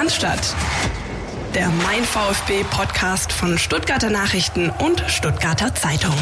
Cannstatt. 0.00 0.56
Der 1.54 1.68
Mein 1.84 2.02
VfB 2.04 2.64
Podcast 2.70 3.34
von 3.34 3.58
Stuttgarter 3.58 4.08
Nachrichten 4.08 4.70
und 4.70 5.04
Stuttgarter 5.08 5.74
Zeitung. 5.74 6.14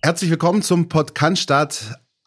Herzlich 0.00 0.30
willkommen 0.30 0.62
zum 0.62 0.88
Podcast 0.88 1.50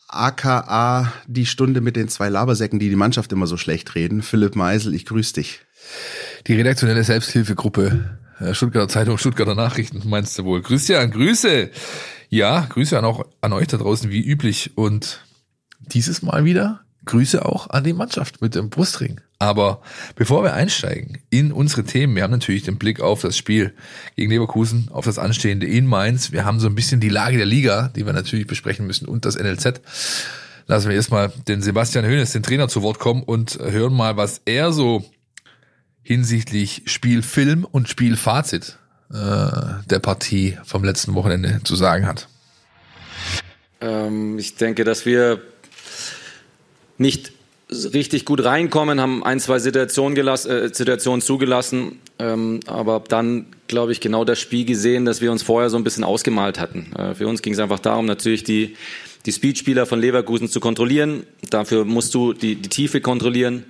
aka 0.10 1.13
die 1.28 1.46
Stunde 1.46 1.79
mit 1.79 1.96
den 1.96 2.10
zwei 2.10 2.28
Labersäcken, 2.28 2.79
die 2.79 2.89
die 2.89 2.97
Mannschaft 2.97 3.31
immer 3.31 3.47
so 3.47 3.55
schlecht 3.55 3.96
reden. 3.96 4.24
Philipp 4.24 4.58
Meisel, 4.58 4.94
ich 4.94 5.05
grüße 5.05 5.36
dich. 5.36 5.62
Die 6.48 6.56
redaktionelle 6.56 7.06
Selbsthilfegruppe 7.06 8.20
äh, 8.42 8.54
Stuttgarter 8.54 8.90
Zeitung, 8.90 9.18
Stuttgarter 9.18 9.56
Nachrichten, 9.56 10.02
meinst 10.04 10.38
du 10.38 10.44
wohl? 10.44 10.62
Grüße 10.62 11.00
an 11.00 11.12
Grüße. 11.12 11.70
Ja, 12.28 12.68
Grüße 12.68 12.98
an 12.98 13.06
auch 13.06 13.24
an 13.40 13.54
euch 13.54 13.68
da 13.68 13.78
draußen 13.78 14.12
wie 14.12 14.22
üblich 14.22 14.76
und 14.76 15.22
dieses 15.80 16.22
Mal 16.24 16.44
wieder 16.44 16.84
Grüße 17.06 17.46
auch 17.46 17.70
an 17.70 17.84
die 17.84 17.94
Mannschaft 17.94 18.42
mit 18.42 18.56
dem 18.56 18.70
Brustring. 18.70 19.20
Aber 19.40 19.82
bevor 20.16 20.44
wir 20.44 20.54
einsteigen 20.54 21.18
in 21.30 21.52
unsere 21.52 21.84
Themen, 21.84 22.16
wir 22.16 22.24
haben 22.24 22.32
natürlich 22.32 22.64
den 22.64 22.78
Blick 22.78 23.02
auf 23.02 23.21
das 23.21 23.38
Spiel 23.38 23.74
gegen 24.16 24.32
Leverkusen, 24.32 24.88
auf 24.92 25.06
das 25.06 25.20
anstehende 25.20 25.68
in 25.68 25.86
Mainz. 25.86 26.32
Wir 26.32 26.46
haben 26.46 26.60
so 26.60 26.68
ein 26.68 26.75
bisschen 26.75 27.02
die 27.02 27.10
Lage 27.10 27.38
der 27.38 27.46
Liga, 27.46 27.89
die 27.96 28.06
wir 28.06 28.14
natürlich 28.14 28.47
besprechen 28.47 28.88
müssen 28.88 29.08
und 29.08 29.25
das 29.25 29.38
NLZ. 29.38 29.82
Lassen 30.68 30.88
wir 30.88 30.96
erstmal 30.96 31.32
den 31.47 31.61
Sebastian 31.61 32.06
Höhnes, 32.06 32.31
den 32.31 32.44
Trainer, 32.44 32.70
zu 32.70 32.81
Wort 32.84 33.00
kommen 33.00 33.23
und 33.23 33.59
hören 33.59 33.94
mal, 33.94 34.16
was 34.16 34.42
er 34.45 34.72
so 34.72 35.03
hinsichtlich 36.03 36.83
Spielfilm 36.86 37.66
und 37.66 37.89
Spielfazit 37.89 38.78
äh, 39.11 39.16
der 39.89 40.00
Partie 40.00 40.58
vom 40.64 40.83
letzten 40.83 41.16
Wochenende 41.16 41.59
zu 41.64 41.75
sagen 41.75 42.08
hat. 42.08 42.28
Ähm, 43.81 44.39
ich 44.39 44.56
denke, 44.56 44.86
dass 44.86 45.06
wir 45.06 45.42
nicht 46.97 47.31
richtig 47.72 48.25
gut 48.25 48.44
reinkommen, 48.44 49.02
haben 49.02 49.23
ein, 49.23 49.39
zwei 49.39 49.59
Situationen, 49.59 50.16
gelassen, 50.16 50.52
äh, 50.52 50.73
Situationen 50.73 51.22
zugelassen, 51.22 52.00
ähm, 52.19 52.59
aber 52.67 53.03
dann, 53.08 53.47
glaube 53.67 53.91
ich, 53.91 53.99
genau 53.99 54.25
das 54.25 54.39
Spiel 54.39 54.66
gesehen, 54.66 55.05
das 55.05 55.21
wir 55.21 55.31
uns 55.31 55.44
vorher 55.44 55.69
so 55.69 55.77
ein 55.77 55.83
bisschen 55.83 56.03
ausgemalt 56.03 56.59
hatten. 56.59 56.91
Äh, 56.95 57.16
für 57.16 57.27
uns 57.27 57.41
ging 57.41 57.53
es 57.53 57.59
einfach 57.59 57.80
darum, 57.80 58.05
natürlich 58.05 58.44
die, 58.44 58.75
die 59.25 59.31
Speedspieler 59.31 59.86
von 59.86 59.99
Leverkusen 59.99 60.49
zu 60.49 60.59
kontrollieren. 60.59 61.23
Dafür 61.49 61.86
musst 61.86 62.14
du 62.14 62.33
die, 62.33 62.55
die 62.55 62.69
Tiefe 62.69 63.02
kontrollieren. 63.02 63.66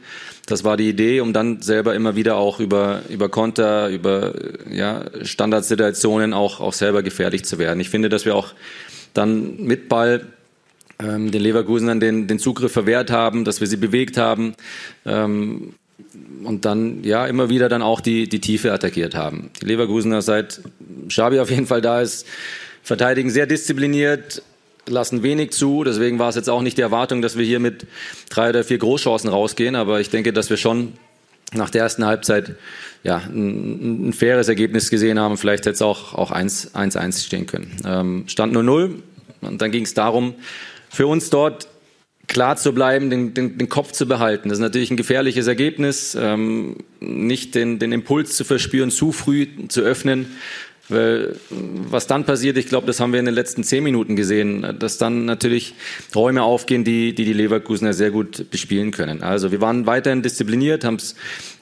Das 0.45 0.63
war 0.65 0.75
die 0.75 0.89
Idee, 0.89 1.21
um 1.21 1.31
dann 1.31 1.61
selber 1.61 1.95
immer 1.95 2.15
wieder 2.17 2.35
auch 2.35 2.59
über, 2.59 3.03
über 3.09 3.29
Konter, 3.29 3.87
über 3.87 4.33
ja, 4.69 5.05
Standardsituationen 5.21 6.33
auch, 6.33 6.59
auch 6.59 6.73
selber 6.73 7.01
gefährlich 7.01 7.45
zu 7.45 7.59
werden. 7.59 7.79
Ich 7.79 7.89
finde, 7.89 8.09
dass 8.09 8.25
wir 8.25 8.35
auch 8.35 8.49
dann 9.13 9.57
mit 9.57 9.87
Ball 9.87 10.25
ähm, 10.99 11.31
den 11.31 11.41
Leverkusenern 11.41 11.99
den, 11.99 12.27
den 12.27 12.39
Zugriff 12.39 12.71
verwehrt 12.71 13.11
haben, 13.11 13.45
dass 13.45 13.59
wir 13.59 13.67
sie 13.67 13.77
bewegt 13.77 14.17
haben 14.17 14.55
ähm, 15.05 15.73
und 16.43 16.65
dann 16.65 17.03
ja 17.03 17.25
immer 17.25 17.49
wieder 17.49 17.69
dann 17.69 17.81
auch 17.81 18.01
die, 18.01 18.27
die 18.27 18.39
Tiefe 18.39 18.71
attackiert 18.71 19.15
haben. 19.15 19.49
Die 19.61 19.65
Leverkusener 19.65 20.21
seit 20.21 20.61
Schabi 21.07 21.39
auf 21.39 21.49
jeden 21.49 21.67
Fall 21.67 21.81
da 21.81 22.01
ist, 22.01 22.27
verteidigen 22.83 23.29
sehr 23.29 23.47
diszipliniert, 23.47 24.43
lassen 24.87 25.23
wenig 25.23 25.51
zu. 25.51 25.83
Deswegen 25.83 26.19
war 26.19 26.29
es 26.29 26.35
jetzt 26.35 26.49
auch 26.49 26.61
nicht 26.61 26.77
die 26.77 26.81
Erwartung, 26.81 27.21
dass 27.21 27.37
wir 27.37 27.45
hier 27.45 27.59
mit 27.59 27.87
drei 28.29 28.49
oder 28.49 28.63
vier 28.63 28.77
Großchancen 28.77 29.29
rausgehen. 29.29 29.75
Aber 29.75 30.01
ich 30.01 30.09
denke, 30.09 30.33
dass 30.33 30.49
wir 30.49 30.57
schon 30.57 30.93
nach 31.53 31.69
der 31.69 31.83
ersten 31.83 32.05
Halbzeit 32.05 32.55
ja, 33.03 33.17
ein, 33.17 34.09
ein 34.09 34.13
faires 34.13 34.47
Ergebnis 34.47 34.89
gesehen 34.89 35.19
haben. 35.19 35.37
Vielleicht 35.37 35.65
hätte 35.65 35.75
es 35.75 35.81
auch, 35.81 36.13
auch 36.13 36.31
1-1 36.31 37.25
stehen 37.25 37.45
können. 37.47 37.75
Ähm, 37.85 38.23
stand 38.27 38.55
0-0 38.55 38.95
und 39.41 39.61
dann 39.61 39.71
ging 39.71 39.83
es 39.83 39.93
darum, 39.93 40.35
für 40.93 41.07
uns 41.07 41.29
dort 41.31 41.67
klar 42.27 42.55
zu 42.55 42.71
bleiben, 42.71 43.09
den, 43.09 43.33
den, 43.33 43.57
den 43.57 43.67
Kopf 43.67 43.91
zu 43.91 44.07
behalten. 44.07 44.49
Das 44.49 44.59
ist 44.59 44.61
natürlich 44.61 44.91
ein 44.91 44.97
gefährliches 44.97 45.47
Ergebnis, 45.47 46.15
ähm, 46.19 46.77
nicht 47.01 47.55
den, 47.55 47.79
den 47.79 47.91
Impuls 47.91 48.35
zu 48.35 48.43
verspüren, 48.43 48.91
zu 48.91 49.11
früh 49.11 49.47
zu 49.67 49.81
öffnen. 49.81 50.27
Weil 50.89 51.35
was 51.49 52.07
dann 52.07 52.25
passiert, 52.25 52.57
ich 52.57 52.67
glaube, 52.67 52.85
das 52.85 52.99
haben 52.99 53.13
wir 53.13 53.19
in 53.19 53.25
den 53.25 53.33
letzten 53.33 53.63
zehn 53.63 53.83
Minuten 53.83 54.15
gesehen, 54.15 54.75
dass 54.79 54.97
dann 54.97 55.25
natürlich 55.25 55.73
Räume 56.13 56.43
aufgehen, 56.43 56.83
die 56.83 57.15
die, 57.15 57.25
die 57.25 57.33
Leverkusener 57.33 57.93
sehr 57.93 58.11
gut 58.11 58.51
bespielen 58.51 58.91
können. 58.91 59.23
Also 59.23 59.51
wir 59.51 59.61
waren 59.61 59.85
weiterhin 59.85 60.21
diszipliniert, 60.21 60.83
haben 60.83 60.97
es 60.97 61.15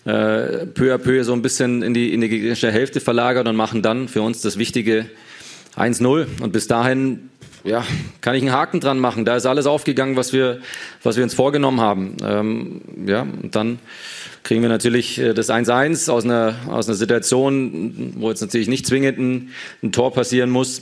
äh, 0.06 0.66
peu 0.66 0.94
à 0.94 0.98
peu 0.98 1.24
so 1.24 1.34
ein 1.34 1.42
bisschen 1.42 1.84
in 1.84 1.94
die, 1.94 2.14
in 2.14 2.22
die 2.22 2.30
gegnerische 2.30 2.72
Hälfte 2.72 3.00
verlagert 3.00 3.48
und 3.48 3.56
machen 3.56 3.82
dann 3.82 4.08
für 4.08 4.24
uns 4.24 4.42
das 4.42 4.58
wichtige 4.58 5.06
1-0. 5.78 6.26
Und 6.42 6.52
bis 6.52 6.68
dahin 6.68 7.30
ja, 7.64 7.86
kann 8.22 8.36
ich 8.36 8.42
einen 8.42 8.52
Haken 8.52 8.80
dran 8.80 9.00
machen. 9.00 9.26
Da 9.26 9.36
ist 9.36 9.46
alles 9.46 9.66
aufgegangen, 9.66 10.16
was 10.16 10.34
wir, 10.34 10.60
was 11.04 11.18
wir 11.18 11.24
uns 11.24 11.34
vorgenommen 11.34 11.80
haben. 11.80 12.18
Ähm, 12.24 12.82
ja, 13.06 13.22
und 13.22 13.56
dann 13.56 13.80
kriegen 14.44 14.62
wir 14.62 14.70
natürlich 14.70 15.20
äh, 15.20 15.34
das 15.34 15.50
1-1 15.50 16.10
aus 16.10 16.26
einer, 16.26 16.56
aus 16.68 16.88
einer 16.88 16.96
Situation, 16.96 18.14
wo 18.18 18.30
jetzt 18.30 18.42
natürlich 18.42 18.68
nicht 18.68 18.88
zwingend 18.88 19.20
ein, 19.20 19.50
ein 19.84 19.92
Tor 19.92 20.14
passieren 20.14 20.50
muss. 20.50 20.82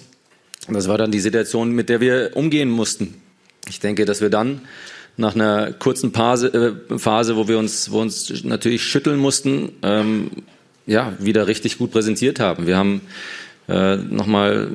Das 0.67 0.88
war 0.88 0.97
dann 0.97 1.12
die 1.12 1.19
Situation, 1.19 1.72
mit 1.72 1.90
der 1.90 2.00
wir 2.01 2.31
umgehen 2.35 2.69
mussten. 2.69 3.16
Ich 3.67 3.79
denke, 3.79 4.06
dass 4.06 4.22
wir 4.22 4.29
dann 4.29 4.61
nach 5.17 5.35
einer 5.35 5.73
kurzen 5.73 6.13
Phase, 6.13 6.75
äh, 6.90 6.97
Phase 6.97 7.35
wo 7.35 7.47
wir 7.47 7.59
uns, 7.59 7.91
wo 7.91 8.00
uns 8.00 8.44
natürlich 8.44 8.84
schütteln 8.84 9.19
mussten, 9.19 9.73
ähm, 9.84 10.31
ja, 10.85 11.13
wieder 11.19 11.47
richtig 11.47 11.78
gut 11.78 11.91
präsentiert 11.91 12.40
haben. 12.40 12.66
Wir 12.66 12.78
haben 12.78 13.01
äh, 13.69 13.97
nochmal 13.97 14.69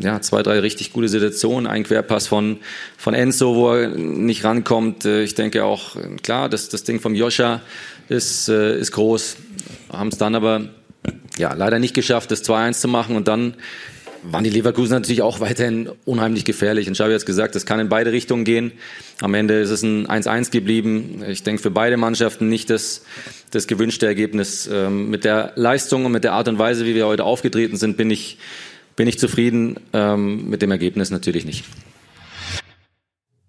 ja, 0.00 0.20
zwei, 0.20 0.42
drei 0.42 0.60
richtig 0.60 0.92
gute 0.92 1.08
Situationen. 1.08 1.66
Ein 1.66 1.84
Querpass 1.84 2.26
von, 2.26 2.58
von 2.96 3.14
Enzo, 3.14 3.54
wo 3.54 3.72
er 3.72 3.88
nicht 3.88 4.44
rankommt. 4.44 5.04
Äh, 5.04 5.22
ich 5.22 5.34
denke 5.34 5.64
auch, 5.64 5.96
klar, 6.22 6.48
das, 6.48 6.68
das 6.68 6.84
Ding 6.84 7.00
vom 7.00 7.14
Joscha 7.14 7.60
ist, 8.08 8.48
äh, 8.48 8.78
ist 8.78 8.92
groß. 8.92 9.36
Haben 9.92 10.08
es 10.08 10.18
dann 10.18 10.34
aber 10.34 10.68
ja, 11.38 11.52
leider 11.52 11.78
nicht 11.78 11.94
geschafft, 11.94 12.30
das 12.30 12.44
2-1 12.44 12.80
zu 12.80 12.88
machen. 12.88 13.16
Und 13.16 13.28
dann 13.28 13.54
waren 14.32 14.44
die 14.44 14.50
Leverkusen 14.50 14.92
natürlich 14.92 15.22
auch 15.22 15.40
weiterhin 15.40 15.88
unheimlich 16.04 16.44
gefährlich. 16.44 16.88
Und 16.88 16.94
Xavi 16.94 17.12
hat 17.12 17.26
gesagt, 17.26 17.54
das 17.54 17.66
kann 17.66 17.80
in 17.80 17.88
beide 17.88 18.12
Richtungen 18.12 18.44
gehen. 18.44 18.72
Am 19.20 19.34
Ende 19.34 19.60
ist 19.60 19.70
es 19.70 19.82
ein 19.82 20.06
1-1 20.06 20.50
geblieben. 20.50 21.22
Ich 21.28 21.42
denke 21.42 21.62
für 21.62 21.70
beide 21.70 21.96
Mannschaften 21.96 22.48
nicht 22.48 22.70
das, 22.70 23.02
das 23.50 23.66
gewünschte 23.66 24.06
Ergebnis. 24.06 24.68
Ähm, 24.72 25.10
mit 25.10 25.24
der 25.24 25.52
Leistung 25.56 26.04
und 26.04 26.12
mit 26.12 26.24
der 26.24 26.32
Art 26.32 26.48
und 26.48 26.58
Weise, 26.58 26.84
wie 26.84 26.94
wir 26.94 27.06
heute 27.06 27.24
aufgetreten 27.24 27.76
sind, 27.76 27.96
bin 27.96 28.10
ich, 28.10 28.38
bin 28.96 29.08
ich 29.08 29.18
zufrieden. 29.18 29.76
Ähm, 29.92 30.48
mit 30.48 30.62
dem 30.62 30.70
Ergebnis 30.70 31.10
natürlich 31.10 31.44
nicht. 31.44 31.64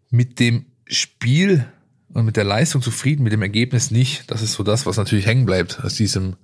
Mit 0.09 0.39
dem 0.39 0.65
Spiel 0.85 1.65
und 2.13 2.25
mit 2.25 2.38
der 2.38 2.45
Leistung 2.45 2.81
zufrieden, 2.81 3.23
mit 3.23 3.33
dem 3.33 3.41
Ergebnis 3.41 3.91
nicht. 3.91 4.31
Das 4.31 4.41
ist 4.41 4.53
so 4.53 4.63
das, 4.63 4.85
was 4.85 4.97
natürlich 4.97 5.25
hängen 5.25 5.45
bleibt 5.45 5.83
aus 5.83 5.95
diesem, 5.95 6.35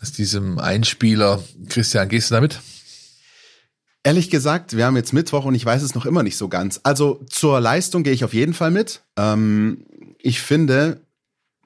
aus 0.00 0.12
diesem 0.12 0.58
Einspieler. 0.58 1.42
Christian, 1.68 2.08
gehst 2.08 2.30
du 2.30 2.34
damit? 2.34 2.60
Ehrlich 4.04 4.30
gesagt, 4.30 4.76
wir 4.76 4.86
haben 4.86 4.96
jetzt 4.96 5.12
Mittwoch 5.12 5.44
und 5.44 5.54
ich 5.54 5.64
weiß 5.64 5.82
es 5.82 5.94
noch 5.94 6.06
immer 6.06 6.22
nicht 6.22 6.36
so 6.36 6.48
ganz. 6.48 6.80
Also 6.82 7.24
zur 7.28 7.60
Leistung 7.60 8.04
gehe 8.04 8.12
ich 8.12 8.24
auf 8.24 8.34
jeden 8.34 8.54
Fall 8.54 8.70
mit. 8.70 9.02
Ähm, 9.16 9.84
ich 10.18 10.40
finde, 10.40 11.00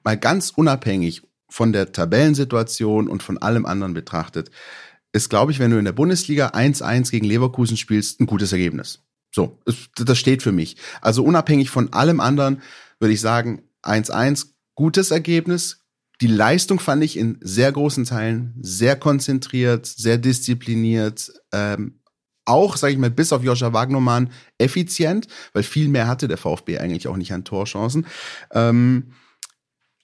mal 0.03 0.17
ganz 0.17 0.49
unabhängig 0.49 1.21
von 1.49 1.71
der 1.71 1.91
Tabellensituation 1.91 3.07
und 3.07 3.21
von 3.21 3.37
allem 3.37 3.65
anderen 3.65 3.93
betrachtet, 3.93 4.49
ist, 5.11 5.29
glaube 5.29 5.51
ich, 5.51 5.59
wenn 5.59 5.71
du 5.71 5.77
in 5.77 5.85
der 5.85 5.91
Bundesliga 5.91 6.49
1-1 6.49 7.11
gegen 7.11 7.27
Leverkusen 7.27 7.77
spielst, 7.77 8.19
ein 8.19 8.25
gutes 8.25 8.51
Ergebnis. 8.51 8.99
So, 9.31 9.59
das 9.95 10.17
steht 10.17 10.41
für 10.43 10.51
mich. 10.51 10.77
Also 11.01 11.23
unabhängig 11.23 11.69
von 11.69 11.93
allem 11.93 12.19
anderen 12.19 12.61
würde 12.99 13.13
ich 13.13 13.21
sagen, 13.21 13.63
1-1, 13.83 14.47
gutes 14.75 15.11
Ergebnis. 15.11 15.79
Die 16.21 16.27
Leistung 16.27 16.79
fand 16.79 17.03
ich 17.03 17.17
in 17.17 17.37
sehr 17.41 17.71
großen 17.71 18.05
Teilen 18.05 18.55
sehr 18.61 18.95
konzentriert, 18.95 19.85
sehr 19.85 20.17
diszipliniert, 20.17 21.33
ähm, 21.51 21.99
auch, 22.45 22.77
sage 22.77 22.93
ich 22.93 22.99
mal, 22.99 23.11
bis 23.11 23.33
auf 23.33 23.43
Joscha 23.43 23.73
Wagnermann 23.73 24.31
effizient, 24.57 25.27
weil 25.53 25.63
viel 25.63 25.87
mehr 25.87 26.07
hatte 26.07 26.27
der 26.27 26.37
VfB 26.37 26.79
eigentlich 26.79 27.07
auch 27.07 27.17
nicht 27.17 27.33
an 27.33 27.45
Torchancen. 27.45 28.05
Ähm, 28.51 29.13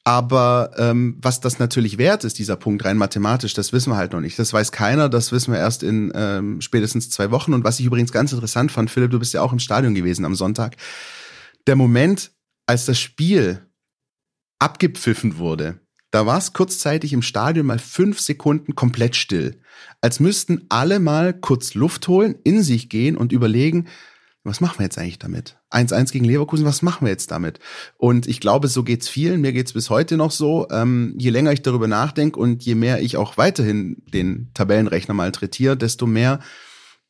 aber 0.06 0.72
ähm, 0.78 1.18
was 1.22 1.42
das 1.42 1.60
natürlich 1.60 1.98
wert 1.98 2.24
ist, 2.24 2.40
dieser 2.40 2.56
Punkt 2.56 2.84
rein 2.84 2.98
mathematisch, 2.98 3.54
das 3.54 3.74
wissen 3.74 3.92
wir 3.92 3.98
halt 3.98 4.14
noch 4.14 4.22
nicht. 4.22 4.40
Das 4.40 4.54
weiß 4.54 4.72
keiner, 4.72 5.10
das 5.10 5.32
wissen 5.32 5.54
wir 5.54 5.60
erst 5.60 5.84
in 5.84 6.12
ähm, 6.16 6.62
spätestens 6.62 7.10
zwei 7.10 7.32
Wochen. 7.32 7.54
Und 7.54 7.64
was 7.64 7.80
ich 7.80 7.86
übrigens 7.86 8.12
ganz 8.12 8.32
interessant 8.32 8.72
fand, 8.72 8.90
Philipp, 8.90 9.12
du 9.12 9.20
bist 9.20 9.34
ja 9.34 9.42
auch 9.42 9.54
im 9.54 9.60
Stadion 9.60 9.94
gewesen 9.94 10.26
am 10.26 10.36
Sonntag. 10.36 10.78
Der 11.68 11.76
Moment, 11.76 12.32
als 12.66 12.86
das 12.86 13.00
Spiel 13.00 13.68
abgepfiffen 14.58 15.38
wurde, 15.38 15.80
da 16.12 16.26
war 16.26 16.38
es 16.38 16.54
kurzzeitig 16.54 17.14
im 17.14 17.22
Stadion 17.22 17.66
mal 17.66 17.80
fünf 17.80 18.20
Sekunden 18.20 18.76
komplett 18.76 19.16
still. 19.16 19.62
Als 20.02 20.20
müssten 20.20 20.66
alle 20.70 21.00
mal 21.00 21.34
kurz 21.34 21.74
Luft 21.74 22.08
holen, 22.08 22.36
in 22.44 22.64
sich 22.64 22.90
gehen 22.90 23.16
und 23.16 23.32
überlegen, 23.32 23.88
was 24.44 24.62
machen 24.62 24.80
wir 24.80 24.86
jetzt 24.86 24.98
eigentlich 24.98 25.20
damit? 25.20 25.58
1-1 25.72 26.12
gegen 26.12 26.26
Leverkusen, 26.26 26.66
was 26.66 26.82
machen 26.82 27.06
wir 27.06 27.12
jetzt 27.12 27.30
damit? 27.30 27.60
Und 27.98 28.26
ich 28.28 28.40
glaube, 28.40 28.68
so 28.68 28.84
geht's 28.84 29.08
vielen, 29.08 29.42
mir 29.42 29.54
geht's 29.54 29.74
bis 29.74 29.90
heute 29.90 30.18
noch 30.18 30.32
so. 30.32 30.68
Ähm, 30.72 31.14
je 31.18 31.30
länger 31.30 31.52
ich 31.52 31.62
darüber 31.62 31.88
nachdenke 31.88 32.40
und 32.40 32.64
je 32.64 32.76
mehr 32.76 33.02
ich 33.02 33.18
auch 33.18 33.38
weiterhin 33.38 34.02
den 34.14 34.50
Tabellenrechner 34.54 35.14
malträtiere, 35.14 35.78
desto 35.78 36.08
mehr 36.08 36.40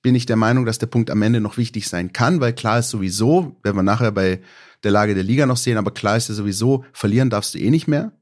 bin 0.01 0.15
ich 0.15 0.25
der 0.25 0.37
Meinung, 0.37 0.65
dass 0.65 0.79
der 0.79 0.87
Punkt 0.87 1.11
am 1.11 1.21
Ende 1.21 1.39
noch 1.39 1.57
wichtig 1.57 1.87
sein 1.87 2.13
kann, 2.13 2.41
weil 2.41 2.53
klar 2.53 2.79
ist 2.79 2.89
sowieso, 2.89 3.57
werden 3.63 3.75
wir 3.75 3.83
nachher 3.83 4.11
bei 4.11 4.41
der 4.83 4.91
Lage 4.91 5.13
der 5.13 5.23
Liga 5.23 5.45
noch 5.45 5.57
sehen, 5.57 5.77
aber 5.77 5.91
klar 5.91 6.17
ist 6.17 6.29
ja 6.29 6.35
sowieso, 6.35 6.85
verlieren 6.93 7.29
darfst 7.29 7.53
du 7.53 7.59
eh 7.59 7.69
nicht 7.69 7.87
mehr. 7.87 8.13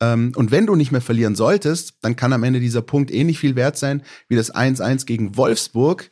Ähm, 0.00 0.32
und 0.36 0.50
wenn 0.50 0.66
du 0.66 0.76
nicht 0.76 0.92
mehr 0.92 1.00
verlieren 1.00 1.34
solltest, 1.34 1.94
dann 2.02 2.16
kann 2.16 2.32
am 2.32 2.42
Ende 2.42 2.60
dieser 2.60 2.82
Punkt 2.82 3.10
eh 3.10 3.24
nicht 3.24 3.38
viel 3.38 3.56
wert 3.56 3.76
sein, 3.76 4.02
wie 4.28 4.36
das 4.36 4.54
1-1 4.54 5.06
gegen 5.06 5.36
Wolfsburg 5.36 6.10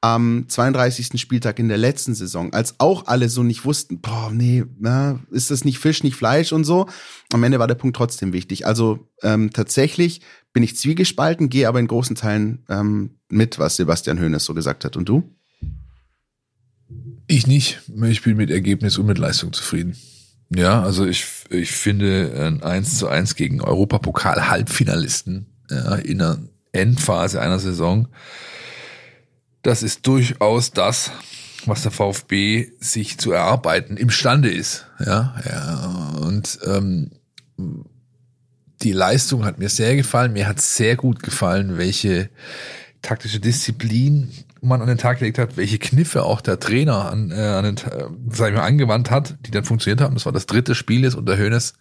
am 0.00 0.44
32. 0.48 1.20
Spieltag 1.20 1.58
in 1.58 1.68
der 1.68 1.78
letzten 1.78 2.14
Saison, 2.14 2.52
als 2.52 2.78
auch 2.78 3.06
alle 3.06 3.28
so 3.28 3.42
nicht 3.42 3.64
wussten, 3.64 4.00
boah, 4.00 4.30
nee, 4.32 4.64
na, 4.78 5.20
ist 5.30 5.50
das 5.50 5.64
nicht 5.64 5.78
Fisch, 5.78 6.04
nicht 6.04 6.14
Fleisch 6.14 6.52
und 6.52 6.64
so. 6.64 6.86
Am 7.32 7.42
Ende 7.42 7.58
war 7.58 7.66
der 7.66 7.74
Punkt 7.74 7.96
trotzdem 7.96 8.32
wichtig. 8.32 8.66
Also 8.66 9.08
ähm, 9.22 9.50
tatsächlich 9.52 10.20
bin 10.52 10.62
ich 10.62 10.76
zwiegespalten, 10.76 11.48
gehe 11.48 11.66
aber 11.66 11.80
in 11.80 11.88
großen 11.88 12.14
Teilen 12.14 12.64
ähm, 12.68 13.18
mit, 13.28 13.58
was 13.58 13.76
Sebastian 13.76 14.20
Hoeneß 14.20 14.44
so 14.44 14.54
gesagt 14.54 14.84
hat. 14.84 14.96
Und 14.96 15.08
du? 15.08 15.24
Ich 17.26 17.46
nicht. 17.46 17.80
Ich 18.04 18.22
bin 18.22 18.36
mit 18.36 18.50
Ergebnis 18.50 18.98
und 18.98 19.06
mit 19.06 19.18
Leistung 19.18 19.52
zufrieden. 19.52 19.96
Ja, 20.50 20.82
also 20.82 21.06
ich, 21.06 21.26
ich 21.50 21.72
finde 21.72 22.32
ein 22.38 22.62
1 22.62 22.98
zu 22.98 23.08
1 23.08 23.34
gegen 23.34 23.60
Europapokal-Halbfinalisten 23.60 25.46
ja, 25.70 25.96
in 25.96 26.18
der 26.18 26.38
Endphase 26.72 27.40
einer 27.40 27.58
Saison 27.58 28.08
das 29.66 29.82
ist 29.82 30.06
durchaus 30.06 30.70
das, 30.70 31.10
was 31.66 31.82
der 31.82 31.90
VfB 31.90 32.68
sich 32.78 33.18
zu 33.18 33.32
erarbeiten 33.32 33.96
imstande 33.96 34.48
ist. 34.48 34.86
Ja, 35.04 35.34
ja 35.44 36.14
und 36.20 36.58
ähm, 36.64 37.10
die 38.82 38.92
Leistung 38.92 39.44
hat 39.44 39.58
mir 39.58 39.68
sehr 39.68 39.96
gefallen. 39.96 40.32
Mir 40.32 40.46
hat 40.46 40.60
sehr 40.60 40.94
gut 40.94 41.22
gefallen, 41.22 41.78
welche 41.78 42.30
taktische 43.06 43.40
Disziplin 43.40 44.32
man 44.60 44.82
an 44.82 44.88
den 44.88 44.98
Tag 44.98 45.18
gelegt 45.18 45.38
hat, 45.38 45.56
welche 45.56 45.78
Kniffe 45.78 46.24
auch 46.24 46.40
der 46.40 46.58
Trainer 46.58 47.10
an, 47.10 47.30
äh, 47.30 47.34
an 47.34 47.64
den, 47.64 47.76
äh, 47.76 48.04
sag 48.30 48.48
ich 48.50 48.56
mal, 48.56 48.64
angewandt 48.64 49.10
hat, 49.10 49.36
die 49.46 49.50
dann 49.50 49.64
funktioniert 49.64 50.00
haben. 50.00 50.14
Das 50.14 50.26
war 50.26 50.32
das 50.32 50.46
dritte 50.46 50.74
Spiel 50.74 51.04
jetzt 51.04 51.14
unter 51.14 51.36
Hönes, 51.36 51.74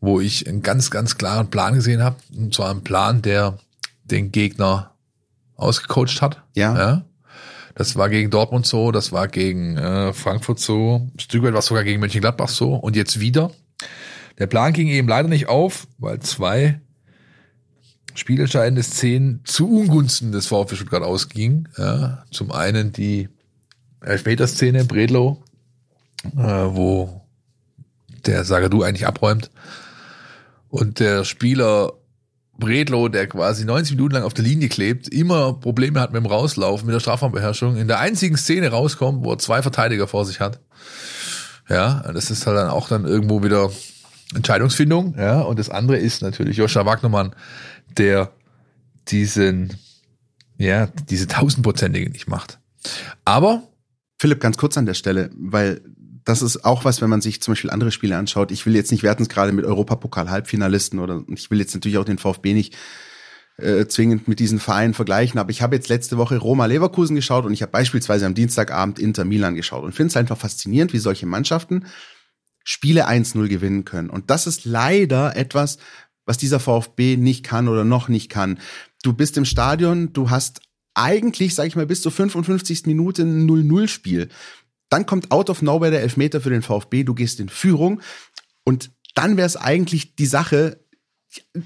wo 0.00 0.20
ich 0.20 0.48
einen 0.48 0.62
ganz, 0.62 0.90
ganz 0.90 1.18
klaren 1.18 1.50
Plan 1.50 1.74
gesehen 1.74 2.02
habe. 2.02 2.16
Und 2.36 2.54
zwar 2.54 2.70
einen 2.70 2.82
Plan, 2.82 3.22
der 3.22 3.58
den 4.04 4.32
Gegner 4.32 4.94
ausgecoacht 5.56 6.20
hat. 6.20 6.42
Ja. 6.54 6.76
ja. 6.76 7.04
Das 7.74 7.94
war 7.94 8.08
gegen 8.08 8.30
Dortmund 8.30 8.66
so, 8.66 8.90
das 8.90 9.12
war 9.12 9.28
gegen 9.28 9.76
äh, 9.76 10.12
Frankfurt 10.12 10.58
so, 10.58 11.08
ein 11.14 11.20
Stück 11.20 11.44
weit 11.44 11.52
war 11.52 11.60
es 11.60 11.66
sogar 11.66 11.84
gegen 11.84 12.00
Mönchengladbach 12.00 12.48
so 12.48 12.74
und 12.74 12.96
jetzt 12.96 13.20
wieder. 13.20 13.52
Der 14.38 14.48
Plan 14.48 14.72
ging 14.72 14.88
eben 14.88 15.06
leider 15.06 15.28
nicht 15.28 15.48
auf, 15.48 15.86
weil 15.98 16.18
zwei 16.20 16.80
spielentscheidende 18.18 18.82
Szenen 18.82 19.40
zu 19.44 19.68
Ungunsten 19.70 20.32
des 20.32 20.46
VfB 20.46 20.76
Stuttgart 20.76 21.02
ausgingen. 21.02 21.68
Ja, 21.76 22.24
zum 22.30 22.52
einen 22.52 22.92
die 22.92 23.28
Elfmeterszene 24.00 24.84
Bredlow, 24.84 25.42
äh, 26.36 26.38
wo 26.38 27.22
der 28.26 28.44
Sagadu 28.44 28.82
eigentlich 28.82 29.06
abräumt 29.06 29.50
und 30.68 31.00
der 31.00 31.24
Spieler 31.24 31.92
Bredlo, 32.58 33.08
der 33.08 33.28
quasi 33.28 33.64
90 33.64 33.96
Minuten 33.96 34.14
lang 34.14 34.24
auf 34.24 34.34
der 34.34 34.44
Linie 34.44 34.68
klebt, 34.68 35.08
immer 35.08 35.52
Probleme 35.52 36.00
hat 36.00 36.12
mit 36.12 36.22
dem 36.22 36.26
Rauslaufen, 36.26 36.86
mit 36.86 36.94
der 36.94 37.00
Strafraumbeherrschung, 37.00 37.76
in 37.76 37.86
der 37.86 38.00
einzigen 38.00 38.36
Szene 38.36 38.68
rauskommt, 38.70 39.24
wo 39.24 39.32
er 39.32 39.38
zwei 39.38 39.62
Verteidiger 39.62 40.08
vor 40.08 40.24
sich 40.24 40.40
hat. 40.40 40.58
Ja, 41.68 42.10
das 42.12 42.30
ist 42.30 42.46
halt 42.46 42.56
dann 42.56 42.68
auch 42.68 42.88
dann 42.88 43.04
irgendwo 43.04 43.44
wieder 43.44 43.70
Entscheidungsfindung, 44.34 45.14
ja, 45.16 45.40
und 45.40 45.58
das 45.58 45.70
andere 45.70 45.98
ist 45.98 46.22
natürlich 46.22 46.56
Joscha 46.56 46.84
Wagnermann, 46.84 47.34
der 47.96 48.32
diesen, 49.08 49.76
ja, 50.58 50.86
diese 51.08 51.26
tausendprozentige 51.26 52.10
nicht 52.10 52.28
macht. 52.28 52.58
Aber 53.24 53.62
Philipp, 54.18 54.40
ganz 54.40 54.58
kurz 54.58 54.76
an 54.76 54.86
der 54.86 54.94
Stelle, 54.94 55.30
weil 55.34 55.80
das 56.24 56.42
ist 56.42 56.64
auch 56.64 56.84
was, 56.84 57.00
wenn 57.00 57.08
man 57.08 57.22
sich 57.22 57.40
zum 57.40 57.52
Beispiel 57.52 57.70
andere 57.70 57.90
Spiele 57.90 58.18
anschaut. 58.18 58.50
Ich 58.50 58.66
will 58.66 58.74
jetzt 58.74 58.92
nicht 58.92 59.02
werten 59.02 59.26
gerade 59.28 59.52
mit 59.52 59.64
Europapokal-Halbfinalisten 59.64 60.98
oder 60.98 61.22
ich 61.28 61.50
will 61.50 61.58
jetzt 61.58 61.74
natürlich 61.74 61.96
auch 61.96 62.04
den 62.04 62.18
VfB 62.18 62.52
nicht 62.52 62.76
äh, 63.56 63.86
zwingend 63.86 64.28
mit 64.28 64.38
diesen 64.38 64.60
Vereinen 64.60 64.92
vergleichen, 64.92 65.40
aber 65.40 65.50
ich 65.50 65.62
habe 65.62 65.74
jetzt 65.74 65.88
letzte 65.88 66.18
Woche 66.18 66.36
Roma 66.36 66.66
Leverkusen 66.66 67.16
geschaut 67.16 67.46
und 67.46 67.52
ich 67.54 67.62
habe 67.62 67.72
beispielsweise 67.72 68.26
am 68.26 68.34
Dienstagabend 68.34 68.98
Inter 68.98 69.24
Milan 69.24 69.54
geschaut 69.54 69.84
und 69.84 69.94
finde 69.94 70.10
es 70.10 70.16
einfach 70.16 70.36
faszinierend, 70.36 70.92
wie 70.92 70.98
solche 70.98 71.26
Mannschaften 71.26 71.86
Spiele 72.64 73.08
1-0 73.08 73.48
gewinnen 73.48 73.84
können. 73.84 74.10
Und 74.10 74.30
das 74.30 74.46
ist 74.46 74.64
leider 74.64 75.36
etwas, 75.36 75.78
was 76.26 76.38
dieser 76.38 76.60
VfB 76.60 77.16
nicht 77.16 77.44
kann 77.44 77.68
oder 77.68 77.84
noch 77.84 78.08
nicht 78.08 78.28
kann. 78.28 78.58
Du 79.02 79.12
bist 79.12 79.36
im 79.36 79.44
Stadion, 79.44 80.12
du 80.12 80.30
hast 80.30 80.60
eigentlich, 80.94 81.54
sag 81.54 81.66
ich 81.66 81.76
mal, 81.76 81.86
bis 81.86 82.02
zur 82.02 82.12
55. 82.12 82.86
Minute 82.86 83.22
ein 83.22 83.48
0-0-Spiel. 83.48 84.28
Dann 84.90 85.06
kommt 85.06 85.30
out 85.30 85.48
of 85.50 85.62
nowhere 85.62 85.90
der 85.90 86.02
Elfmeter 86.02 86.40
für 86.40 86.50
den 86.50 86.62
VfB, 86.62 87.04
du 87.04 87.14
gehst 87.14 87.40
in 87.40 87.48
Führung 87.48 88.00
und 88.64 88.90
dann 89.14 89.36
wäre 89.36 89.46
es 89.46 89.56
eigentlich 89.56 90.16
die 90.16 90.26
Sache, 90.26 90.80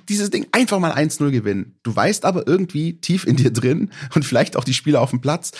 dieses 0.09 0.31
Ding 0.31 0.47
einfach 0.53 0.79
mal 0.79 0.93
1-0 0.93 1.31
gewinnen. 1.31 1.79
Du 1.83 1.95
weißt 1.95 2.25
aber 2.25 2.47
irgendwie 2.47 3.01
tief 3.01 3.27
in 3.27 3.37
dir 3.37 3.53
drin 3.53 3.91
und 4.15 4.25
vielleicht 4.25 4.57
auch 4.57 4.65
die 4.65 4.75
Spieler 4.75 5.01
auf 5.01 5.11
dem 5.11 5.21
Platz, 5.21 5.53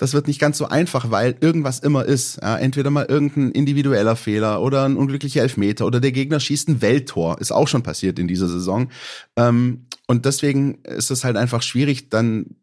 das 0.00 0.14
wird 0.14 0.28
nicht 0.28 0.40
ganz 0.40 0.56
so 0.56 0.66
einfach, 0.66 1.10
weil 1.10 1.36
irgendwas 1.40 1.78
immer 1.78 2.06
ist. 2.06 2.38
Ja, 2.40 2.56
entweder 2.56 2.88
mal 2.88 3.04
irgendein 3.04 3.50
individueller 3.50 4.16
Fehler 4.16 4.62
oder 4.62 4.86
ein 4.86 4.96
unglücklicher 4.96 5.42
Elfmeter 5.42 5.84
oder 5.84 6.00
der 6.00 6.10
Gegner 6.10 6.40
schießt 6.40 6.68
ein 6.68 6.80
Welttor. 6.80 7.38
Ist 7.38 7.52
auch 7.52 7.68
schon 7.68 7.82
passiert 7.82 8.18
in 8.18 8.26
dieser 8.26 8.48
Saison. 8.48 8.88
Ähm, 9.36 9.84
und 10.06 10.24
deswegen 10.24 10.76
ist 10.84 11.10
es 11.10 11.22
halt 11.22 11.36
einfach 11.36 11.60
schwierig, 11.60 12.08
dann 12.08 12.56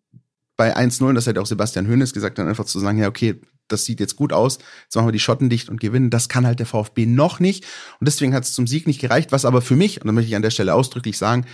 bei 0.56 0.76
1-0, 0.76 1.14
das 1.14 1.28
hat 1.28 1.38
auch 1.38 1.46
Sebastian 1.46 1.86
Hönes 1.86 2.12
gesagt, 2.12 2.40
dann 2.40 2.48
einfach 2.48 2.66
zu 2.66 2.80
sagen, 2.80 2.98
ja, 2.98 3.08
okay, 3.08 3.40
das 3.68 3.86
sieht 3.86 4.00
jetzt 4.00 4.16
gut 4.16 4.34
aus, 4.34 4.58
jetzt 4.86 4.96
machen 4.96 5.08
wir 5.08 5.12
die 5.12 5.20
Schotten 5.20 5.48
dicht 5.48 5.70
und 5.70 5.80
gewinnen. 5.80 6.10
Das 6.10 6.30
kann 6.30 6.48
halt 6.48 6.58
der 6.58 6.66
VfB 6.66 7.06
noch 7.06 7.40
nicht. 7.40 7.66
Und 8.00 8.08
deswegen 8.08 8.34
hat 8.34 8.46
es 8.46 8.54
zum 8.54 8.66
Sieg 8.66 8.88
nicht 8.88 9.00
gereicht, 9.00 9.32
was 9.32 9.46
aber 9.46 9.62
für 9.62 9.76
mich, 9.76 10.02
und 10.02 10.08
da 10.08 10.12
möchte 10.12 10.30
ich 10.30 10.36
an 10.36 10.42
der 10.42 10.50
Stelle 10.50 10.74
ausdrücklich 10.74 11.20
sagen, 11.20 11.46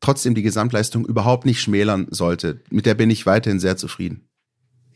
trotzdem 0.00 0.34
die 0.34 0.42
Gesamtleistung 0.42 1.06
überhaupt 1.06 1.46
nicht 1.46 1.60
schmälern 1.60 2.08
sollte. 2.10 2.64
Mit 2.70 2.84
der 2.84 2.94
bin 2.94 3.10
ich 3.10 3.26
weiterhin 3.26 3.60
sehr 3.60 3.76
zufrieden. 3.76 4.29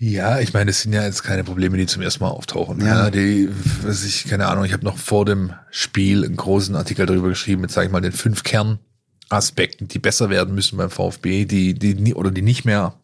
Ja, 0.06 0.38
ich 0.38 0.52
meine, 0.52 0.70
es 0.70 0.82
sind 0.82 0.92
ja 0.92 1.02
jetzt 1.02 1.22
keine 1.22 1.44
Probleme, 1.44 1.78
die 1.78 1.86
zum 1.86 2.02
ersten 2.02 2.24
Mal 2.24 2.30
auftauchen. 2.30 2.78
Ja. 2.80 3.04
ja 3.04 3.10
die, 3.10 3.48
was 3.82 4.04
ich, 4.04 4.24
keine 4.28 4.48
Ahnung, 4.48 4.66
ich 4.66 4.74
habe 4.74 4.84
noch 4.84 4.98
vor 4.98 5.24
dem 5.24 5.54
Spiel 5.70 6.26
einen 6.26 6.36
großen 6.36 6.76
Artikel 6.76 7.06
darüber 7.06 7.30
geschrieben, 7.30 7.62
mit, 7.62 7.70
sag 7.70 7.86
ich 7.86 7.90
mal, 7.90 8.02
den 8.02 8.12
fünf 8.12 8.42
Kernaspekten, 8.42 9.88
die 9.88 9.98
besser 9.98 10.28
werden 10.28 10.54
müssen 10.54 10.76
beim 10.76 10.90
VfB, 10.90 11.46
die, 11.46 11.72
die, 11.72 12.14
oder 12.14 12.30
die 12.30 12.42
nicht 12.42 12.66
mehr 12.66 12.98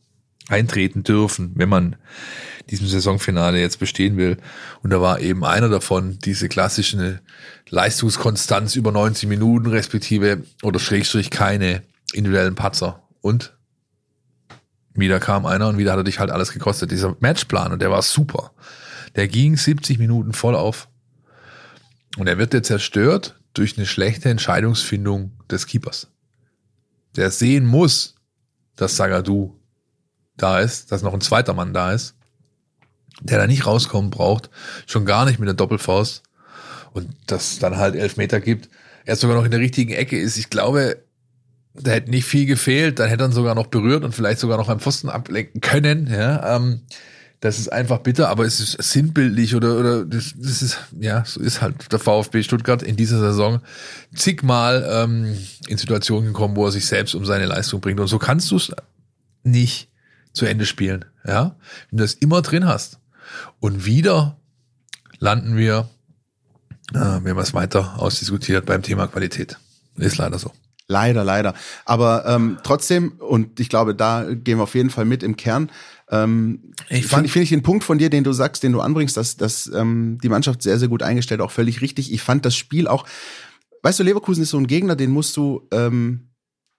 eintreten 0.51 1.03
dürfen, 1.03 1.53
wenn 1.55 1.71
man 1.71 1.97
diesem 2.69 2.87
Saisonfinale 2.87 3.59
jetzt 3.59 3.79
bestehen 3.79 4.19
will. 4.19 4.37
Und 4.83 4.91
da 4.91 5.01
war 5.01 5.21
eben 5.21 5.43
einer 5.43 5.71
davon 5.71 6.19
diese 6.19 6.51
klassische 6.51 7.21
Leistungskonstanz 7.71 8.77
über 8.77 8.93
90 8.93 9.27
Minuten 9.27 9.69
respektive 9.69 10.43
oder 10.63 10.79
Schrägstrich 10.79 11.31
keine 11.31 11.83
individuellen 12.13 12.57
Patzer. 12.57 13.05
Und 13.23 13.55
wieder 14.95 15.21
kam 15.21 15.47
einer 15.47 15.69
und 15.69 15.79
wieder 15.79 15.93
hat 15.93 15.99
er 15.99 16.05
dich 16.05 16.19
halt 16.19 16.31
alles 16.31 16.53
gekostet. 16.53 16.91
Dieser 16.91 17.17
Matchplan 17.21 17.73
und 17.73 17.81
der 17.81 17.91
war 17.91 18.03
super. 18.03 18.53
Der 19.17 19.29
ging 19.29 19.57
70 19.57 19.99
Minuten 19.99 20.33
voll 20.33 20.55
auf. 20.55 20.89
Und 22.17 22.27
er 22.27 22.39
wird 22.39 22.55
jetzt 22.55 22.67
zerstört 22.67 23.41
durch 23.55 23.77
eine 23.77 23.87
schlechte 23.87 24.29
Entscheidungsfindung 24.29 25.33
des 25.51 25.67
Keepers. 25.67 26.09
Der 27.17 27.31
sehen 27.31 27.67
muss, 27.67 28.17
dass 28.77 28.97
Sagadu 28.97 29.57
da 30.37 30.61
ist, 30.61 30.91
dass 30.91 31.03
noch 31.03 31.15
ein 31.15 31.21
zweiter 31.21 31.55
Mann 31.55 31.75
da 31.75 31.93
ist, 31.93 32.15
der 33.21 33.39
da 33.39 33.47
nicht 33.47 33.67
rauskommen 33.67 34.11
braucht, 34.11 34.51
schon 34.87 35.05
gar 35.05 35.25
nicht 35.25 35.39
mit 35.39 35.47
der 35.47 35.55
Doppelfaust 35.55 36.23
und 36.93 37.09
das 37.27 37.59
dann 37.59 37.77
halt 37.77 37.95
elf 37.95 38.17
Meter 38.17 38.41
gibt, 38.41 38.69
er 39.05 39.17
sogar 39.17 39.37
noch 39.37 39.45
in 39.45 39.51
der 39.51 39.61
richtigen 39.61 39.93
Ecke 39.93 40.19
ist. 40.19 40.37
Ich 40.37 40.51
glaube, 40.51 41.03
da 41.75 41.93
hätte 41.93 42.11
nicht 42.11 42.25
viel 42.25 42.47
gefehlt, 42.47 42.99
dann 42.99 43.09
hätte 43.09 43.25
er 43.25 43.33
sogar 43.33 43.55
noch 43.55 43.69
berührt 43.69 44.05
und 44.05 44.15
vielleicht 44.15 44.41
sogar 44.41 44.59
noch 44.59 44.69
am 44.69 44.81
Pfosten 44.81 45.09
ablenken 45.09 45.61
können. 45.61 46.09
Ja, 46.09 46.57
ähm, 46.57 46.81
das 47.41 47.59
ist 47.59 47.73
einfach 47.73 47.99
bitter, 47.99 48.29
aber 48.29 48.45
es 48.45 48.61
ist 48.61 48.83
sinnbildlich 48.83 49.55
oder 49.55 49.79
oder 49.79 50.05
das, 50.05 50.35
das 50.37 50.63
ist 50.63 50.79
ja 50.99 51.25
so 51.25 51.41
ist 51.41 51.63
halt 51.63 51.91
der 51.91 51.99
VfB 51.99 52.43
Stuttgart 52.43 52.83
in 52.83 52.97
dieser 52.97 53.19
Saison 53.19 53.61
zigmal 54.15 54.87
ähm, 54.91 55.37
in 55.67 55.79
Situationen 55.79 56.27
gekommen, 56.27 56.57
wo 56.57 56.67
er 56.67 56.73
sich 56.73 56.87
selbst 56.87 57.15
um 57.15 57.25
seine 57.25 57.47
Leistung 57.47 57.81
bringt 57.81 57.99
und 57.99 58.09
so 58.09 58.19
kannst 58.19 58.51
du 58.51 58.57
es 58.57 58.73
nicht 59.43 59.89
zu 60.33 60.47
Ende 60.47 60.67
spielen. 60.67 61.05
Ja, 61.27 61.57
wenn 61.91 61.99
du 61.99 62.05
das 62.05 62.15
immer 62.15 62.43
drin 62.43 62.67
hast. 62.67 62.99
Und 63.61 63.85
wieder 63.85 64.39
landen 65.19 65.57
wir, 65.57 65.89
äh, 66.95 66.99
wenn 67.23 67.37
man 67.37 67.45
es 67.45 67.55
weiter 67.55 67.99
ausdiskutiert, 67.99 68.67
beim 68.67 68.83
Thema 68.83 69.07
Qualität. 69.07 69.59
Ist 69.97 70.19
leider 70.19 70.39
so. 70.39 70.53
Leider, 70.91 71.23
leider. 71.23 71.55
Aber 71.85 72.27
ähm, 72.27 72.59
trotzdem, 72.65 73.13
und 73.13 73.61
ich 73.61 73.69
glaube, 73.69 73.95
da 73.95 74.27
gehen 74.29 74.59
wir 74.59 74.65
auf 74.65 74.75
jeden 74.75 74.91
Fall 74.91 75.05
mit 75.05 75.23
im 75.23 75.37
Kern. 75.37 75.71
Ähm, 76.11 76.73
ich 76.89 77.07
finde 77.07 77.43
ich 77.43 77.51
den 77.51 77.63
Punkt 77.63 77.85
von 77.85 77.99
dir, 77.99 78.11
den 78.11 78.25
du 78.25 78.33
sagst, 78.33 78.65
den 78.65 78.73
du 78.73 78.81
anbringst, 78.81 79.17
dass, 79.17 79.37
dass 79.37 79.71
ähm, 79.73 80.19
die 80.21 80.29
Mannschaft 80.29 80.63
sehr, 80.63 80.81
sehr 80.81 80.89
gut 80.89 81.05
eingestellt, 81.05 81.41
auch 81.43 81.53
völlig 81.53 81.81
richtig. 81.81 82.13
Ich 82.13 82.23
fand 82.23 82.45
das 82.45 82.57
Spiel 82.57 82.89
auch, 82.89 83.07
weißt 83.83 84.01
du, 84.01 84.03
Leverkusen 84.03 84.43
ist 84.43 84.51
so 84.51 84.59
ein 84.59 84.67
Gegner, 84.67 84.97
den 84.97 85.11
musst 85.11 85.37
du 85.37 85.69
ähm, 85.73 86.27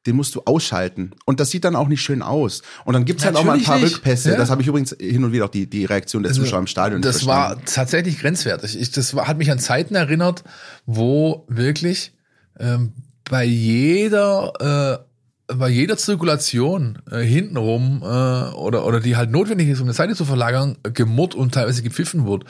den 0.07 0.15
musst 0.15 0.33
du 0.33 0.41
ausschalten. 0.45 1.11
Und 1.25 1.39
das 1.39 1.51
sieht 1.51 1.63
dann 1.63 1.75
auch 1.75 1.87
nicht 1.87 2.01
schön 2.01 2.23
aus. 2.23 2.63
Und 2.85 2.93
dann 2.95 3.05
gibt's 3.05 3.23
halt 3.23 3.35
auch 3.35 3.43
mal 3.43 3.59
ein 3.59 3.63
paar 3.63 3.77
nicht. 3.77 3.93
Rückpässe. 3.93 4.31
Ja. 4.31 4.37
Das 4.37 4.49
habe 4.49 4.63
ich 4.63 4.67
übrigens 4.67 4.95
hin 4.99 5.23
und 5.23 5.31
wieder 5.31 5.45
auch 5.45 5.49
die, 5.49 5.69
die 5.69 5.85
Reaktion 5.85 6.23
der 6.23 6.31
also, 6.31 6.41
Zuschauer 6.41 6.59
im 6.59 6.67
Stadion. 6.67 7.03
Das 7.03 7.27
war 7.27 7.63
tatsächlich 7.65 8.19
grenzwertig. 8.19 8.79
Ich, 8.79 8.89
das 8.89 9.15
war, 9.15 9.27
hat 9.27 9.37
mich 9.37 9.51
an 9.51 9.59
Zeiten 9.59 9.93
erinnert, 9.93 10.43
wo 10.87 11.45
wirklich 11.47 12.13
ähm, 12.59 12.93
bei 13.31 13.45
jeder 13.45 15.07
äh, 15.47 15.55
bei 15.55 15.69
jeder 15.69 15.97
Zirkulation 15.97 17.01
äh, 17.09 17.21
hintenrum 17.21 18.01
äh, 18.03 18.05
oder 18.05 18.85
oder 18.85 18.99
die 18.99 19.15
halt 19.15 19.31
notwendig 19.31 19.69
ist, 19.69 19.79
um 19.79 19.85
eine 19.85 19.93
Seite 19.93 20.15
zu 20.15 20.25
verlagern, 20.25 20.77
gemurrt 20.83 21.33
und 21.33 21.53
teilweise 21.53 21.81
gepfiffen 21.81 22.27
wird. 22.27 22.43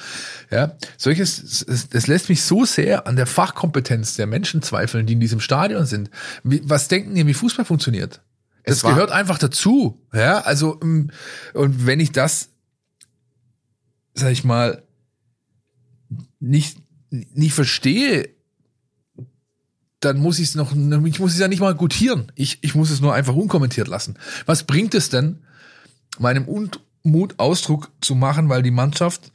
Ja, 0.49 0.75
solches 0.97 1.65
das, 1.67 1.89
das 1.89 2.07
lässt 2.07 2.29
mich 2.29 2.41
so 2.41 2.65
sehr 2.65 3.05
an 3.05 3.15
der 3.15 3.27
Fachkompetenz 3.27 4.15
der 4.15 4.25
Menschen 4.25 4.63
zweifeln, 4.63 5.05
die 5.05 5.13
in 5.13 5.19
diesem 5.19 5.39
Stadion 5.39 5.85
sind. 5.85 6.09
Wie, 6.43 6.61
was 6.63 6.87
denken 6.87 7.15
ihr, 7.15 7.27
wie 7.27 7.35
Fußball 7.35 7.63
funktioniert? 7.63 8.21
Das 8.63 8.77
Es 8.77 8.81
gehört 8.81 9.11
einfach 9.11 9.37
dazu. 9.37 10.01
Ja, 10.13 10.39
also 10.39 10.79
ähm, 10.81 11.11
und 11.53 11.85
wenn 11.85 11.99
ich 11.99 12.11
das, 12.11 12.49
sag 14.15 14.31
ich 14.31 14.43
mal, 14.43 14.81
nicht 16.39 16.77
nicht 17.11 17.53
verstehe, 17.53 18.29
dann 20.01 20.17
muss 20.19 20.39
ich 20.39 20.49
es 20.49 20.55
noch, 20.55 20.73
ich 21.05 21.19
muss 21.19 21.33
es 21.33 21.39
ja 21.39 21.47
nicht 21.47 21.61
mal 21.61 21.75
gutieren. 21.75 22.31
Ich, 22.35 22.59
ich 22.61 22.75
muss 22.75 22.89
es 22.89 23.01
nur 23.01 23.13
einfach 23.13 23.35
unkommentiert 23.35 23.87
lassen. 23.87 24.15
Was 24.45 24.63
bringt 24.63 24.93
es 24.95 25.09
denn, 25.09 25.39
meinem 26.19 26.45
Unmut 26.45 27.35
Ausdruck 27.37 27.91
zu 28.01 28.15
machen, 28.15 28.49
weil 28.49 28.63
die 28.63 28.71
Mannschaft, 28.71 29.31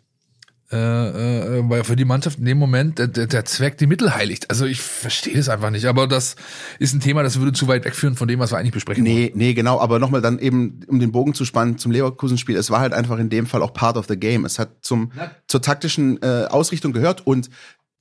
äh, 0.72 0.76
äh, 0.76 1.70
weil 1.70 1.84
für 1.84 1.94
die 1.94 2.04
Mannschaft 2.04 2.40
in 2.40 2.44
dem 2.44 2.58
Moment 2.58 2.98
der, 2.98 3.06
der, 3.06 3.44
Zweck 3.44 3.78
die 3.78 3.86
Mittel 3.86 4.16
heiligt. 4.16 4.50
Also 4.50 4.66
ich 4.66 4.80
verstehe 4.80 5.38
es 5.38 5.48
einfach 5.48 5.70
nicht. 5.70 5.86
Aber 5.86 6.08
das 6.08 6.34
ist 6.80 6.92
ein 6.92 6.98
Thema, 6.98 7.22
das 7.22 7.38
würde 7.38 7.52
zu 7.52 7.68
weit 7.68 7.84
wegführen 7.84 8.16
von 8.16 8.26
dem, 8.26 8.40
was 8.40 8.50
wir 8.50 8.58
eigentlich 8.58 8.72
besprechen 8.72 9.04
wollen. 9.04 9.14
Nee, 9.14 9.32
nee, 9.36 9.54
genau, 9.54 9.78
aber 9.78 10.00
nochmal 10.00 10.20
dann 10.20 10.40
eben, 10.40 10.80
um 10.88 10.98
den 10.98 11.12
Bogen 11.12 11.34
zu 11.34 11.44
spannen 11.44 11.78
zum 11.78 11.92
Leverkusen-Spiel, 11.92 12.56
es 12.56 12.70
war 12.70 12.80
halt 12.80 12.92
einfach 12.92 13.18
in 13.18 13.30
dem 13.30 13.46
Fall 13.46 13.62
auch 13.62 13.72
part 13.72 13.96
of 13.96 14.06
the 14.08 14.16
game. 14.16 14.44
Es 14.44 14.58
hat 14.58 14.70
zum, 14.80 15.12
zur 15.46 15.62
taktischen 15.62 16.20
äh, 16.20 16.46
Ausrichtung 16.50 16.92
gehört 16.92 17.24
und 17.24 17.48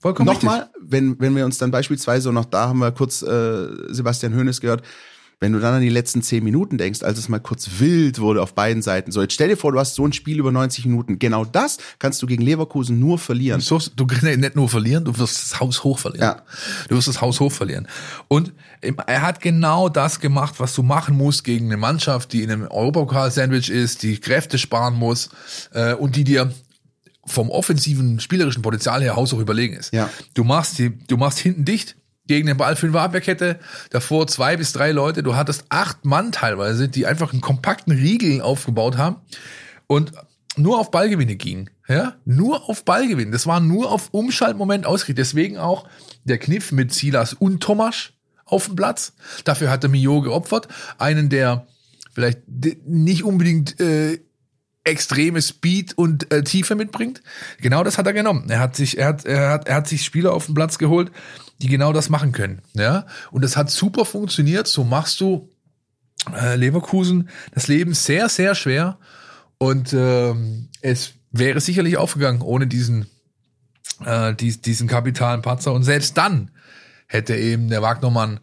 Vollkommen 0.05 0.27
nochmal, 0.27 0.69
wenn, 0.79 1.19
wenn 1.19 1.35
wir 1.35 1.45
uns 1.45 1.57
dann 1.57 1.71
beispielsweise, 1.71 2.29
und 2.29 2.35
noch 2.35 2.45
da 2.45 2.69
haben 2.69 2.77
wir 2.77 2.91
kurz 2.91 3.23
äh, 3.23 3.67
Sebastian 3.91 4.35
Hoeneß 4.35 4.61
gehört, 4.61 4.83
wenn 5.39 5.51
du 5.51 5.59
dann 5.59 5.73
an 5.73 5.81
die 5.81 5.89
letzten 5.89 6.21
zehn 6.21 6.43
Minuten 6.43 6.77
denkst, 6.77 7.01
als 7.01 7.17
es 7.17 7.27
mal 7.27 7.39
kurz 7.39 7.79
wild 7.79 8.19
wurde 8.19 8.43
auf 8.43 8.53
beiden 8.53 8.83
Seiten. 8.83 9.11
So, 9.11 9.23
jetzt 9.23 9.33
stell 9.33 9.49
dir 9.49 9.57
vor, 9.57 9.71
du 9.71 9.79
hast 9.79 9.95
so 9.95 10.05
ein 10.05 10.13
Spiel 10.13 10.37
über 10.37 10.51
90 10.51 10.85
Minuten. 10.85 11.17
Genau 11.17 11.43
das 11.43 11.79
kannst 11.97 12.21
du 12.21 12.27
gegen 12.27 12.43
Leverkusen 12.43 12.99
nur 12.99 13.17
verlieren. 13.17 13.61
So, 13.61 13.79
du 13.95 14.05
kannst 14.05 14.23
nicht 14.37 14.55
nur 14.55 14.69
verlieren, 14.69 15.05
du 15.05 15.17
wirst 15.17 15.41
das 15.41 15.59
Haus 15.59 15.83
hoch 15.83 15.97
verlieren. 15.97 16.35
Ja. 16.37 16.43
Du 16.87 16.95
wirst 16.95 17.07
das 17.07 17.19
Haus 17.21 17.39
hoch 17.39 17.51
verlieren. 17.51 17.87
Und 18.27 18.53
er 18.81 19.23
hat 19.23 19.41
genau 19.41 19.89
das 19.89 20.19
gemacht, 20.19 20.53
was 20.59 20.75
du 20.75 20.83
machen 20.83 21.17
musst 21.17 21.43
gegen 21.43 21.65
eine 21.65 21.77
Mannschaft, 21.77 22.31
die 22.31 22.43
in 22.43 22.51
einem 22.51 22.67
Europapokal-Sandwich 22.67 23.71
ist, 23.71 24.03
die 24.03 24.19
Kräfte 24.19 24.59
sparen 24.59 24.93
muss 24.93 25.31
äh, 25.73 25.95
und 25.95 26.15
die 26.15 26.23
dir 26.23 26.53
vom 27.25 27.49
offensiven, 27.49 28.19
spielerischen 28.19 28.61
Potenzial 28.61 29.01
her 29.01 29.15
haushoch 29.15 29.39
überlegen 29.39 29.75
ist. 29.75 29.93
Ja. 29.93 30.09
Du 30.33 30.43
machst 30.43 30.77
die, 30.77 30.97
du 31.07 31.17
machst 31.17 31.39
hinten 31.39 31.65
dicht 31.65 31.95
gegen 32.27 32.47
den 32.47 32.57
Ball 32.57 32.75
fünfer 32.75 33.01
Abwehrkette, 33.01 33.59
davor 33.91 34.27
zwei 34.27 34.57
bis 34.57 34.73
drei 34.73 34.91
Leute, 34.91 35.23
du 35.23 35.35
hattest 35.35 35.65
acht 35.69 36.05
Mann 36.05 36.31
teilweise, 36.31 36.89
die 36.89 37.05
einfach 37.05 37.33
einen 37.33 37.41
kompakten 37.41 37.93
Riegel 37.93 38.41
aufgebaut 38.41 38.97
haben 38.97 39.17
und 39.87 40.11
nur 40.57 40.79
auf 40.79 40.91
Ballgewinne 40.91 41.35
ging. 41.35 41.69
Ja, 41.87 42.15
nur 42.25 42.67
auf 42.69 42.83
Ballgewinn. 42.83 43.31
Das 43.31 43.45
war 43.45 43.59
nur 43.59 43.91
auf 43.91 44.09
Umschaltmoment 44.11 44.85
ausgerichtet. 44.85 45.19
Deswegen 45.19 45.57
auch 45.57 45.87
der 46.23 46.39
Kniff 46.39 46.71
mit 46.71 46.93
Silas 46.93 47.33
und 47.33 47.61
Tomasch 47.61 48.13
auf 48.45 48.65
dem 48.65 48.75
Platz. 48.75 49.13
Dafür 49.43 49.69
hatte 49.69 49.87
Mio 49.87 50.21
geopfert. 50.21 50.67
Einen, 50.97 51.29
der 51.29 51.67
vielleicht 52.13 52.39
nicht 52.87 53.23
unbedingt 53.23 53.79
äh, 53.79 54.19
extreme 54.85 55.41
Speed 55.41 55.97
und 55.97 56.31
äh, 56.31 56.43
Tiefe 56.43 56.75
mitbringt. 56.75 57.21
Genau 57.59 57.83
das 57.83 57.97
hat 57.97 58.07
er 58.07 58.13
genommen. 58.13 58.49
Er 58.49 58.59
hat 58.59 58.75
sich, 58.75 58.97
er 58.97 59.07
hat, 59.07 59.25
er 59.25 59.49
hat, 59.49 59.67
er 59.67 59.75
hat 59.75 59.87
sich 59.87 60.05
Spieler 60.05 60.33
auf 60.33 60.45
den 60.45 60.55
Platz 60.55 60.77
geholt, 60.77 61.11
die 61.61 61.67
genau 61.67 61.91
das 61.91 62.09
machen 62.09 62.31
können. 62.31 62.61
Ja, 62.73 63.05
und 63.31 63.43
das 63.43 63.57
hat 63.57 63.69
super 63.69 64.05
funktioniert. 64.05 64.67
So 64.67 64.83
machst 64.83 65.19
du 65.19 65.49
äh, 66.33 66.55
Leverkusen 66.55 67.29
das 67.53 67.67
Leben 67.67 67.93
sehr, 67.93 68.29
sehr 68.29 68.55
schwer. 68.55 68.97
Und 69.57 69.93
ähm, 69.93 70.69
es 70.81 71.13
wäre 71.31 71.59
sicherlich 71.59 71.97
aufgegangen 71.97 72.41
ohne 72.41 72.67
diesen, 72.67 73.07
äh, 74.05 74.35
dies, 74.35 74.61
diesen 74.61 74.87
kapitalen 74.87 75.41
Patzer. 75.41 75.73
Und 75.73 75.83
selbst 75.83 76.17
dann 76.17 76.51
hätte 77.07 77.35
eben 77.35 77.69
der 77.69 77.81
Wagnermann 77.81 78.39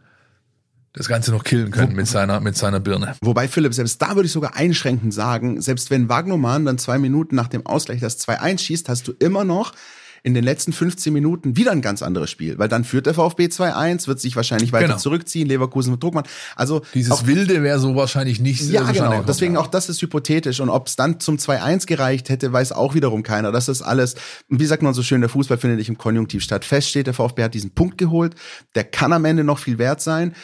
das 0.95 1.09
Ganze 1.09 1.31
noch 1.31 1.45
killen 1.45 1.71
können 1.71 1.95
mit 1.95 2.07
seiner, 2.07 2.41
mit 2.41 2.57
seiner 2.57 2.81
Birne. 2.81 3.15
Wobei, 3.23 3.49
Philipp, 3.49 3.73
selbst 3.73 4.01
da 4.03 4.15
würde 4.15 4.27
ich 4.27 4.33
sogar 4.33 4.57
einschränkend 4.57 5.15
sagen, 5.15 5.61
selbst 5.61 5.91
wenn 5.91 6.09
Wagnermann 6.09 6.65
dann 6.65 6.79
zwei 6.79 6.99
Minuten 6.99 7.35
nach 7.35 7.49
dem 7.49 7.65
Ausgleich 7.67 8.01
das 8.01 8.19
2-1 8.27 8.59
schießt, 8.59 8.89
hast 8.89 9.09
du 9.09 9.13
immer 9.19 9.45
noch 9.45 9.73
in 10.25 10.35
den 10.35 10.45
letzten 10.45 10.73
15 10.73 11.13
Minuten 11.13 11.57
wieder 11.57 11.73
ein 11.73 11.83
ganz 11.83 12.01
anderes 12.01 12.31
Spiel, 12.31 12.57
weil 12.59 12.69
dann 12.69 12.85
führt 12.85 13.07
der 13.07 13.15
VfB 13.15 13.47
2-1, 13.47 14.07
wird 14.07 14.21
sich 14.21 14.37
wahrscheinlich 14.37 14.73
weiter 14.73 14.87
Genau. 14.87 14.99
zurückziehen, 14.99 15.49
Leverkusen 15.49 15.91
mit 15.91 16.03
Druckmann. 16.03 16.25
Also 16.55 16.83
Dieses 16.95 17.11
auch, 17.11 17.27
Wilde 17.27 17.63
wäre 17.65 17.81
so 17.81 17.97
wahrscheinlich 17.97 18.39
nicht 18.39 18.61
ja, 18.63 18.87
zustande 18.87 19.17
genau. 19.17 19.23
Deswegen 19.27 19.57
auch 19.57 19.67
das 19.67 19.89
ist 19.89 20.01
hypothetisch. 20.01 20.61
Und 20.61 20.69
ob 20.69 20.87
es 20.87 20.95
dann 20.95 21.19
zum 21.19 21.39
2-1 21.39 21.87
gereicht 21.87 22.29
hätte, 22.29 22.53
weiß 22.53 22.71
auch 22.71 22.95
wiederum 22.95 23.25
keiner. 23.25 23.51
Das 23.51 23.69
ist 23.69 23.83
alles, 23.83 24.15
wie 24.49 24.67
sagt 24.67 24.83
man 24.83 24.95
so 24.95 25.03
schön, 25.03 25.23
der 25.23 25.31
Fußball 25.31 25.59
findet 25.59 25.79
nicht 25.79 25.89
im 25.89 25.99
Konjunktiv 25.99 26.43
statt. 26.45 26.65
Fest 26.65 26.91
steht, 26.91 27.09
der 27.09 27.15
VfB 27.15 27.43
hat 27.43 27.55
diesen 27.55 27.73
Punkt 27.73 27.99
geholt. 27.99 28.37
Der 28.77 28.85
kann 28.85 29.13
am 29.13 29.25
Ende 29.25 29.43
noch 29.43 29.59
viel 29.59 29.79
wert 29.79 30.01
sein. 30.01 30.35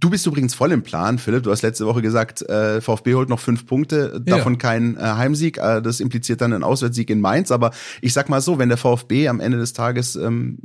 Du 0.00 0.10
bist 0.10 0.26
übrigens 0.26 0.54
voll 0.54 0.72
im 0.72 0.82
Plan, 0.82 1.18
Philipp. 1.18 1.44
Du 1.44 1.50
hast 1.52 1.62
letzte 1.62 1.86
Woche 1.86 2.02
gesagt, 2.02 2.42
äh, 2.42 2.80
VfB 2.80 3.14
holt 3.14 3.28
noch 3.28 3.38
fünf 3.40 3.66
Punkte, 3.66 4.20
Ja. 4.26 4.36
davon 4.36 4.58
kein 4.58 4.96
äh, 4.96 5.00
Heimsieg. 5.00 5.58
Äh, 5.58 5.80
das 5.80 6.00
impliziert 6.00 6.40
dann 6.40 6.52
einen 6.52 6.64
Auswärtssieg 6.64 7.08
in 7.08 7.20
Mainz. 7.20 7.50
Aber 7.52 7.70
ich 8.02 8.12
sag 8.12 8.28
mal 8.28 8.40
so, 8.40 8.58
wenn 8.58 8.68
der 8.68 8.78
VfB 8.78 9.28
am 9.28 9.38
Ende 9.40 9.58
des 9.58 9.72
Tages 9.72 10.16
ähm, 10.16 10.58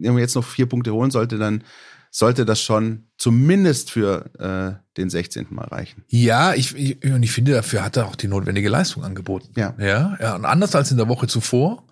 jetzt 0.00 0.36
noch 0.36 0.44
vier 0.44 0.66
Punkte 0.66 0.92
holen 0.94 1.10
sollte, 1.10 1.36
dann 1.36 1.64
sollte 2.12 2.44
das 2.44 2.60
schon 2.60 3.04
zumindest 3.18 3.90
für 3.90 4.30
äh, 4.38 4.96
den 4.96 5.10
16. 5.10 5.46
Mal 5.50 5.66
reichen. 5.66 6.04
Ja, 6.08 6.54
ich, 6.54 6.74
ich, 6.76 7.04
und 7.12 7.22
ich 7.22 7.32
finde, 7.32 7.52
dafür 7.52 7.84
hat 7.84 7.96
er 7.96 8.06
auch 8.06 8.16
die 8.16 8.28
notwendige 8.28 8.68
Leistung 8.68 9.04
angeboten. 9.04 9.48
Ja. 9.56 9.74
Ja, 9.78 10.16
ja. 10.20 10.34
Und 10.36 10.44
anders 10.44 10.74
als 10.74 10.90
in 10.90 10.96
der 10.96 11.08
Woche 11.08 11.26
zuvor 11.26 11.84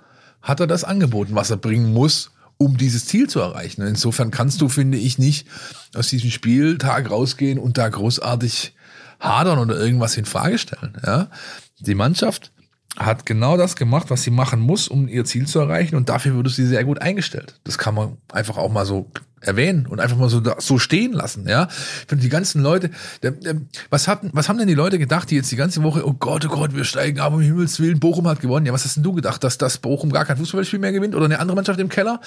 hat 0.43 0.61
er 0.61 0.67
das 0.69 0.85
angeboten, 0.85 1.35
was 1.35 1.51
er 1.51 1.57
bringen 1.57 1.93
muss, 1.93 2.31
um 2.59 2.77
dieses 2.77 3.07
Ziel 3.07 3.29
zu 3.29 3.41
erreichen. 3.41 3.83
Insofern 3.83 4.31
kannst 4.31 4.61
du, 4.61 4.69
finde 4.69 4.99
ich, 4.99 5.19
nicht 5.19 5.47
aus 5.95 6.09
diesem 6.09 6.31
Spieltag 6.31 7.11
rausgehen 7.11 7.59
und 7.59 7.79
da 7.79 7.89
großartig 7.89 8.75
hadern 9.21 9.59
oder 9.59 9.79
irgendwas 9.79 10.17
in 10.17 10.25
Frage 10.25 10.59
stellen. 10.59 10.97
Ja. 11.05 11.31
Die 11.79 11.95
Mannschaft 11.95 12.53
hat 12.99 13.27
genau 13.27 13.57
das 13.57 13.77
gemacht, 13.77 14.11
was 14.11 14.23
sie 14.23 14.31
machen 14.31 14.61
muss, 14.61 14.89
um 14.89 15.09
ihr 15.09 15.25
Ziel 15.25 15.47
zu 15.47 15.61
erreichen. 15.61 15.97
Und 15.97 16.09
dafür 16.09 16.35
wurde 16.35 16.51
sie 16.51 16.67
sehr 16.67 16.85
gut 16.85 17.01
eingestellt. 17.01 17.55
Das 17.65 17.79
kann 17.79 17.95
man 17.95 18.17
einfach 18.33 18.57
auch 18.57 18.71
mal 18.71 18.85
so 18.85 19.11
erwähnen 19.41 19.87
und 19.87 20.01
einfach 20.01 20.17
mal 20.17 20.29
so, 20.29 20.43
so 20.59 20.79
stehen 20.79 21.13
lassen. 21.13 21.49
Ja, 21.49 21.69
ich 21.71 22.09
finde 22.09 22.23
die 22.23 22.29
ganzen 22.29 22.61
Leute, 22.61 22.91
was 23.89 24.09
hatten, 24.09 24.31
was 24.33 24.49
haben 24.49 24.59
denn 24.59 24.67
die 24.67 24.75
Leute 24.75 24.99
gedacht, 24.99 25.31
die 25.31 25.37
jetzt 25.37 25.53
die 25.53 25.57
ganze 25.57 25.83
Woche, 25.83 26.07
oh 26.07 26.13
Gott, 26.13 26.45
oh 26.47 26.49
Gott, 26.49 26.75
wir 26.75 26.85
steigen 26.85 27.21
ab, 27.21 27.33
um 27.33 27.41
Himmels 27.41 27.79
Willen, 27.79 28.01
Bochum 28.01 28.27
hat 28.27 28.41
gewonnen. 28.41 28.67
Ja, 28.67 28.73
was 28.73 28.85
hast 28.85 28.97
denn 28.97 29.05
du 29.05 29.13
gedacht, 29.13 29.45
dass 29.45 29.59
das 29.59 29.79
Bochum 29.79 30.11
gar 30.11 30.25
kein 30.25 30.37
Fußballspiel 30.37 30.81
mehr 30.81 30.93
gewinnt 30.93 31.15
oder 31.15 31.27
eine 31.27 31.39
andere 31.39 31.55
Mannschaft 31.55 31.79
im 31.79 31.89
Keller? 31.89 32.21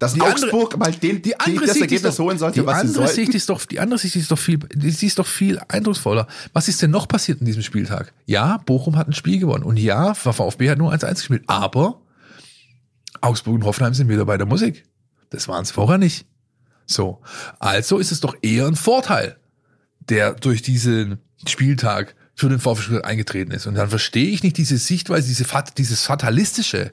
Dass 0.00 0.14
Die 0.14 0.20
andere- 0.22 0.46
Augsburg 0.46 0.76
mal 0.78 0.90
den, 0.92 1.20
Die 1.20 1.38
andere 1.38 1.66
das 1.66 1.76
Ergebnis 1.76 2.16
doch, 2.16 2.24
holen 2.24 2.38
sollte, 2.38 2.60
die 2.60 2.66
was 2.66 2.76
sie 2.76 2.80
andere 2.88 2.94
sollten. 3.06 3.14
Sicht 3.14 3.34
ist 3.34 3.48
doch, 3.50 3.64
die 3.66 3.78
andere 3.80 3.98
Sicht 3.98 4.16
ist 4.16 4.30
doch 4.30 4.38
viel, 4.38 4.58
die 4.58 5.06
ist 5.06 5.18
doch 5.18 5.26
viel 5.26 5.60
eindrucksvoller. 5.68 6.26
Was 6.54 6.68
ist 6.68 6.80
denn 6.80 6.90
noch 6.90 7.06
passiert 7.06 7.40
in 7.40 7.44
diesem 7.46 7.62
Spieltag? 7.62 8.12
Ja, 8.24 8.56
Bochum 8.64 8.96
hat 8.96 9.06
ein 9.08 9.12
Spiel 9.12 9.38
gewonnen 9.38 9.62
und 9.62 9.76
ja, 9.78 10.14
VfB 10.14 10.70
hat 10.70 10.78
nur 10.78 10.90
1-1 10.92 11.16
gespielt, 11.16 11.42
aber 11.48 12.00
Augsburg 13.20 13.56
und 13.56 13.64
Hoffenheim 13.64 13.92
sind 13.92 14.08
wieder 14.08 14.24
bei 14.24 14.38
der 14.38 14.46
Musik. 14.46 14.84
Das 15.28 15.46
waren 15.48 15.62
es 15.62 15.70
vorher 15.70 15.98
nicht. 15.98 16.24
So. 16.86 17.20
Also 17.58 17.98
ist 17.98 18.10
es 18.10 18.20
doch 18.20 18.34
eher 18.40 18.66
ein 18.66 18.76
Vorteil, 18.76 19.36
der 20.00 20.32
durch 20.32 20.62
diesen 20.62 21.18
Spieltag 21.46 22.16
für 22.40 22.48
den 22.48 22.58
VfB 22.58 23.02
eingetreten 23.02 23.52
ist. 23.52 23.66
Und 23.66 23.74
dann 23.74 23.90
verstehe 23.90 24.30
ich 24.30 24.42
nicht 24.42 24.56
diese 24.56 24.78
Sichtweise, 24.78 25.28
diese 25.28 25.44
Fat, 25.44 25.76
dieses 25.76 26.02
Fatalistische. 26.02 26.92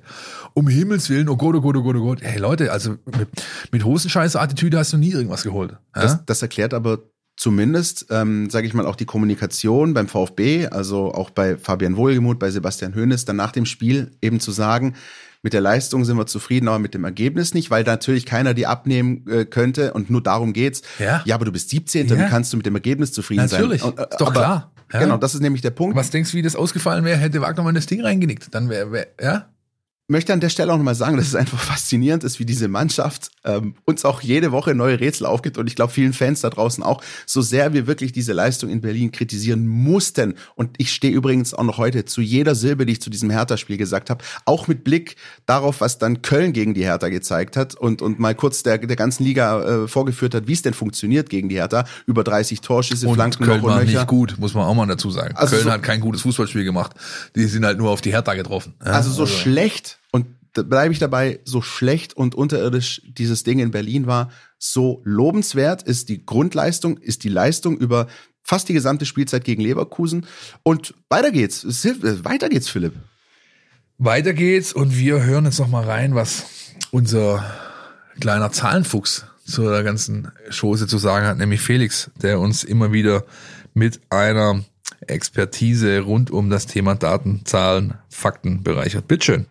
Um 0.54 0.68
Himmels 0.68 1.10
Willen, 1.10 1.30
oh 1.30 1.38
Gott, 1.38 1.56
oh 1.56 1.62
Gott, 1.62 1.78
oh 1.78 1.84
Gott, 1.84 1.96
oh 1.96 2.04
Gott. 2.04 2.20
Hey 2.22 2.38
Leute, 2.38 2.72
also 2.72 2.98
mit, 3.06 3.30
mit 3.72 3.86
Hosenscheiße-Attitüde 3.86 4.78
hast 4.78 4.92
du 4.92 4.98
nie 4.98 5.12
irgendwas 5.12 5.44
geholt. 5.44 5.72
Ja? 5.72 6.02
Das, 6.02 6.26
das 6.26 6.42
erklärt 6.42 6.74
aber 6.74 7.00
zumindest, 7.38 8.08
ähm, 8.10 8.50
sage 8.50 8.68
ich 8.68 8.74
mal, 8.74 8.86
auch 8.86 8.98
die 8.98 9.06
Kommunikation 9.06 9.94
beim 9.94 10.10
VfB, 10.10 10.68
also 10.68 11.14
auch 11.14 11.30
bei 11.30 11.56
Fabian 11.56 11.96
Wohlgemuth, 11.96 12.40
bei 12.40 12.52
Sebastian 12.52 12.94
Hoeneß, 12.94 13.24
dann 13.24 13.38
nach 13.38 13.54
dem 13.54 13.66
Spiel 13.66 14.18
eben 14.22 14.42
zu 14.42 14.52
sagen, 14.52 14.96
mit 15.44 15.54
der 15.54 15.62
Leistung 15.62 16.04
sind 16.04 16.18
wir 16.18 16.26
zufrieden, 16.26 16.68
aber 16.68 16.80
mit 16.80 16.94
dem 16.94 17.06
Ergebnis 17.06 17.54
nicht, 17.54 17.72
weil 17.72 17.84
natürlich 17.84 18.26
keiner 18.26 18.54
die 18.54 18.68
abnehmen 18.68 19.26
äh, 19.30 19.46
könnte 19.46 19.94
und 19.94 20.10
nur 20.10 20.22
darum 20.22 20.52
geht's. 20.52 20.82
Ja. 21.00 21.22
ja, 21.24 21.36
aber 21.36 21.46
du 21.46 21.54
bist 21.54 21.70
17. 21.70 22.08
Ja. 22.08 22.18
Wie 22.18 22.30
kannst 22.30 22.52
du 22.52 22.58
mit 22.58 22.66
dem 22.66 22.76
Ergebnis 22.76 23.14
zufrieden 23.14 23.46
Natürlich. 23.50 23.82
sein? 23.82 23.92
Und, 23.92 24.00
äh, 24.00 24.08
Ist 24.10 24.20
doch 24.20 24.28
aber, 24.28 24.40
klar. 24.40 24.72
Ja. 24.94 25.00
Genau, 25.00 25.18
das 25.18 25.36
ist 25.36 25.42
nämlich 25.42 25.62
der 25.62 25.72
Punkt. 25.72 25.96
Was 25.96 26.12
denkst 26.12 26.32
du, 26.32 26.38
wie 26.38 26.42
das 26.42 26.56
ausgefallen 26.56 27.04
wäre, 27.04 27.18
hätte 27.18 27.42
Wagner 27.42 27.64
mal 27.64 27.74
das 27.74 27.88
Ding 27.88 28.02
reingenickt? 28.02 28.54
Dann 28.54 28.70
wäre, 28.70 28.92
wär, 28.92 29.08
ja? 29.22 29.48
Möchte 30.10 30.32
an 30.32 30.40
der 30.40 30.50
Stelle 30.50 30.72
auch 30.72 30.78
nochmal 30.78 30.96
sagen, 30.96 31.18
dass 31.18 31.28
es 31.28 31.36
einfach 31.36 31.60
faszinierend 31.60 32.24
ist, 32.24 32.40
wie 32.40 32.46
diese 32.46 32.68
Mannschaft 32.70 33.30
ähm, 33.44 33.76
uns 33.86 34.06
auch 34.06 34.22
jede 34.22 34.52
Woche 34.54 34.74
neue 34.74 35.00
Rätsel 35.00 35.26
aufgibt 35.28 35.58
und 35.58 35.68
ich 35.68 35.76
glaube 35.76 35.92
vielen 35.92 36.14
Fans 36.14 36.42
da 36.42 36.50
draußen 36.50 36.82
auch, 36.84 37.04
so 37.26 37.42
sehr 37.42 37.74
wir 37.74 37.88
wirklich 37.88 38.14
diese 38.14 38.32
Leistung 38.32 38.70
in 38.70 38.80
Berlin 38.80 39.12
kritisieren 39.12 39.68
mussten 39.68 40.36
und 40.56 40.72
ich 40.78 40.94
stehe 40.94 41.14
übrigens 41.14 41.54
auch 41.54 41.64
noch 41.64 41.78
heute 41.78 42.06
zu 42.06 42.22
jeder 42.22 42.56
Silbe, 42.56 42.86
die 42.86 42.94
ich 42.94 43.02
zu 43.02 43.10
diesem 43.10 43.30
Hertha-Spiel 43.30 43.78
gesagt 43.78 44.10
habe, 44.10 44.24
auch 44.46 44.68
mit 44.68 44.84
Blick 44.86 45.18
darauf, 45.46 45.82
was 45.82 45.98
dann 45.98 46.22
Köln 46.22 46.54
gegen 46.54 46.74
die 46.74 46.84
Hertha 46.86 47.10
gezeigt 47.10 47.58
hat 47.58 47.76
und, 47.76 48.02
und 48.02 48.18
mal 48.18 48.34
kurz 48.34 48.64
der, 48.64 48.78
der 48.78 48.96
ganzen 48.96 49.26
Liga 49.26 49.84
äh, 49.84 49.88
vorgeführt 49.90 50.34
hat, 50.36 50.48
wie 50.48 50.54
es 50.54 50.62
denn 50.62 50.74
funktioniert 50.74 51.30
gegen 51.30 51.50
die 51.50 51.56
Hertha, 51.56 51.84
über 52.06 52.24
30 52.24 52.62
Torschüsse, 52.62 53.08
Und 53.08 53.16
Flanken 53.16 53.44
Köln 53.44 53.62
war 53.64 53.84
nicht 53.84 54.08
gut, 54.08 54.36
muss 54.40 54.54
man 54.54 54.64
auch 54.64 54.74
mal 54.74 54.86
dazu 54.88 55.12
sagen. 55.12 55.36
Also 55.36 55.56
Köln 55.56 55.66
so- 55.66 55.72
hat 55.72 55.84
kein 55.84 56.00
gutes 56.00 56.22
Fußballspiel 56.22 56.64
gemacht. 56.64 56.94
Die 57.36 57.46
sind 57.46 57.66
halt 57.66 57.78
nur 57.78 57.90
auf 57.90 58.00
die 58.00 58.12
Hertha 58.14 58.34
getroffen. 58.36 58.74
Ja, 58.86 58.92
Also 58.94 59.12
so 59.12 59.26
schlecht 59.26 59.97
und 60.12 60.28
da 60.54 60.64
bleibe 60.64 60.92
ich 60.92 61.00
dabei, 61.00 61.40
so 61.44 61.62
schlecht 61.62 62.16
und 62.16 62.34
unterirdisch 62.34 63.02
dieses 63.06 63.44
Ding 63.44 63.60
in 63.60 63.72
Berlin 63.72 64.08
war, 64.08 64.32
so 64.58 65.02
lobenswert 65.04 65.84
ist 65.84 66.10
die 66.10 66.26
Grundleistung, 66.26 66.98
ist 66.98 67.24
die 67.24 67.30
Leistung 67.30 67.78
über 67.78 68.08
fast 68.42 68.70
die 68.70 68.74
gesamte 68.74 69.06
Spielzeit 69.06 69.44
gegen 69.44 69.62
Leverkusen. 69.62 70.26
Und 70.64 70.96
weiter 71.10 71.32
geht's. 71.32 71.64
Äh, 71.86 72.24
Weiter 72.24 72.50
geht's, 72.50 72.70
Philipp. 72.70 72.94
Weiter 73.98 74.34
geht's 74.34 74.74
und 74.74 74.98
wir 74.98 75.24
hören 75.24 75.46
jetzt 75.46 75.60
noch 75.60 75.68
mal 75.68 75.84
rein, 75.84 76.16
was 76.16 76.46
unser 76.92 77.44
kleiner 78.20 78.52
Zahlenfuchs 78.52 79.26
zu 79.46 79.64
der 79.64 79.84
ganzen 79.84 80.32
Chose 80.50 80.88
zu 80.88 80.98
sagen 80.98 81.26
hat, 81.26 81.38
nämlich 81.38 81.62
Felix, 81.62 82.12
der 82.22 82.40
uns 82.40 82.64
immer 82.64 82.92
wieder 82.92 83.26
mit 83.74 84.00
einer 84.10 84.64
Expertise 85.06 86.02
rund 86.02 86.32
um 86.32 86.50
das 86.50 86.68
Thema 86.68 86.96
Daten, 86.96 87.42
Zahlen, 87.46 87.96
Fakten 88.10 88.64
bereichert. 88.64 89.08
Bitteschön. 89.08 89.48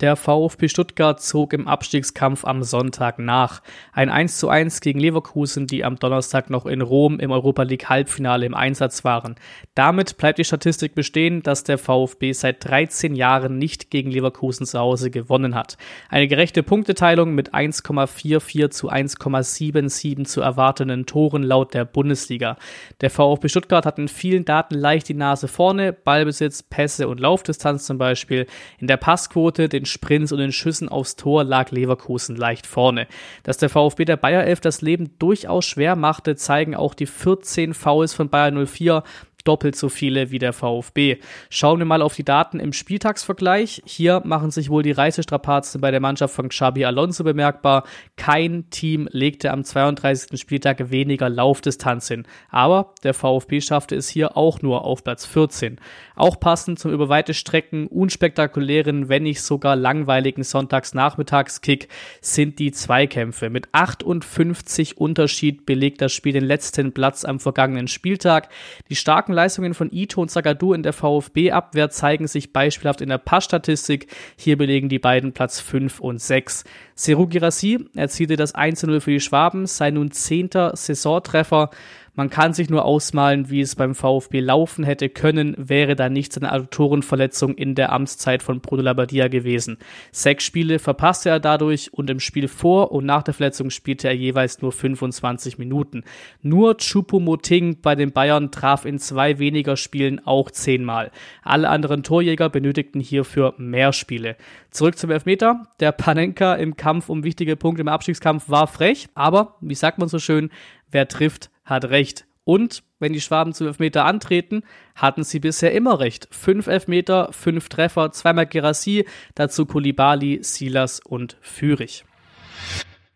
Der 0.00 0.14
VfB 0.14 0.68
Stuttgart 0.68 1.20
zog 1.20 1.52
im 1.52 1.66
Abstiegskampf 1.66 2.44
am 2.44 2.62
Sonntag 2.62 3.18
nach. 3.18 3.62
Ein 3.92 4.10
1 4.10 4.38
zu 4.38 4.48
1 4.48 4.80
gegen 4.80 5.00
Leverkusen, 5.00 5.66
die 5.66 5.84
am 5.84 5.96
Donnerstag 5.96 6.50
noch 6.50 6.66
in 6.66 6.82
Rom 6.82 7.18
im 7.18 7.32
Europa 7.32 7.64
League 7.64 7.88
Halbfinale 7.88 8.46
im 8.46 8.54
Einsatz 8.54 9.02
waren. 9.02 9.34
Damit 9.74 10.16
bleibt 10.16 10.38
die 10.38 10.44
Statistik 10.44 10.94
bestehen, 10.94 11.42
dass 11.42 11.64
der 11.64 11.78
VfB 11.78 12.30
seit 12.30 12.64
13 12.64 13.16
Jahren 13.16 13.58
nicht 13.58 13.90
gegen 13.90 14.12
Leverkusen 14.12 14.66
zu 14.66 14.78
Hause 14.78 15.10
gewonnen 15.10 15.56
hat. 15.56 15.76
Eine 16.10 16.28
gerechte 16.28 16.62
Punkteteilung 16.62 17.34
mit 17.34 17.52
1,44 17.52 18.70
zu 18.70 18.92
1,77 18.92 20.26
zu 20.26 20.40
erwartenden 20.42 21.06
Toren 21.06 21.42
laut 21.42 21.74
der 21.74 21.84
Bundesliga. 21.84 22.56
Der 23.00 23.10
VfB 23.10 23.48
Stuttgart 23.48 23.84
hat 23.84 23.98
in 23.98 24.06
vielen 24.06 24.44
Daten 24.44 24.76
leicht 24.76 25.08
die 25.08 25.14
Nase 25.14 25.48
vorne, 25.48 25.92
Ballbesitz, 25.92 26.62
Pässe 26.62 27.08
und 27.08 27.18
Laufdistanz 27.18 27.84
zum 27.84 27.98
Beispiel. 27.98 28.46
In 28.78 28.86
der 28.86 28.96
Passquote, 28.96 29.68
den 29.68 29.87
Sprints 29.88 30.32
und 30.32 30.38
den 30.38 30.52
Schüssen 30.52 30.88
aufs 30.88 31.16
Tor 31.16 31.44
lag 31.44 31.70
Leverkusen 31.70 32.36
leicht 32.36 32.66
vorne. 32.66 33.06
Dass 33.42 33.58
der 33.58 33.68
VfB 33.68 34.04
der 34.04 34.16
Bayer 34.16 34.44
11 34.44 34.60
das 34.60 34.82
Leben 34.82 35.10
durchaus 35.18 35.66
schwer 35.66 35.96
machte, 35.96 36.36
zeigen 36.36 36.74
auch 36.74 36.94
die 36.94 37.06
14 37.06 37.74
Fouls 37.74 38.14
von 38.14 38.28
Bayern 38.28 38.66
04 38.66 39.02
doppelt 39.44 39.76
so 39.76 39.88
viele 39.88 40.30
wie 40.30 40.38
der 40.38 40.52
VfB. 40.52 41.18
Schauen 41.50 41.78
wir 41.78 41.86
mal 41.86 42.02
auf 42.02 42.14
die 42.14 42.24
Daten 42.24 42.60
im 42.60 42.72
Spieltagsvergleich. 42.72 43.82
Hier 43.86 44.20
machen 44.24 44.50
sich 44.50 44.70
wohl 44.70 44.82
die 44.82 44.92
Reisestrapazen 44.92 45.80
bei 45.80 45.90
der 45.90 46.00
Mannschaft 46.00 46.34
von 46.34 46.48
Xabi 46.48 46.84
Alonso 46.84 47.24
bemerkbar. 47.24 47.84
Kein 48.16 48.68
Team 48.70 49.08
legte 49.10 49.50
am 49.50 49.64
32. 49.64 50.38
Spieltag 50.40 50.90
weniger 50.90 51.28
Laufdistanz 51.28 52.08
hin. 52.08 52.26
Aber 52.50 52.94
der 53.02 53.14
VfB 53.14 53.60
schaffte 53.60 53.96
es 53.96 54.08
hier 54.08 54.36
auch 54.36 54.60
nur 54.62 54.84
auf 54.84 55.04
Platz 55.04 55.24
14. 55.24 55.80
Auch 56.14 56.40
passend 56.40 56.78
zum 56.78 56.92
über 56.92 57.08
weite 57.08 57.32
Strecken 57.32 57.86
unspektakulären, 57.86 59.08
wenn 59.08 59.22
nicht 59.22 59.40
sogar 59.40 59.76
langweiligen 59.76 60.42
Sonntagsnachmittagskick 60.42 61.88
sind 62.20 62.58
die 62.58 62.72
Zweikämpfe. 62.72 63.50
Mit 63.50 63.68
58 63.72 64.98
Unterschied 64.98 65.64
belegt 65.64 66.00
das 66.00 66.12
Spiel 66.12 66.32
den 66.32 66.44
letzten 66.44 66.92
Platz 66.92 67.24
am 67.24 67.40
vergangenen 67.40 67.88
Spieltag. 67.88 68.48
Die 68.90 68.96
starken 68.96 69.27
Leistungen 69.32 69.74
von 69.74 69.90
Ito 69.90 70.20
und 70.20 70.30
Zagadou 70.30 70.72
in 70.72 70.82
der 70.82 70.92
VfB-Abwehr 70.92 71.90
zeigen 71.90 72.26
sich 72.26 72.52
beispielhaft 72.52 73.00
in 73.00 73.08
der 73.08 73.18
Passstatistik. 73.18 74.08
Hier 74.36 74.56
belegen 74.56 74.88
die 74.88 74.98
beiden 74.98 75.32
Platz 75.32 75.60
5 75.60 76.00
und 76.00 76.20
6. 76.20 76.64
Seru 76.94 77.26
Girassi 77.26 77.86
erzielte 77.94 78.36
das 78.36 78.54
1-0 78.54 79.00
für 79.00 79.10
die 79.10 79.20
Schwaben, 79.20 79.66
sein 79.66 79.94
nun 79.94 80.10
zehnter 80.10 80.76
Saisontreffer. 80.76 81.70
Man 82.18 82.30
kann 82.30 82.52
sich 82.52 82.68
nur 82.68 82.84
ausmalen, 82.84 83.48
wie 83.48 83.60
es 83.60 83.76
beim 83.76 83.94
VfB 83.94 84.40
laufen 84.40 84.82
hätte 84.82 85.08
können, 85.08 85.54
wäre 85.56 85.94
da 85.94 86.08
nicht 86.08 86.32
seine 86.32 86.52
Autorenverletzung 86.52 87.54
in 87.54 87.76
der 87.76 87.92
Amtszeit 87.92 88.42
von 88.42 88.60
Bruno 88.60 88.82
Labbadia 88.82 89.28
gewesen. 89.28 89.78
Sechs 90.10 90.42
Spiele 90.42 90.80
verpasste 90.80 91.28
er 91.28 91.38
dadurch 91.38 91.94
und 91.94 92.10
im 92.10 92.18
Spiel 92.18 92.48
vor 92.48 92.90
und 92.90 93.06
nach 93.06 93.22
der 93.22 93.34
Verletzung 93.34 93.70
spielte 93.70 94.08
er 94.08 94.16
jeweils 94.16 94.60
nur 94.60 94.72
25 94.72 95.58
Minuten. 95.58 96.02
Nur 96.42 96.78
Choupo-Moting 96.78 97.82
bei 97.82 97.94
den 97.94 98.10
Bayern 98.10 98.50
traf 98.50 98.84
in 98.84 98.98
zwei 98.98 99.38
weniger 99.38 99.76
Spielen 99.76 100.18
auch 100.26 100.50
zehnmal. 100.50 101.12
Alle 101.44 101.68
anderen 101.68 102.02
Torjäger 102.02 102.48
benötigten 102.48 103.00
hierfür 103.00 103.54
mehr 103.58 103.92
Spiele. 103.92 104.36
Zurück 104.72 104.98
zum 104.98 105.12
Elfmeter. 105.12 105.68
Der 105.78 105.92
Panenka 105.92 106.56
im 106.56 106.76
Kampf 106.76 107.10
um 107.10 107.22
wichtige 107.22 107.54
Punkte 107.54 107.82
im 107.82 107.88
Abstiegskampf 107.88 108.48
war 108.48 108.66
frech, 108.66 109.08
aber, 109.14 109.54
wie 109.60 109.76
sagt 109.76 110.00
man 110.00 110.08
so 110.08 110.18
schön, 110.18 110.50
wer 110.90 111.06
trifft, 111.06 111.50
hat 111.68 111.86
recht. 111.86 112.26
Und 112.44 112.82
wenn 112.98 113.12
die 113.12 113.20
Schwaben 113.20 113.52
zum 113.52 113.66
Elfmeter 113.66 114.06
antreten, 114.06 114.62
hatten 114.94 115.22
sie 115.22 115.38
bisher 115.38 115.72
immer 115.72 116.00
recht. 116.00 116.28
Fünf 116.30 116.66
Elfmeter, 116.66 117.28
fünf 117.30 117.68
Treffer, 117.68 118.10
zweimal 118.12 118.46
Gerassi, 118.46 119.04
dazu 119.34 119.66
Kulibali, 119.66 120.40
Silas 120.42 121.00
und 121.00 121.36
Fürich. 121.42 122.04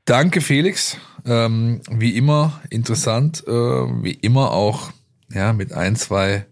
Danke, 0.05 0.43
Felix. 0.43 0.99
Ähm, 1.25 1.81
wie 1.91 2.17
immer 2.17 2.61
interessant, 2.69 3.43
äh, 3.47 3.51
wie 3.51 4.13
immer 4.13 4.51
auch 4.51 4.91
ja 5.33 5.53
mit 5.53 5.73
ein, 5.73 5.97
zwei, 5.97 6.47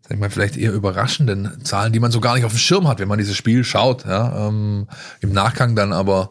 sag 0.00 0.12
ich 0.12 0.18
mal, 0.18 0.30
vielleicht 0.30 0.56
eher 0.56 0.72
überraschenden 0.72 1.64
Zahlen, 1.64 1.92
die 1.92 2.00
man 2.00 2.12
so 2.12 2.20
gar 2.20 2.36
nicht 2.36 2.44
auf 2.44 2.52
dem 2.52 2.58
Schirm 2.58 2.88
hat, 2.88 3.00
wenn 3.00 3.08
man 3.08 3.18
dieses 3.18 3.36
Spiel 3.36 3.64
schaut. 3.64 4.06
Ja, 4.06 4.48
ähm, 4.48 4.88
Im 5.20 5.32
Nachgang 5.32 5.76
dann 5.76 5.92
aber 5.92 6.30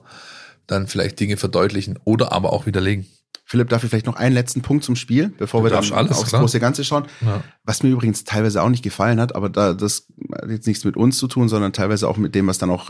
dann 0.65 0.87
vielleicht 0.87 1.19
Dinge 1.19 1.37
verdeutlichen 1.37 1.99
oder 2.03 2.31
aber 2.31 2.53
auch 2.53 2.65
widerlegen. 2.65 3.05
Philipp, 3.53 3.69
darf 3.69 3.83
ich 3.83 3.91
vielleicht 3.91 4.07
noch 4.07 4.15
einen 4.15 4.33
letzten 4.33 4.63
Punkt 4.63 4.83
zum 4.83 4.95
Spiel, 4.95 5.31
bevor 5.37 5.59
Du 5.59 5.65
wir 5.65 5.69
dann 5.69 5.93
alles, 5.93 6.17
aufs 6.17 6.29
klar. 6.29 6.41
große 6.41 6.59
Ganze 6.59 6.83
schauen. 6.83 7.03
Ja. 7.21 7.43
Was 7.63 7.83
mir 7.83 7.89
übrigens 7.89 8.23
teilweise 8.23 8.63
auch 8.63 8.69
nicht 8.69 8.83
gefallen 8.83 9.21
hat, 9.21 9.35
aber 9.35 9.47
da 9.47 9.75
das 9.75 10.07
hat 10.41 10.49
jetzt 10.49 10.65
nichts 10.65 10.85
mit 10.85 10.97
uns 10.97 11.19
zu 11.19 11.27
tun, 11.27 11.49
sondern 11.49 11.71
teilweise 11.71 12.07
auch 12.07 12.17
mit 12.17 12.33
dem, 12.33 12.47
was 12.47 12.57
dann 12.57 12.71
auch 12.71 12.89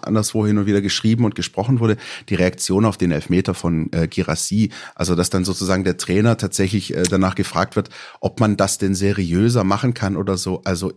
anderswo 0.00 0.46
hin 0.46 0.58
und 0.58 0.66
wieder 0.66 0.82
geschrieben 0.82 1.24
und 1.24 1.34
gesprochen 1.34 1.80
wurde, 1.80 1.96
die 2.28 2.36
Reaktion 2.36 2.84
auf 2.84 2.96
den 2.96 3.10
Elfmeter 3.10 3.54
von 3.54 3.90
äh, 3.92 4.06
Girassi. 4.06 4.70
Also 4.94 5.16
dass 5.16 5.30
dann 5.30 5.44
sozusagen 5.44 5.82
der 5.82 5.96
Trainer 5.96 6.36
tatsächlich 6.36 6.94
äh, 6.94 7.02
danach 7.02 7.34
gefragt 7.34 7.74
wird, 7.74 7.90
ob 8.20 8.38
man 8.38 8.56
das 8.56 8.78
denn 8.78 8.94
seriöser 8.94 9.64
machen 9.64 9.94
kann 9.94 10.16
oder 10.16 10.36
so. 10.36 10.62
Also 10.62 10.92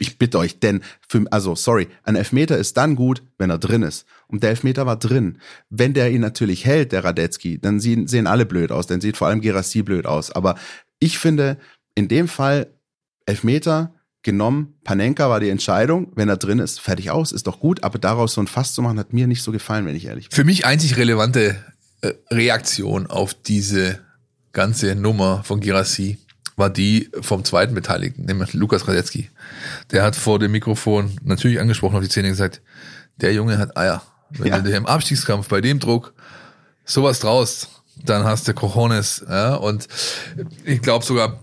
ich 0.00 0.18
bitte 0.18 0.38
euch, 0.38 0.58
denn 0.58 0.82
für, 1.08 1.24
also 1.30 1.54
sorry, 1.54 1.88
ein 2.02 2.16
Elfmeter 2.16 2.58
ist 2.58 2.76
dann 2.76 2.96
gut, 2.96 3.22
wenn 3.38 3.50
er 3.50 3.58
drin 3.58 3.82
ist. 3.82 4.06
Und 4.26 4.42
der 4.42 4.50
Elfmeter 4.50 4.86
war 4.86 4.98
drin. 4.98 5.38
Wenn 5.70 5.94
der 5.94 6.10
ihn 6.10 6.20
natürlich 6.20 6.64
hält, 6.64 6.92
der 6.92 7.04
Radetzky, 7.04 7.60
dann 7.60 7.78
sehen, 7.80 8.08
sehen 8.08 8.26
alle 8.26 8.46
blöd 8.46 8.72
aus. 8.72 8.86
Dann 8.86 9.00
sieht 9.00 9.16
vor 9.16 9.28
allem 9.28 9.40
Gerassi 9.40 9.82
blöd 9.82 10.06
aus. 10.06 10.30
Aber 10.30 10.56
ich 10.98 11.18
finde, 11.18 11.58
in 11.94 12.08
dem 12.08 12.26
Fall 12.26 12.72
Elfmeter 13.26 13.94
genommen, 14.22 14.74
Panenka 14.82 15.30
war 15.30 15.38
die 15.38 15.50
Entscheidung. 15.50 16.10
Wenn 16.16 16.28
er 16.28 16.38
drin 16.38 16.58
ist, 16.58 16.80
fertig 16.80 17.10
aus, 17.10 17.30
ist 17.30 17.46
doch 17.46 17.60
gut. 17.60 17.84
Aber 17.84 17.98
daraus 17.98 18.34
so 18.34 18.40
ein 18.40 18.48
Fass 18.48 18.74
zu 18.74 18.82
machen, 18.82 18.98
hat 18.98 19.12
mir 19.12 19.28
nicht 19.28 19.42
so 19.42 19.52
gefallen, 19.52 19.86
wenn 19.86 19.94
ich 19.94 20.06
ehrlich 20.06 20.28
bin. 20.28 20.36
Für 20.36 20.44
mich 20.44 20.66
einzig 20.66 20.96
relevante 20.96 21.56
äh, 22.00 22.12
Reaktion 22.30 23.06
auf 23.06 23.34
diese 23.34 24.00
ganze 24.52 24.94
Nummer 24.94 25.44
von 25.44 25.60
Girassi 25.60 26.18
war 26.56 26.70
die 26.70 27.10
vom 27.20 27.44
zweiten 27.44 27.74
Beteiligten, 27.74 28.24
nämlich 28.26 28.52
Lukas 28.54 28.86
Radetzky. 28.86 29.30
Der 29.90 30.02
hat 30.02 30.14
vor 30.16 30.38
dem 30.38 30.52
Mikrofon 30.52 31.12
natürlich 31.24 31.60
angesprochen 31.60 31.96
auf 31.96 32.02
die 32.02 32.10
Szene 32.10 32.28
gesagt, 32.28 32.62
der 33.16 33.32
Junge 33.32 33.58
hat 33.58 33.76
Eier. 33.76 34.02
Wenn 34.30 34.48
Ja. 34.48 34.58
du 34.58 34.70
dir 34.70 34.76
im 34.76 34.86
Abstiegskampf 34.86 35.48
bei 35.48 35.60
dem 35.60 35.78
Druck 35.80 36.14
sowas 36.84 37.20
traust, 37.20 37.68
dann 38.04 38.24
hast 38.24 38.46
du 38.48 38.54
Cojones. 38.54 39.24
Ja? 39.28 39.54
Und 39.56 39.88
ich 40.64 40.80
glaube 40.82 41.04
sogar, 41.04 41.40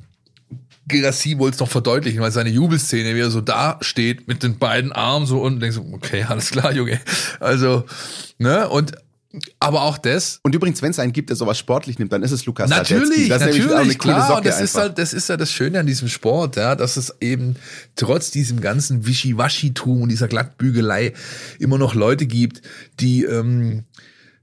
Gerassi 0.87 1.37
wollte 1.37 1.55
es 1.55 1.59
noch 1.59 1.69
verdeutlichen, 1.69 2.21
weil 2.21 2.31
seine 2.31 2.49
Jubelszene, 2.49 3.15
wie 3.15 3.19
er 3.21 3.29
so 3.31 3.39
da 3.39 3.77
steht 3.81 4.27
mit 4.27 4.43
den 4.43 4.57
beiden 4.57 4.91
Armen 4.91 5.25
so 5.25 5.41
unten, 5.41 5.59
denkst 5.59 5.77
du, 5.77 5.93
okay, 5.93 6.23
alles 6.27 6.51
klar, 6.51 6.73
Junge. 6.73 6.99
Also, 7.39 7.85
ne, 8.39 8.67
und 8.67 8.93
aber 9.59 9.83
auch 9.83 9.97
das, 9.97 10.39
Und 10.43 10.55
übrigens, 10.55 10.81
wenn 10.81 10.91
es 10.91 10.99
einen 10.99 11.13
gibt, 11.13 11.29
der 11.29 11.37
sowas 11.37 11.57
sportlich 11.57 11.97
nimmt, 11.99 12.11
dann 12.11 12.23
ist 12.23 12.31
es 12.31 12.45
Lukas. 12.45 12.69
Natürlich, 12.69 13.29
Das 13.29 13.41
ist 13.41 13.47
auch 13.47 13.61
eine 13.61 13.75
natürlich, 13.75 13.97
klar. 13.97 14.37
Und 14.37 14.45
das 14.45 14.59
ist 14.59 14.75
halt, 14.75 14.97
das 14.97 15.13
ist 15.13 15.29
ja 15.29 15.37
das 15.37 15.51
Schöne 15.51 15.79
an 15.79 15.85
diesem 15.85 16.09
Sport, 16.09 16.57
ja, 16.57 16.75
dass 16.75 16.97
es 16.97 17.15
eben 17.21 17.55
trotz 17.95 18.31
diesem 18.31 18.59
ganzen 18.59 19.05
Wischiwaschitum 19.05 20.01
und 20.01 20.09
dieser 20.09 20.27
Glattbügelei 20.27 21.13
immer 21.59 21.77
noch 21.77 21.95
Leute 21.95 22.25
gibt, 22.25 22.61
die, 22.99 23.23
ähm, 23.23 23.85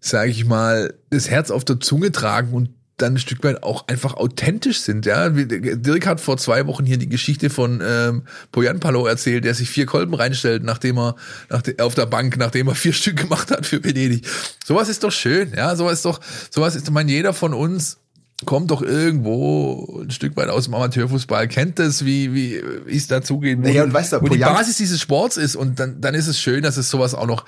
sage 0.00 0.30
ich 0.30 0.46
mal, 0.46 0.94
das 1.10 1.28
Herz 1.28 1.50
auf 1.50 1.64
der 1.64 1.80
Zunge 1.80 2.10
tragen 2.10 2.52
und 2.52 2.70
dann 2.98 3.14
ein 3.14 3.18
Stück 3.18 3.42
weit 3.44 3.62
auch 3.62 3.88
einfach 3.88 4.14
authentisch 4.14 4.80
sind. 4.80 5.06
Ja, 5.06 5.28
Dirk 5.30 6.06
hat 6.06 6.20
vor 6.20 6.36
zwei 6.36 6.66
Wochen 6.66 6.84
hier 6.84 6.98
die 6.98 7.08
Geschichte 7.08 7.48
von 7.48 7.82
ähm, 7.84 8.24
Poyan 8.52 8.80
Palo 8.80 9.06
erzählt, 9.06 9.44
der 9.44 9.54
sich 9.54 9.70
vier 9.70 9.86
Kolben 9.86 10.14
reinstellt, 10.14 10.64
nachdem 10.64 10.98
er 10.98 11.16
nach 11.48 11.62
de, 11.62 11.78
auf 11.80 11.94
der 11.94 12.06
Bank, 12.06 12.36
nachdem 12.36 12.68
er 12.68 12.74
vier 12.74 12.92
Stück 12.98 13.16
gemacht 13.16 13.50
hat 13.50 13.66
für 13.66 13.82
Venedig. 13.82 14.26
Sowas 14.64 14.88
ist 14.88 15.04
doch 15.04 15.12
schön, 15.12 15.52
ja, 15.56 15.74
sowas 15.76 15.94
ist 15.94 16.04
doch, 16.04 16.20
sowas 16.50 16.74
ist, 16.74 16.88
ich 16.88 16.92
meine, 16.92 17.10
jeder 17.10 17.32
von 17.32 17.54
uns 17.54 17.98
kommt 18.44 18.70
doch 18.70 18.82
irgendwo 18.82 20.02
ein 20.02 20.10
Stück 20.10 20.36
weit 20.36 20.48
aus 20.48 20.64
dem 20.64 20.74
Amateurfußball, 20.74 21.48
kennt 21.48 21.78
das, 21.78 22.04
wie 22.04 22.34
wie 22.34 22.62
wie 22.86 22.96
es 22.96 23.08
dazugeht, 23.08 23.58
wo, 23.58 23.62
Naja, 23.62 23.84
und 23.84 23.92
weißt 23.92 24.12
du, 24.12 24.22
wo 24.22 24.28
die 24.28 24.38
Basis 24.38 24.76
dieses 24.76 25.00
Sports 25.00 25.36
ist 25.36 25.56
und 25.56 25.80
dann 25.80 26.00
dann 26.00 26.14
ist 26.14 26.28
es 26.28 26.40
schön, 26.40 26.62
dass 26.62 26.76
es 26.76 26.90
sowas 26.90 27.14
auch 27.14 27.26
noch 27.26 27.44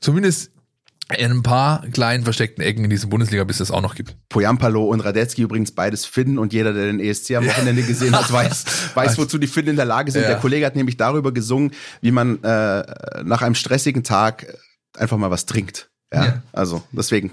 zumindest 0.00 0.50
in 1.18 1.30
ein 1.30 1.42
paar 1.42 1.86
kleinen 1.92 2.24
versteckten 2.24 2.62
Ecken 2.64 2.84
in 2.84 2.90
dieser 2.90 3.06
Bundesliga 3.08 3.44
bis 3.44 3.60
es 3.60 3.70
auch 3.70 3.80
noch 3.80 3.94
gibt. 3.94 4.16
Poyampalo 4.28 4.84
und 4.84 5.00
Radetzky 5.00 5.42
übrigens 5.42 5.72
beides 5.72 6.04
Finnen 6.04 6.38
und 6.38 6.52
jeder, 6.52 6.72
der 6.72 6.86
den 6.86 7.00
ESC 7.00 7.32
am 7.36 7.46
Wochenende 7.46 7.82
gesehen 7.82 8.16
hat, 8.16 8.30
weiß, 8.32 8.64
weiß, 8.94 9.18
wozu 9.18 9.38
die 9.38 9.46
Finnen 9.46 9.68
in 9.68 9.76
der 9.76 9.84
Lage 9.84 10.10
sind. 10.12 10.22
Ja. 10.22 10.28
Der 10.28 10.38
Kollege 10.38 10.66
hat 10.66 10.76
nämlich 10.76 10.96
darüber 10.96 11.32
gesungen, 11.32 11.72
wie 12.00 12.10
man 12.10 12.42
äh, 12.42 13.22
nach 13.24 13.42
einem 13.42 13.54
stressigen 13.54 14.02
Tag 14.04 14.46
einfach 14.96 15.16
mal 15.16 15.30
was 15.30 15.46
trinkt. 15.46 15.90
Ja, 16.12 16.24
Ja. 16.24 16.42
also 16.52 16.82
deswegen 16.92 17.32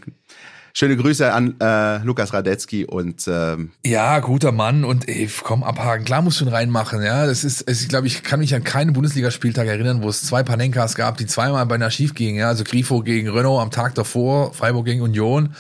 schöne 0.73 0.95
Grüße 0.97 1.32
an 1.34 1.55
äh, 1.60 1.97
Lukas 2.03 2.34
Radetzky 2.34 2.86
und 2.86 3.27
ähm, 3.27 3.71
Ja, 3.86 4.19
guter 4.19 4.51
Mann 4.51 4.84
und 4.86 5.08
ey, 5.10 5.29
komm, 5.43 5.63
abhaken. 5.63 6.05
Klar 6.05 6.21
musst 6.21 6.39
du 6.41 6.45
ihn 6.45 6.49
reinmachen, 6.49 7.01
ja. 7.03 7.25
Das 7.25 7.43
ist, 7.43 7.62
es- 7.67 7.82
ich 7.82 7.89
glaube, 7.89 8.08
ich 8.08 8.23
kann 8.23 8.39
mich 8.39 8.53
an 8.55 8.63
keinen 8.63 8.93
Bundesligaspieltag 8.93 9.67
erinnern, 9.67 10.01
wo 10.03 10.10
es 10.10 10.23
zwei 10.23 10.43
Panenkas 10.43 10.95
gab, 10.95 11.17
die 11.17 11.25
zweimal 11.25 11.65
beinahe 11.65 11.91
schief 11.91 12.13
gingen, 12.13 12.38
ja. 12.38 12.47
Also 12.49 12.63
Grifo 12.63 13.01
gegen 13.01 13.29
Renault 13.29 13.62
am 13.62 13.71
Tag 13.71 13.95
davor, 13.95 14.53
Freiburg 14.53 14.86
gegen 14.86 15.01
Union, 15.01 15.55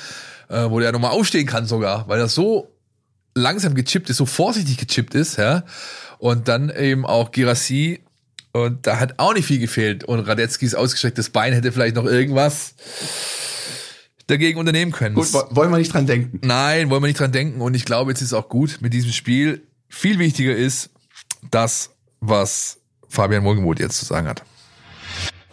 äh, 0.49 0.69
wo 0.69 0.79
der 0.79 0.91
nochmal 0.91 1.11
aufstehen 1.11 1.45
kann 1.47 1.65
sogar, 1.65 2.07
weil 2.07 2.19
er 2.19 2.27
so 2.27 2.69
langsam 3.35 3.75
gechippt 3.75 4.09
ist, 4.09 4.17
so 4.17 4.25
vorsichtig 4.25 4.77
gechippt 4.77 5.13
ist, 5.15 5.37
ja. 5.37 5.63
Und 6.17 6.47
dann 6.47 6.69
eben 6.69 7.05
auch 7.05 7.31
Girassi 7.31 8.01
und 8.51 8.87
da 8.87 8.99
hat 8.99 9.13
auch 9.17 9.33
nicht 9.35 9.45
viel 9.45 9.59
gefehlt. 9.59 10.03
Und 10.03 10.19
Radetzkys 10.21 10.73
ausgestrecktes 10.75 11.29
Bein 11.29 11.53
hätte 11.53 11.71
vielleicht 11.71 11.95
noch 11.95 12.05
irgendwas 12.05 12.73
dagegen 14.29 14.59
unternehmen 14.59 14.91
können. 14.91 15.15
gut, 15.15 15.31
wo- 15.33 15.43
wollen 15.51 15.71
wir 15.71 15.77
nicht 15.77 15.93
dran 15.93 16.05
denken. 16.07 16.39
Nein, 16.43 16.89
wollen 16.89 17.01
wir 17.03 17.07
nicht 17.07 17.19
dran 17.19 17.31
denken. 17.31 17.61
Und 17.61 17.73
ich 17.75 17.85
glaube, 17.85 18.11
jetzt 18.11 18.21
ist 18.21 18.33
auch 18.33 18.49
gut 18.49 18.77
mit 18.81 18.93
diesem 18.93 19.11
Spiel. 19.11 19.67
Viel 19.89 20.19
wichtiger 20.19 20.55
ist 20.55 20.89
das, 21.51 21.91
was 22.19 22.77
Fabian 23.07 23.43
Wohlgemuth 23.43 23.79
jetzt 23.79 23.97
zu 23.97 24.05
sagen 24.05 24.27
hat. 24.27 24.43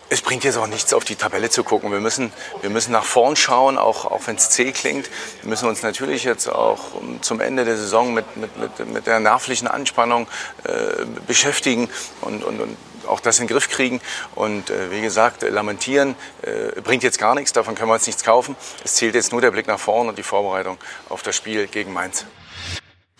Es 0.08 0.22
bringt 0.22 0.44
jetzt 0.44 0.56
auch 0.56 0.68
nichts, 0.68 0.94
auf 0.94 1.04
die 1.04 1.16
Tabelle 1.16 1.50
zu 1.50 1.64
gucken. 1.64 1.90
Wir 1.90 1.98
müssen, 1.98 2.30
wir 2.60 2.70
müssen 2.70 2.92
nach 2.92 3.02
vorn 3.04 3.34
schauen, 3.34 3.76
auch, 3.76 4.04
auch 4.04 4.20
wenn 4.26 4.36
es 4.36 4.50
zäh 4.50 4.70
klingt. 4.70 5.10
Wir 5.42 5.50
müssen 5.50 5.68
uns 5.68 5.82
natürlich 5.82 6.22
jetzt 6.22 6.48
auch 6.48 6.94
um, 6.94 7.20
zum 7.22 7.40
Ende 7.40 7.64
der 7.64 7.76
Saison 7.76 8.14
mit, 8.14 8.36
mit, 8.36 8.56
mit, 8.56 8.92
mit 8.92 9.06
der 9.08 9.18
nervlichen 9.18 9.66
Anspannung 9.66 10.28
äh, 10.62 11.04
beschäftigen 11.26 11.88
und, 12.20 12.44
und, 12.44 12.60
und 12.60 12.76
auch 13.06 13.20
das 13.20 13.38
in 13.38 13.46
den 13.46 13.52
Griff 13.52 13.68
kriegen. 13.68 14.00
Und 14.34 14.70
äh, 14.70 14.90
wie 14.90 15.00
gesagt, 15.00 15.42
äh, 15.42 15.48
lamentieren 15.48 16.14
äh, 16.42 16.80
bringt 16.80 17.02
jetzt 17.02 17.18
gar 17.18 17.34
nichts, 17.34 17.52
davon 17.52 17.74
können 17.74 17.90
wir 17.90 17.94
uns 17.94 18.06
nichts 18.06 18.24
kaufen. 18.24 18.56
Es 18.84 18.94
zählt 18.94 19.14
jetzt 19.14 19.32
nur 19.32 19.40
der 19.40 19.50
Blick 19.50 19.66
nach 19.66 19.78
vorn 19.78 20.08
und 20.08 20.18
die 20.18 20.22
Vorbereitung 20.22 20.78
auf 21.08 21.22
das 21.22 21.36
Spiel 21.36 21.66
gegen 21.66 21.92
Mainz. 21.92 22.24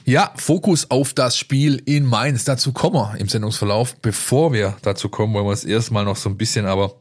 Ja, 0.08 0.32
Fokus 0.36 0.88
auf 0.92 1.14
das 1.14 1.36
Spiel 1.36 1.82
in 1.84 2.06
Mainz. 2.06 2.44
Dazu 2.44 2.72
kommen 2.72 2.94
wir 2.94 3.16
im 3.18 3.28
Sendungsverlauf. 3.28 3.96
Bevor 3.96 4.52
wir 4.52 4.76
dazu 4.82 5.08
kommen, 5.08 5.34
wollen 5.34 5.46
wir 5.46 5.52
es 5.52 5.64
erstmal 5.64 6.04
noch 6.04 6.14
so 6.14 6.28
ein 6.28 6.36
bisschen 6.36 6.64
aber 6.64 6.94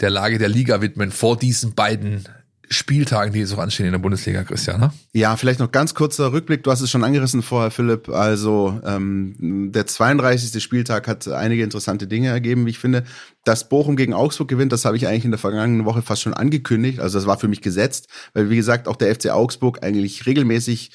der 0.00 0.08
Lage 0.08 0.38
der 0.38 0.48
Liga 0.48 0.80
widmen 0.80 1.12
vor 1.12 1.36
diesen 1.36 1.74
beiden 1.74 2.26
Spieltagen, 2.68 3.32
die 3.32 3.40
jetzt 3.40 3.54
auch 3.54 3.58
anstehen 3.58 3.86
in 3.86 3.92
der 3.92 3.98
Bundesliga, 3.98 4.42
Christian. 4.42 4.80
Ne? 4.80 4.90
Ja, 5.12 5.36
vielleicht 5.36 5.60
noch 5.60 5.70
ganz 5.70 5.94
kurzer 5.94 6.32
Rückblick. 6.32 6.64
Du 6.64 6.70
hast 6.70 6.80
es 6.80 6.90
schon 6.90 7.04
angerissen 7.04 7.42
vorher, 7.42 7.70
Philipp. 7.70 8.08
Also 8.08 8.80
ähm, 8.84 9.70
der 9.72 9.86
32. 9.86 10.62
Spieltag 10.62 11.06
hat 11.06 11.28
einige 11.28 11.62
interessante 11.62 12.06
Dinge 12.06 12.28
ergeben, 12.28 12.66
wie 12.66 12.70
ich 12.70 12.78
finde. 12.78 13.04
Dass 13.44 13.68
Bochum 13.68 13.96
gegen 13.96 14.14
Augsburg 14.14 14.48
gewinnt, 14.48 14.72
das 14.72 14.84
habe 14.84 14.96
ich 14.96 15.06
eigentlich 15.06 15.24
in 15.24 15.30
der 15.30 15.38
vergangenen 15.38 15.84
Woche 15.84 16.02
fast 16.02 16.22
schon 16.22 16.34
angekündigt. 16.34 16.98
Also 16.98 17.18
das 17.18 17.26
war 17.26 17.38
für 17.38 17.48
mich 17.48 17.62
gesetzt, 17.62 18.08
weil 18.34 18.50
wie 18.50 18.56
gesagt 18.56 18.88
auch 18.88 18.96
der 18.96 19.14
FC 19.14 19.30
Augsburg 19.30 19.82
eigentlich 19.82 20.26
regelmäßig 20.26 20.90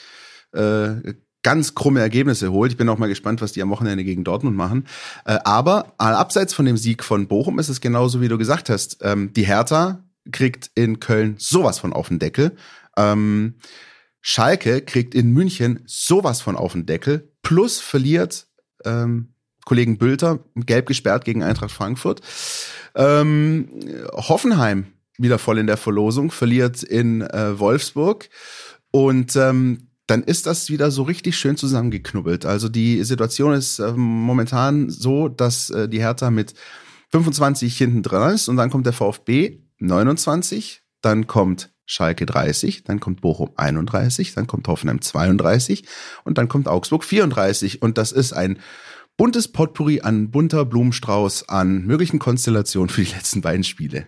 äh, 0.54 1.14
ganz 1.44 1.74
krumme 1.74 2.02
Ergebnisse 2.02 2.52
holt. 2.52 2.72
Ich 2.72 2.78
bin 2.78 2.90
auch 2.90 2.98
mal 2.98 3.08
gespannt, 3.08 3.42
was 3.42 3.52
die 3.52 3.62
am 3.62 3.70
Wochenende 3.70 4.04
gegen 4.04 4.24
Dortmund 4.24 4.56
machen. 4.56 4.88
Äh, 5.26 5.40
aber 5.44 5.94
äh, 6.00 6.04
abseits 6.04 6.54
von 6.54 6.66
dem 6.66 6.78
Sieg 6.78 7.04
von 7.04 7.28
Bochum 7.28 7.60
ist 7.60 7.70
es 7.70 7.82
genauso, 7.82 8.22
wie 8.22 8.28
du 8.28 8.38
gesagt 8.38 8.70
hast. 8.70 9.00
Ähm, 9.02 9.34
die 9.34 9.44
Hertha 9.44 10.04
kriegt 10.32 10.72
in 10.76 11.00
Köln 11.00 11.36
sowas 11.38 11.80
von 11.80 11.94
auf 11.94 12.10
den 12.10 12.20
Deckel. 12.20 12.56
Ähm, 12.98 13.56
Schalke 14.22 14.82
kriegt 14.82 15.16
in 15.16 15.32
München 15.32 15.82
sowas 15.86 16.42
von 16.42 16.56
auf 16.56 16.74
den 16.74 16.86
Deckel. 16.86 17.32
Plus 17.42 17.80
verliert 17.80 18.48
ähm, 18.86 19.34
Kollegen 19.66 19.98
Bülter 19.98 20.40
gelb 20.56 20.88
gesperrt 20.88 21.26
gegen 21.26 21.44
Eintracht 21.44 21.72
Frankfurt. 21.72 22.22
Ähm, 22.96 23.70
Hoffenheim 24.14 24.88
wieder 25.18 25.38
voll 25.38 25.60
in 25.60 25.68
der 25.68 25.78
Verlosung, 25.78 26.32
verliert 26.32 26.84
in 26.84 27.22
äh, 27.22 27.60
Wolfsburg. 27.60 28.30
Und 28.92 29.36
ähm, 29.36 29.90
dann 30.08 30.24
ist 30.24 30.46
das 30.46 30.70
wieder 30.70 30.92
so 30.92 31.04
richtig 31.04 31.38
schön 31.38 31.58
zusammengeknubbelt. 31.58 32.46
Also 32.46 32.70
die 32.70 33.04
Situation 33.04 33.54
ist 33.54 33.80
ähm, 33.80 34.00
momentan 34.00 34.90
so, 34.90 35.30
dass 35.30 35.70
äh, 35.70 35.88
die 35.88 36.00
Hertha 36.00 36.32
mit 36.32 36.54
25 37.12 37.78
hinten 37.78 38.04
dran 38.04 38.34
ist 38.34 38.48
und 38.48 38.58
dann 38.58 38.70
kommt 38.70 38.86
der 38.86 38.94
VfB 38.94 39.60
29, 39.82 40.84
dann 41.02 41.28
kommt 41.28 41.72
Schalke 41.86 42.26
30, 42.26 42.84
dann 42.84 43.00
kommt 43.00 43.22
Bochum 43.22 43.52
31, 43.58 44.34
dann 44.34 44.48
kommt 44.48 44.68
Hoffenheim 44.68 45.02
32 45.02 45.84
und 46.24 46.38
dann 46.38 46.48
kommt 46.48 46.68
Augsburg 46.68 47.04
34 47.04 47.82
und 47.82 47.98
das 47.98 48.12
ist 48.12 48.34
ein 48.34 48.60
buntes 49.18 49.50
Potpourri 49.50 50.02
an 50.02 50.32
bunter 50.32 50.66
Blumenstrauß 50.66 51.50
an 51.50 51.86
möglichen 51.86 52.20
Konstellationen 52.20 52.90
für 52.90 53.04
die 53.04 53.12
letzten 53.12 53.42
beiden 53.42 53.64
Spiele. 53.64 54.08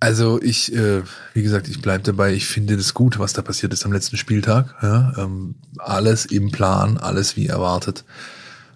Also 0.00 0.40
ich, 0.40 0.72
äh, 0.74 1.02
wie 1.34 1.42
gesagt, 1.42 1.68
ich 1.68 1.82
bleib 1.82 2.04
dabei. 2.04 2.32
Ich 2.32 2.46
finde 2.46 2.76
das 2.76 2.94
gut, 2.94 3.18
was 3.18 3.32
da 3.32 3.42
passiert 3.42 3.72
ist 3.72 3.84
am 3.84 3.92
letzten 3.92 4.16
Spieltag. 4.16 4.76
Ja, 4.80 5.12
ähm, 5.18 5.56
alles 5.78 6.24
im 6.24 6.52
Plan, 6.52 6.98
alles 6.98 7.36
wie 7.36 7.46
erwartet. 7.46 8.04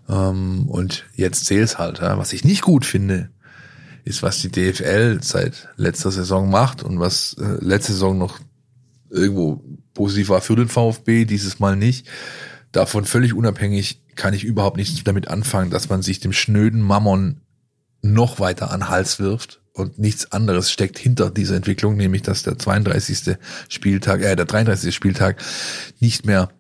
Ähm, 0.09 0.69
und 0.69 1.05
jetzt 1.15 1.47
zählt's 1.47 1.79
halt. 1.79 2.01
Ja. 2.01 2.19
Was 2.19 2.33
ich 2.33 2.45
nicht 2.45 2.63
gut 2.63 2.85
finde, 2.85 3.31
ist, 4.05 4.23
was 4.23 4.41
die 4.41 4.51
DFL 4.51 5.21
seit 5.23 5.69
letzter 5.77 6.11
Saison 6.11 6.51
macht 6.51 6.83
und 6.83 6.99
was 6.99 7.37
äh, 7.39 7.59
letzte 7.61 7.93
Saison 7.93 8.19
noch 8.19 8.41
irgendwo 9.11 9.63
positiv 9.95 10.31
war 10.31 10.41
für 10.41 10.57
den 10.57 10.69
VfB, 10.69 11.25
dieses 11.25 11.59
Mal 11.59 11.77
nicht. 11.77 12.07
Davon 12.73 13.05
völlig 13.05 13.35
unabhängig 13.35 14.03
kann 14.15 14.35
ich 14.35 14.45
überhaupt 14.45 14.77
nichts 14.77 15.05
damit 15.05 15.29
anfangen, 15.29 15.71
dass 15.71 15.89
man 15.89 16.03
sich 16.03 16.21
dem 16.21 16.33
schnöden 16.33 16.81
Mammon 16.81 17.41
noch 18.01 18.41
weiter 18.41 18.71
an 18.71 18.89
Hals 18.89 19.21
wirft 19.21 19.61
und 19.75 19.99
nichts 19.99 20.33
anderes 20.33 20.71
steckt 20.71 20.99
hinter 20.99 21.31
dieser 21.31 21.57
Entwicklung, 21.57 21.97
nämlich 21.97 22.23
dass 22.23 22.43
der 22.43 22.59
32. 22.59 23.37
Spieltag, 23.69 24.23
äh, 24.23 24.37
der 24.37 24.47
33. 24.47 24.95
Spieltag 24.95 25.43
nicht 26.01 26.27
mehr 26.27 26.51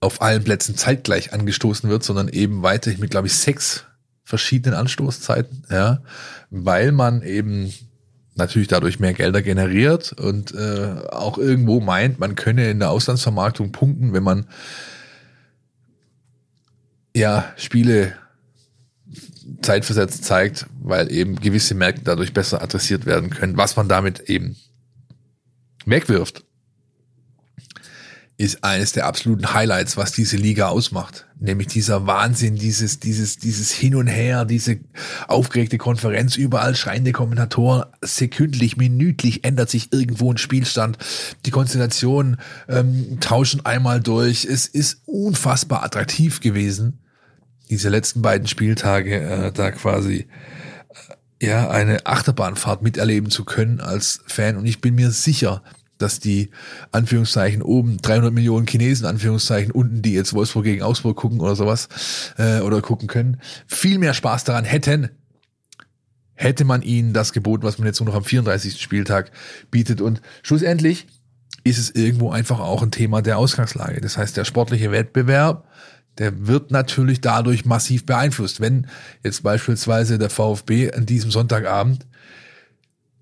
auf 0.00 0.22
allen 0.22 0.44
Plätzen 0.44 0.76
zeitgleich 0.76 1.32
angestoßen 1.32 1.88
wird, 1.90 2.02
sondern 2.02 2.28
eben 2.28 2.62
weiterhin 2.62 3.00
mit, 3.00 3.10
glaube 3.10 3.26
ich, 3.26 3.34
sechs 3.34 3.84
verschiedenen 4.30 4.78
Anstoßzeiten, 4.78 5.64
ja, 5.70 6.00
weil 6.50 6.92
man 6.92 7.22
eben 7.22 7.74
natürlich 8.36 8.68
dadurch 8.68 9.00
mehr 9.00 9.12
Gelder 9.12 9.42
generiert 9.42 10.12
und 10.12 10.54
äh, 10.54 10.94
auch 11.10 11.36
irgendwo 11.36 11.80
meint, 11.80 12.20
man 12.20 12.36
könne 12.36 12.70
in 12.70 12.78
der 12.78 12.90
Auslandsvermarktung 12.90 13.72
punkten, 13.72 14.12
wenn 14.12 14.22
man 14.22 14.46
ja 17.14 17.52
Spiele 17.56 18.14
zeitversetzt 19.62 20.24
zeigt, 20.24 20.66
weil 20.80 21.10
eben 21.10 21.36
gewisse 21.40 21.74
Märkte 21.74 22.02
dadurch 22.04 22.32
besser 22.32 22.62
adressiert 22.62 23.04
werden 23.04 23.30
können. 23.30 23.56
Was 23.56 23.74
man 23.74 23.88
damit 23.88 24.20
eben 24.20 24.56
wegwirft, 25.84 26.44
ist 28.40 28.64
eines 28.64 28.92
der 28.92 29.04
absoluten 29.04 29.52
Highlights, 29.52 29.98
was 29.98 30.12
diese 30.12 30.38
Liga 30.38 30.68
ausmacht. 30.68 31.26
Nämlich 31.38 31.66
dieser 31.66 32.06
Wahnsinn, 32.06 32.56
dieses, 32.56 32.98
dieses, 32.98 33.36
dieses 33.36 33.70
Hin 33.70 33.94
und 33.94 34.06
Her, 34.06 34.46
diese 34.46 34.78
aufgeregte 35.28 35.76
Konferenz, 35.76 36.36
überall 36.36 36.74
schreiende 36.74 37.12
Kommentatoren, 37.12 37.84
sekündlich, 38.00 38.78
minütlich 38.78 39.44
ändert 39.44 39.68
sich 39.68 39.92
irgendwo 39.92 40.32
ein 40.32 40.38
Spielstand. 40.38 40.96
Die 41.44 41.50
Konstellationen 41.50 42.38
ähm, 42.66 43.18
tauschen 43.20 43.66
einmal 43.66 44.00
durch. 44.00 44.46
Es 44.46 44.66
ist 44.66 45.02
unfassbar 45.04 45.84
attraktiv 45.84 46.40
gewesen, 46.40 46.98
diese 47.68 47.90
letzten 47.90 48.22
beiden 48.22 48.46
Spieltage 48.46 49.20
äh, 49.20 49.52
da 49.52 49.70
quasi 49.70 50.28
äh, 51.38 51.46
ja 51.46 51.68
eine 51.68 52.06
Achterbahnfahrt 52.06 52.80
miterleben 52.80 53.30
zu 53.30 53.44
können 53.44 53.80
als 53.80 54.22
Fan. 54.26 54.56
Und 54.56 54.64
ich 54.64 54.80
bin 54.80 54.94
mir 54.94 55.10
sicher, 55.10 55.62
dass 56.02 56.20
die 56.20 56.50
Anführungszeichen 56.92 57.62
oben 57.62 57.98
300 57.98 58.32
Millionen 58.32 58.66
Chinesen 58.66 59.06
Anführungszeichen 59.06 59.72
unten, 59.72 60.02
die 60.02 60.14
jetzt 60.14 60.34
Wolfsburg 60.34 60.64
gegen 60.64 60.82
Augsburg 60.82 61.16
gucken 61.16 61.40
oder 61.40 61.56
sowas 61.56 61.88
äh, 62.38 62.60
oder 62.60 62.80
gucken 62.80 63.08
können, 63.08 63.40
viel 63.66 63.98
mehr 63.98 64.14
Spaß 64.14 64.44
daran 64.44 64.64
hätten, 64.64 65.10
hätte 66.34 66.64
man 66.64 66.82
ihnen 66.82 67.12
das 67.12 67.32
geboten, 67.32 67.64
was 67.64 67.78
man 67.78 67.86
jetzt 67.86 68.00
nur 68.00 68.08
noch 68.08 68.16
am 68.16 68.24
34. 68.24 68.80
Spieltag 68.80 69.30
bietet. 69.70 70.00
Und 70.00 70.22
schlussendlich 70.42 71.06
ist 71.64 71.78
es 71.78 71.90
irgendwo 71.90 72.30
einfach 72.30 72.60
auch 72.60 72.82
ein 72.82 72.90
Thema 72.90 73.20
der 73.20 73.36
Ausgangslage. 73.36 74.00
Das 74.00 74.16
heißt, 74.16 74.36
der 74.36 74.46
sportliche 74.46 74.90
Wettbewerb, 74.90 75.68
der 76.18 76.46
wird 76.46 76.70
natürlich 76.70 77.20
dadurch 77.20 77.66
massiv 77.66 78.06
beeinflusst. 78.06 78.60
Wenn 78.60 78.86
jetzt 79.22 79.42
beispielsweise 79.42 80.18
der 80.18 80.30
VfB 80.30 80.92
an 80.92 81.04
diesem 81.04 81.30
Sonntagabend 81.30 82.06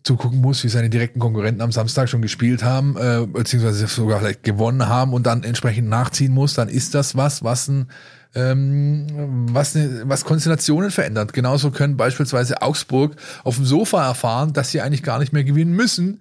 zugucken 0.09 0.41
muss, 0.41 0.65
wie 0.65 0.69
seine 0.69 0.89
direkten 0.89 1.21
Konkurrenten 1.21 1.61
am 1.61 1.71
Samstag 1.71 2.09
schon 2.09 2.23
gespielt 2.23 2.65
haben, 2.65 2.97
äh, 2.97 3.27
beziehungsweise 3.27 3.87
sogar 3.87 4.21
vielleicht 4.21 4.43
gewonnen 4.43 4.89
haben 4.89 5.13
und 5.13 5.27
dann 5.27 5.45
entsprechend 5.45 5.89
nachziehen 5.89 6.33
muss, 6.33 6.55
dann 6.55 6.69
ist 6.69 6.95
das 6.95 7.15
was, 7.17 7.45
was 7.45 7.69
ein 7.69 7.91
ähm, 8.35 9.07
was, 9.51 9.77
was 10.05 10.25
Konstellationen 10.25 10.91
verändert. 10.91 11.33
Genauso 11.33 11.71
können 11.71 11.97
beispielsweise 11.97 12.61
Augsburg 12.63 13.17
auf 13.45 13.57
dem 13.57 13.65
Sofa 13.65 14.07
erfahren, 14.07 14.53
dass 14.53 14.71
sie 14.71 14.81
eigentlich 14.81 15.03
gar 15.03 15.19
nicht 15.19 15.33
mehr 15.33 15.45
gewinnen 15.45 15.73
müssen, 15.73 16.21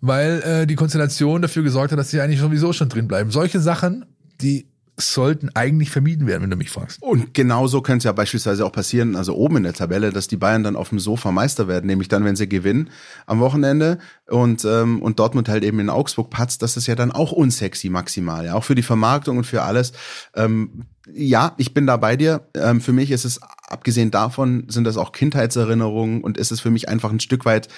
weil 0.00 0.42
äh, 0.42 0.66
die 0.66 0.74
Konstellation 0.74 1.42
dafür 1.42 1.62
gesorgt 1.62 1.92
hat, 1.92 1.98
dass 1.98 2.10
sie 2.10 2.20
eigentlich 2.20 2.40
sowieso 2.40 2.72
schon 2.72 2.88
drin 2.88 3.08
bleiben. 3.08 3.30
Solche 3.30 3.60
Sachen, 3.60 4.04
die 4.40 4.66
sollten 4.96 5.50
eigentlich 5.54 5.90
vermieden 5.90 6.26
werden, 6.26 6.42
wenn 6.42 6.50
du 6.50 6.56
mich 6.56 6.70
fragst. 6.70 7.02
Und 7.02 7.34
genauso 7.34 7.82
könnte 7.82 7.98
es 7.98 8.04
ja 8.04 8.12
beispielsweise 8.12 8.64
auch 8.64 8.72
passieren, 8.72 9.16
also 9.16 9.34
oben 9.34 9.56
in 9.56 9.62
der 9.64 9.72
Tabelle, 9.72 10.12
dass 10.12 10.28
die 10.28 10.36
Bayern 10.36 10.62
dann 10.62 10.76
auf 10.76 10.90
dem 10.90 11.00
Sofa 11.00 11.32
Meister 11.32 11.66
werden, 11.66 11.86
nämlich 11.86 12.08
dann, 12.08 12.24
wenn 12.24 12.36
sie 12.36 12.48
gewinnen 12.48 12.90
am 13.26 13.40
Wochenende 13.40 13.98
und, 14.28 14.64
ähm, 14.64 15.02
und 15.02 15.18
Dortmund 15.18 15.48
halt 15.48 15.64
eben 15.64 15.80
in 15.80 15.90
Augsburg 15.90 16.30
patzt, 16.30 16.62
das 16.62 16.76
ist 16.76 16.86
ja 16.86 16.94
dann 16.94 17.10
auch 17.10 17.32
unsexy 17.32 17.90
maximal, 17.90 18.44
ja, 18.44 18.54
auch 18.54 18.64
für 18.64 18.76
die 18.76 18.82
Vermarktung 18.82 19.38
und 19.38 19.44
für 19.44 19.62
alles. 19.62 19.92
Ähm, 20.34 20.84
ja, 21.12 21.54
ich 21.58 21.74
bin 21.74 21.86
da 21.86 21.96
bei 21.96 22.16
dir. 22.16 22.48
Ähm, 22.54 22.80
für 22.80 22.92
mich 22.92 23.10
ist 23.10 23.24
es, 23.24 23.40
abgesehen 23.42 24.10
davon, 24.10 24.66
sind 24.68 24.84
das 24.84 24.96
auch 24.96 25.12
Kindheitserinnerungen 25.12 26.22
und 26.22 26.38
ist 26.38 26.52
es 26.52 26.60
für 26.60 26.70
mich 26.70 26.88
einfach 26.88 27.10
ein 27.10 27.20
Stück 27.20 27.44
weit 27.44 27.68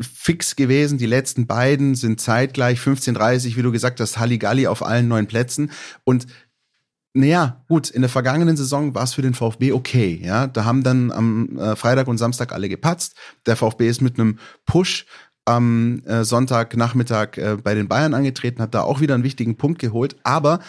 fix 0.00 0.56
gewesen. 0.56 0.98
Die 0.98 1.06
letzten 1.06 1.46
beiden 1.46 1.94
sind 1.94 2.20
zeitgleich 2.20 2.80
15:30, 2.80 3.56
wie 3.56 3.62
du 3.62 3.72
gesagt 3.72 4.00
hast, 4.00 4.18
Halligalli 4.18 4.66
auf 4.66 4.84
allen 4.84 5.08
neun 5.08 5.26
Plätzen 5.26 5.70
und 6.04 6.26
naja, 7.16 7.64
gut, 7.66 7.88
in 7.88 8.02
der 8.02 8.10
vergangenen 8.10 8.58
Saison 8.58 8.94
war 8.94 9.04
es 9.04 9.14
für 9.14 9.22
den 9.22 9.32
VfB 9.32 9.72
okay, 9.72 10.20
ja. 10.22 10.46
Da 10.46 10.66
haben 10.66 10.82
dann 10.82 11.10
am 11.10 11.58
äh, 11.58 11.74
Freitag 11.74 12.08
und 12.08 12.18
Samstag 12.18 12.52
alle 12.52 12.68
gepatzt. 12.68 13.16
Der 13.46 13.56
VfB 13.56 13.88
ist 13.88 14.02
mit 14.02 14.20
einem 14.20 14.38
Push 14.66 15.06
am 15.46 16.02
äh, 16.04 16.24
Sonntagnachmittag 16.24 17.38
äh, 17.38 17.56
bei 17.56 17.74
den 17.74 17.88
Bayern 17.88 18.12
angetreten, 18.12 18.60
hat 18.60 18.74
da 18.74 18.82
auch 18.82 19.00
wieder 19.00 19.14
einen 19.14 19.24
wichtigen 19.24 19.56
Punkt 19.56 19.78
geholt. 19.78 20.16
Aber 20.24 20.60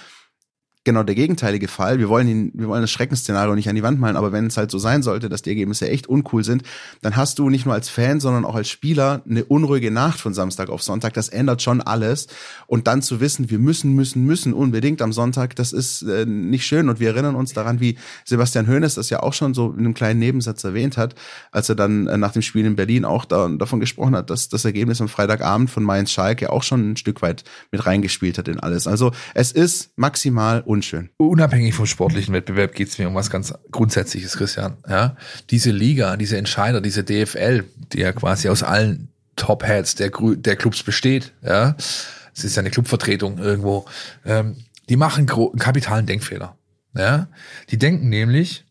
genau 0.88 1.04
der 1.04 1.16
gegenteilige 1.16 1.68
Fall. 1.68 2.00
Wir 2.00 2.08
wollen 2.08 2.30
ihn, 2.30 2.52
wir 2.54 2.70
wollen 2.70 2.80
das 2.82 2.92
Schreckensszenario 2.92 3.54
nicht 3.56 3.68
an 3.68 3.76
die 3.76 3.84
Wand 3.84 4.00
malen, 4.00 4.16
aber 4.16 4.32
wenn 4.32 4.48
es 4.48 4.56
halt 4.56 4.72
so 4.72 4.80
sein 4.80 5.04
sollte, 5.04 5.28
dass 5.28 5.42
die 5.42 5.50
Ergebnisse 5.50 5.90
echt 5.90 6.08
uncool 6.08 6.46
sind, 6.46 6.64
dann 7.02 7.18
hast 7.18 7.40
du 7.40 7.50
nicht 7.50 7.66
nur 7.66 7.76
als 7.76 7.90
Fan, 7.90 8.22
sondern 8.22 8.46
auch 8.46 8.56
als 8.56 8.70
Spieler 8.70 9.22
eine 9.30 9.44
unruhige 9.44 9.92
Nacht 9.92 10.18
von 10.20 10.34
Samstag 10.34 10.70
auf 10.70 10.82
Sonntag. 10.82 11.14
Das 11.14 11.28
ändert 11.28 11.62
schon 11.62 11.82
alles. 11.82 12.28
Und 12.68 12.88
dann 12.88 13.02
zu 13.02 13.20
wissen, 13.20 13.50
wir 13.50 13.60
müssen, 13.60 13.96
müssen, 13.96 14.24
müssen 14.24 14.54
unbedingt 14.54 15.02
am 15.02 15.12
Sonntag, 15.12 15.58
das 15.58 15.74
ist 15.74 16.04
äh, 16.04 16.26
nicht 16.26 16.66
schön. 16.66 16.88
Und 16.88 17.02
wir 17.02 17.10
erinnern 17.10 17.36
uns 17.36 17.52
daran, 17.52 17.82
wie 17.82 17.98
Sebastian 18.24 18.68
Hoeneß 18.68 18.96
das 18.96 19.10
ja 19.10 19.22
auch 19.22 19.34
schon 19.34 19.54
so 19.54 19.72
in 19.74 19.80
einem 19.80 19.94
kleinen 19.94 20.22
Nebensatz 20.22 20.64
erwähnt 20.64 20.96
hat, 20.96 21.16
als 21.52 21.68
er 21.68 21.76
dann 21.76 22.08
äh, 22.08 22.18
nach 22.18 22.32
dem 22.32 22.42
Spiel 22.42 22.66
in 22.66 22.78
Berlin 22.78 23.04
auch 23.04 23.26
da, 23.26 23.50
davon 23.50 23.82
gesprochen 23.82 24.16
hat, 24.16 24.30
dass 24.30 24.48
das 24.48 24.64
Ergebnis 24.64 25.02
am 25.02 25.10
Freitagabend 25.10 25.70
von 25.70 25.84
Mainz 25.84 26.12
Schalke 26.12 26.50
auch 26.50 26.64
schon 26.64 26.92
ein 26.92 26.96
Stück 26.96 27.22
weit 27.22 27.44
mit 27.74 27.86
reingespielt 27.86 28.38
hat 28.38 28.48
in 28.48 28.62
alles. 28.62 28.88
Also 28.88 29.12
es 29.34 29.52
ist 29.52 29.92
maximal 29.98 30.62
unschön. 30.78 31.10
Unabhängig 31.18 31.74
vom 31.74 31.86
sportlichen 31.86 32.34
Wettbewerb 32.34 32.74
geht 32.74 32.90
es 32.90 32.98
mir 32.98 33.08
um 33.08 33.16
was 33.16 33.30
ganz 33.30 33.54
Grundsätzliches, 33.72 34.38
Christian. 34.38 34.78
Ja, 34.88 35.16
diese 35.50 35.72
Liga, 35.72 36.18
diese 36.18 36.38
Entscheider, 36.38 36.82
diese 36.82 37.04
DFL, 37.04 37.64
die 37.94 38.00
ja 38.00 38.12
quasi 38.14 38.50
aus 38.50 38.64
allen 38.64 39.10
Top-Hats 39.36 39.96
der, 39.96 40.12
der 40.12 40.56
Clubs 40.56 40.84
besteht, 40.84 41.34
ja, 41.44 41.76
es 41.78 42.44
ist 42.44 42.56
ja 42.56 42.62
eine 42.62 42.70
Clubvertretung 42.70 43.40
irgendwo, 43.40 43.86
ähm, 44.26 44.58
die 44.90 44.96
machen 44.96 45.30
einen 45.30 45.60
kapitalen 45.60 46.06
Denkfehler. 46.06 46.56
Ja, 46.96 47.28
die 47.70 47.78
denken 47.78 48.10
nämlich, 48.10 48.66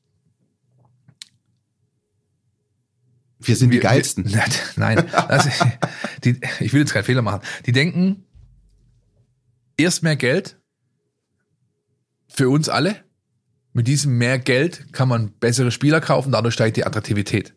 wir 3.39 3.57
sind 3.57 3.71
die 3.71 3.81
geilsten. 3.81 4.33
Wir, 4.33 4.45
nein, 4.77 5.13
also, 5.13 5.51
die, 6.25 6.41
ich 6.61 6.73
will 6.73 6.81
jetzt 6.81 6.93
keinen 6.93 7.05
Fehler 7.05 7.23
machen. 7.23 7.43
Die 7.67 7.73
denken, 7.73 8.25
erst 9.77 10.03
mehr 10.03 10.17
Geld, 10.17 10.59
für 12.29 12.49
uns 12.49 12.69
alle. 12.69 12.97
Mit 13.73 13.89
diesem 13.89 14.17
mehr 14.17 14.39
Geld 14.39 14.93
kann 14.93 15.09
man 15.09 15.33
bessere 15.33 15.71
Spieler 15.71 16.01
kaufen, 16.01 16.33
dadurch 16.33 16.55
steigt 16.55 16.77
die 16.77 16.87
Attraktivität. 16.87 17.55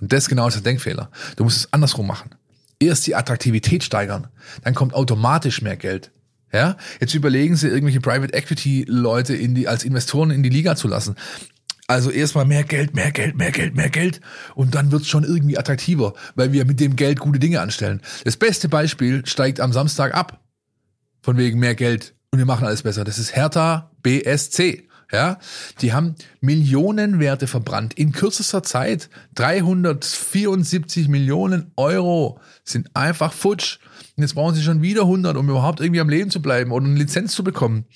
Und 0.00 0.12
das 0.12 0.28
genau 0.28 0.46
ist 0.48 0.54
der 0.54 0.62
Denkfehler. 0.62 1.10
Du 1.36 1.44
musst 1.44 1.56
es 1.56 1.72
andersrum 1.72 2.06
machen. 2.06 2.30
Erst 2.78 3.06
die 3.06 3.14
Attraktivität 3.14 3.82
steigern, 3.82 4.28
dann 4.62 4.74
kommt 4.74 4.94
automatisch 4.94 5.62
mehr 5.62 5.76
Geld. 5.76 6.12
Ja, 6.52 6.76
jetzt 7.00 7.14
überlegen 7.14 7.56
Sie, 7.56 7.68
irgendwelche 7.68 8.00
Private 8.00 8.32
Equity 8.32 8.84
Leute 8.86 9.34
in 9.34 9.54
die, 9.54 9.66
als 9.66 9.82
Investoren 9.84 10.30
in 10.30 10.42
die 10.42 10.48
Liga 10.48 10.76
zu 10.76 10.88
lassen. 10.88 11.16
Also 11.88 12.10
erstmal 12.10 12.44
mehr 12.44 12.64
Geld, 12.64 12.94
mehr 12.94 13.12
Geld, 13.12 13.36
mehr 13.36 13.52
Geld, 13.52 13.76
mehr 13.76 13.90
Geld 13.90 14.20
und 14.54 14.74
dann 14.74 14.90
wird's 14.90 15.06
schon 15.06 15.22
irgendwie 15.22 15.56
attraktiver, 15.56 16.14
weil 16.34 16.52
wir 16.52 16.64
mit 16.64 16.80
dem 16.80 16.96
Geld 16.96 17.20
gute 17.20 17.38
Dinge 17.38 17.60
anstellen. 17.60 18.00
Das 18.24 18.36
beste 18.36 18.68
Beispiel 18.68 19.24
steigt 19.24 19.60
am 19.60 19.72
Samstag 19.72 20.14
ab. 20.14 20.40
Von 21.22 21.36
wegen 21.36 21.58
mehr 21.58 21.74
Geld 21.74 22.15
und 22.36 22.40
wir 22.40 22.44
machen 22.44 22.66
alles 22.66 22.82
besser. 22.82 23.02
Das 23.02 23.18
ist 23.18 23.34
Hertha 23.34 23.90
BSC. 24.02 24.86
Ja, 25.10 25.38
die 25.80 25.94
haben 25.94 26.16
Millionenwerte 26.42 27.46
verbrannt 27.46 27.94
in 27.94 28.12
kürzester 28.12 28.62
Zeit. 28.62 29.08
374 29.36 31.08
Millionen 31.08 31.72
Euro 31.76 32.38
sind 32.62 32.94
einfach 32.94 33.32
futsch. 33.32 33.78
Und 34.16 34.22
jetzt 34.22 34.34
brauchen 34.34 34.54
sie 34.54 34.62
schon 34.62 34.82
wieder 34.82 35.02
100, 35.02 35.38
um 35.38 35.48
überhaupt 35.48 35.80
irgendwie 35.80 36.00
am 36.00 36.10
Leben 36.10 36.30
zu 36.30 36.42
bleiben 36.42 36.72
oder 36.72 36.84
eine 36.84 36.98
Lizenz 36.98 37.32
zu 37.32 37.42
bekommen. 37.42 37.86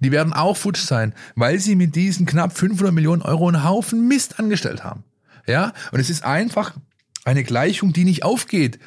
Die 0.00 0.10
werden 0.10 0.32
auch 0.32 0.56
futsch 0.56 0.82
sein, 0.82 1.14
weil 1.36 1.60
sie 1.60 1.76
mit 1.76 1.94
diesen 1.94 2.26
knapp 2.26 2.56
500 2.56 2.92
Millionen 2.92 3.22
Euro 3.22 3.46
einen 3.46 3.62
Haufen 3.62 4.08
Mist 4.08 4.40
angestellt 4.40 4.82
haben. 4.82 5.04
Ja, 5.46 5.72
und 5.92 6.00
es 6.00 6.10
ist 6.10 6.24
einfach 6.24 6.74
eine 7.24 7.44
Gleichung, 7.44 7.92
die 7.92 8.04
nicht 8.04 8.24
aufgeht 8.24 8.80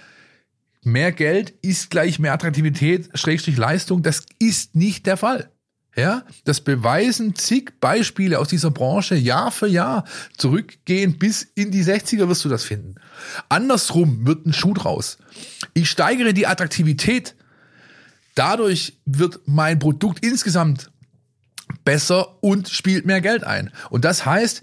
mehr 0.87 1.11
Geld 1.11 1.51
ist 1.61 1.91
gleich 1.91 2.17
mehr 2.17 2.33
Attraktivität, 2.33 3.09
Schrägstrich 3.13 3.57
Leistung. 3.57 4.01
Das 4.01 4.23
ist 4.39 4.75
nicht 4.75 5.05
der 5.05 5.17
Fall. 5.17 5.51
Ja, 5.95 6.23
das 6.43 6.61
beweisen 6.61 7.33
zig 7.33 7.79
Beispiele 7.79 8.37
aus 8.37 8.49
dieser 8.49 8.69
Branche 8.69 9.15
Jahr 9.15 9.51
für 9.51 9.67
Jahr. 9.67 10.05
Zurückgehen 10.37 11.17
bis 11.17 11.41
in 11.41 11.71
die 11.71 11.83
60er 11.83 12.29
wirst 12.29 12.45
du 12.45 12.49
das 12.49 12.63
finden. 12.63 12.95
Andersrum 13.49 14.27
wird 14.27 14.45
ein 14.45 14.53
Schuh 14.53 14.75
draus. 14.75 15.17
Ich 15.73 15.89
steigere 15.89 16.33
die 16.33 16.45
Attraktivität. 16.45 17.35
Dadurch 18.35 18.99
wird 19.05 19.39
mein 19.45 19.79
Produkt 19.79 20.23
insgesamt 20.23 20.91
besser 21.83 22.43
und 22.43 22.69
spielt 22.69 23.07
mehr 23.07 23.21
Geld 23.21 23.43
ein. 23.43 23.71
Und 23.89 24.05
das 24.05 24.23
heißt, 24.23 24.61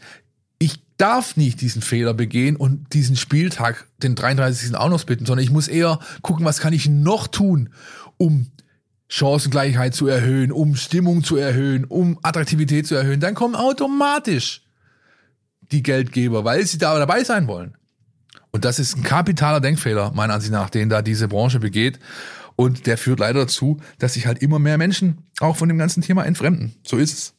darf 0.96 1.36
nicht 1.36 1.60
diesen 1.60 1.82
Fehler 1.82 2.14
begehen 2.14 2.56
und 2.56 2.92
diesen 2.92 3.16
Spieltag, 3.16 3.86
den 4.02 4.14
33. 4.14 4.76
auch 4.76 4.88
noch 4.88 5.04
bitten, 5.04 5.26
sondern 5.26 5.44
ich 5.44 5.50
muss 5.50 5.68
eher 5.68 5.98
gucken, 6.22 6.44
was 6.44 6.60
kann 6.60 6.72
ich 6.72 6.88
noch 6.88 7.26
tun, 7.26 7.70
um 8.16 8.46
Chancengleichheit 9.08 9.94
zu 9.94 10.06
erhöhen, 10.06 10.52
um 10.52 10.76
Stimmung 10.76 11.24
zu 11.24 11.36
erhöhen, 11.36 11.84
um 11.84 12.18
Attraktivität 12.22 12.86
zu 12.86 12.94
erhöhen. 12.94 13.20
Dann 13.20 13.34
kommen 13.34 13.54
automatisch 13.54 14.62
die 15.60 15.82
Geldgeber, 15.82 16.44
weil 16.44 16.64
sie 16.66 16.78
da 16.78 16.98
dabei 16.98 17.24
sein 17.24 17.46
wollen. 17.46 17.76
Und 18.50 18.64
das 18.64 18.78
ist 18.78 18.96
ein 18.96 19.02
kapitaler 19.02 19.60
Denkfehler, 19.60 20.12
meiner 20.14 20.34
Ansicht 20.34 20.52
nach, 20.52 20.70
den 20.70 20.88
da 20.88 21.02
diese 21.02 21.28
Branche 21.28 21.58
begeht. 21.58 21.98
Und 22.56 22.86
der 22.86 22.96
führt 22.96 23.18
leider 23.18 23.40
dazu, 23.40 23.80
dass 23.98 24.14
sich 24.14 24.26
halt 24.26 24.40
immer 24.40 24.60
mehr 24.60 24.78
Menschen 24.78 25.26
auch 25.40 25.56
von 25.56 25.68
dem 25.68 25.78
ganzen 25.78 26.02
Thema 26.02 26.24
entfremden. 26.24 26.76
So 26.86 26.96
ist 26.96 27.12
es. 27.12 27.34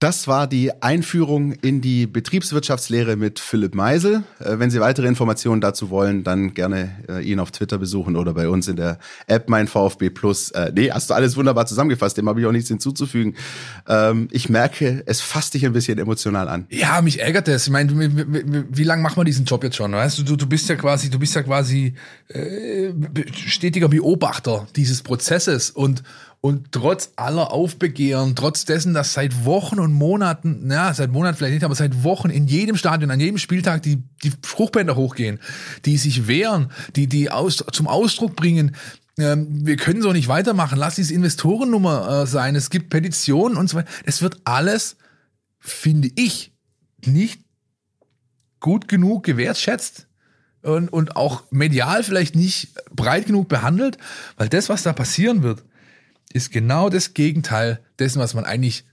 Das 0.00 0.26
war 0.26 0.46
die 0.46 0.82
Einführung 0.82 1.52
in 1.52 1.82
die 1.82 2.06
Betriebswirtschaftslehre 2.06 3.16
mit 3.16 3.38
Philipp 3.38 3.74
Meisel. 3.74 4.24
Äh, 4.38 4.58
wenn 4.58 4.70
Sie 4.70 4.80
weitere 4.80 5.06
Informationen 5.06 5.60
dazu 5.60 5.90
wollen, 5.90 6.24
dann 6.24 6.54
gerne 6.54 6.96
äh, 7.06 7.22
ihn 7.22 7.38
auf 7.38 7.50
Twitter 7.50 7.76
besuchen 7.76 8.16
oder 8.16 8.32
bei 8.32 8.48
uns 8.48 8.66
in 8.66 8.76
der 8.76 8.98
App 9.26 9.50
Mein 9.50 9.68
VfB 9.68 10.08
Plus. 10.08 10.52
Äh, 10.52 10.72
nee, 10.74 10.90
hast 10.90 11.10
du 11.10 11.14
alles 11.14 11.36
wunderbar 11.36 11.66
zusammengefasst, 11.66 12.16
dem 12.16 12.30
habe 12.30 12.40
ich 12.40 12.46
auch 12.46 12.52
nichts 12.52 12.70
hinzuzufügen. 12.70 13.36
Ähm, 13.86 14.28
ich 14.30 14.48
merke, 14.48 15.02
es 15.04 15.20
fasst 15.20 15.52
dich 15.52 15.66
ein 15.66 15.74
bisschen 15.74 15.98
emotional 15.98 16.48
an. 16.48 16.64
Ja, 16.70 17.02
mich 17.02 17.20
ärgert 17.20 17.46
das. 17.46 17.66
Ich 17.66 17.70
meine, 17.70 17.92
wie, 17.94 18.84
lange 18.84 19.02
machen 19.02 19.18
wir 19.18 19.24
diesen 19.24 19.44
Job 19.44 19.62
jetzt 19.64 19.76
schon? 19.76 19.92
Weißt 19.92 20.18
du, 20.18 20.22
du, 20.22 20.36
du 20.36 20.46
bist 20.46 20.66
ja 20.70 20.76
quasi, 20.76 21.10
du 21.10 21.18
bist 21.18 21.34
ja 21.34 21.42
quasi 21.42 21.92
äh, 22.28 22.90
stetiger 23.34 23.90
Beobachter 23.90 24.66
dieses 24.76 25.02
Prozesses 25.02 25.68
und 25.68 26.02
und 26.42 26.72
trotz 26.72 27.12
aller 27.16 27.52
Aufbegehren, 27.52 28.34
trotz 28.34 28.64
dessen, 28.64 28.94
dass 28.94 29.12
seit 29.12 29.44
Wochen 29.44 29.78
und 29.78 29.92
Monaten, 29.92 30.60
na, 30.64 30.94
seit 30.94 31.10
Monaten 31.10 31.36
vielleicht 31.36 31.54
nicht, 31.54 31.64
aber 31.64 31.74
seit 31.74 32.02
Wochen 32.02 32.30
in 32.30 32.46
jedem 32.46 32.76
Stadion, 32.76 33.10
an 33.10 33.20
jedem 33.20 33.36
Spieltag 33.36 33.82
die, 33.82 34.02
die 34.22 34.30
Spruchbänder 34.30 34.96
hochgehen, 34.96 35.38
die 35.84 35.98
sich 35.98 36.26
wehren, 36.28 36.70
die, 36.96 37.06
die 37.06 37.30
aus, 37.30 37.62
zum 37.72 37.86
Ausdruck 37.86 38.36
bringen, 38.36 38.74
ähm, 39.18 39.66
wir 39.66 39.76
können 39.76 40.00
so 40.00 40.12
nicht 40.12 40.28
weitermachen, 40.28 40.78
lass 40.78 40.94
diese 40.94 41.12
Investorennummer 41.12 42.22
äh, 42.22 42.26
sein, 42.26 42.56
es 42.56 42.70
gibt 42.70 42.88
Petitionen 42.88 43.58
und 43.58 43.68
so 43.68 43.76
weiter. 43.76 43.90
Es 44.04 44.22
wird 44.22 44.40
alles, 44.44 44.96
finde 45.58 46.08
ich, 46.14 46.52
nicht 47.04 47.42
gut 48.60 48.88
genug 48.88 49.24
gewertschätzt 49.24 50.06
und, 50.62 50.90
und 50.90 51.16
auch 51.16 51.44
medial 51.50 52.02
vielleicht 52.02 52.34
nicht 52.34 52.74
breit 52.94 53.26
genug 53.26 53.48
behandelt, 53.48 53.98
weil 54.36 54.48
das, 54.48 54.70
was 54.70 54.82
da 54.82 54.92
passieren 54.92 55.42
wird, 55.42 55.64
ist 56.32 56.52
genau 56.52 56.88
das 56.88 57.14
Gegenteil 57.14 57.80
dessen, 57.98 58.20
was 58.20 58.34
man 58.34 58.44
eigentlich 58.44 58.84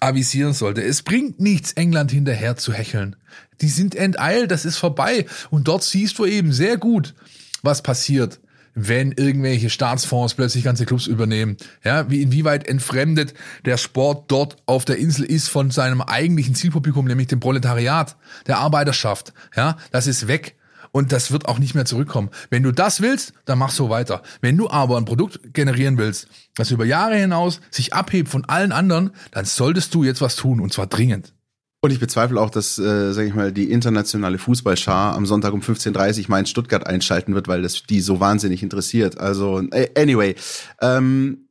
avisieren 0.00 0.52
sollte. 0.52 0.82
Es 0.82 1.02
bringt 1.02 1.40
nichts, 1.40 1.72
England 1.72 2.10
hinterher 2.10 2.56
zu 2.56 2.72
hecheln. 2.72 3.16
Die 3.60 3.68
sind 3.68 3.94
enteilt, 3.94 4.50
das 4.50 4.64
ist 4.64 4.76
vorbei. 4.76 5.26
Und 5.50 5.68
dort 5.68 5.84
siehst 5.84 6.18
du 6.18 6.26
eben 6.26 6.52
sehr 6.52 6.76
gut, 6.76 7.14
was 7.62 7.82
passiert, 7.82 8.40
wenn 8.74 9.12
irgendwelche 9.12 9.70
Staatsfonds 9.70 10.34
plötzlich 10.34 10.64
ganze 10.64 10.84
Clubs 10.84 11.06
übernehmen. 11.06 11.56
Ja, 11.84 12.10
wie 12.10 12.22
inwieweit 12.22 12.66
entfremdet 12.66 13.34
der 13.64 13.76
Sport 13.76 14.30
dort 14.30 14.56
auf 14.66 14.84
der 14.84 14.98
Insel 14.98 15.24
ist 15.24 15.48
von 15.48 15.70
seinem 15.70 16.00
eigentlichen 16.00 16.56
Zielpublikum, 16.56 17.06
nämlich 17.06 17.28
dem 17.28 17.40
Proletariat, 17.40 18.16
der 18.46 18.58
Arbeiterschaft. 18.58 19.32
Ja, 19.56 19.78
das 19.92 20.06
ist 20.06 20.26
weg 20.26 20.56
und 20.94 21.10
das 21.10 21.32
wird 21.32 21.48
auch 21.48 21.58
nicht 21.58 21.74
mehr 21.74 21.84
zurückkommen. 21.84 22.30
Wenn 22.50 22.62
du 22.62 22.70
das 22.70 23.00
willst, 23.00 23.32
dann 23.46 23.58
mach 23.58 23.72
so 23.72 23.90
weiter. 23.90 24.22
Wenn 24.40 24.56
du 24.56 24.70
aber 24.70 24.96
ein 24.96 25.04
Produkt 25.04 25.52
generieren 25.52 25.98
willst, 25.98 26.28
das 26.54 26.70
über 26.70 26.84
Jahre 26.84 27.16
hinaus 27.16 27.60
sich 27.72 27.92
abhebt 27.92 28.28
von 28.28 28.44
allen 28.44 28.70
anderen, 28.70 29.10
dann 29.32 29.44
solltest 29.44 29.92
du 29.92 30.04
jetzt 30.04 30.20
was 30.20 30.36
tun 30.36 30.60
und 30.60 30.72
zwar 30.72 30.86
dringend. 30.86 31.34
Und 31.80 31.90
ich 31.90 31.98
bezweifle 31.98 32.40
auch, 32.40 32.48
dass, 32.48 32.78
äh, 32.78 33.12
sage 33.12 33.26
ich 33.26 33.34
mal, 33.34 33.52
die 33.52 33.72
internationale 33.72 34.38
Fußballschar 34.38 35.16
am 35.16 35.26
Sonntag 35.26 35.52
um 35.52 35.60
15.30 35.62 36.20
Uhr 36.20 36.24
Mainz 36.28 36.48
Stuttgart 36.48 36.86
einschalten 36.86 37.34
wird, 37.34 37.48
weil 37.48 37.62
das 37.62 37.82
die 37.82 38.00
so 38.00 38.20
wahnsinnig 38.20 38.62
interessiert. 38.62 39.18
Also, 39.18 39.60
äh, 39.72 39.88
anyway, 40.00 40.36
ähm, 40.80 41.43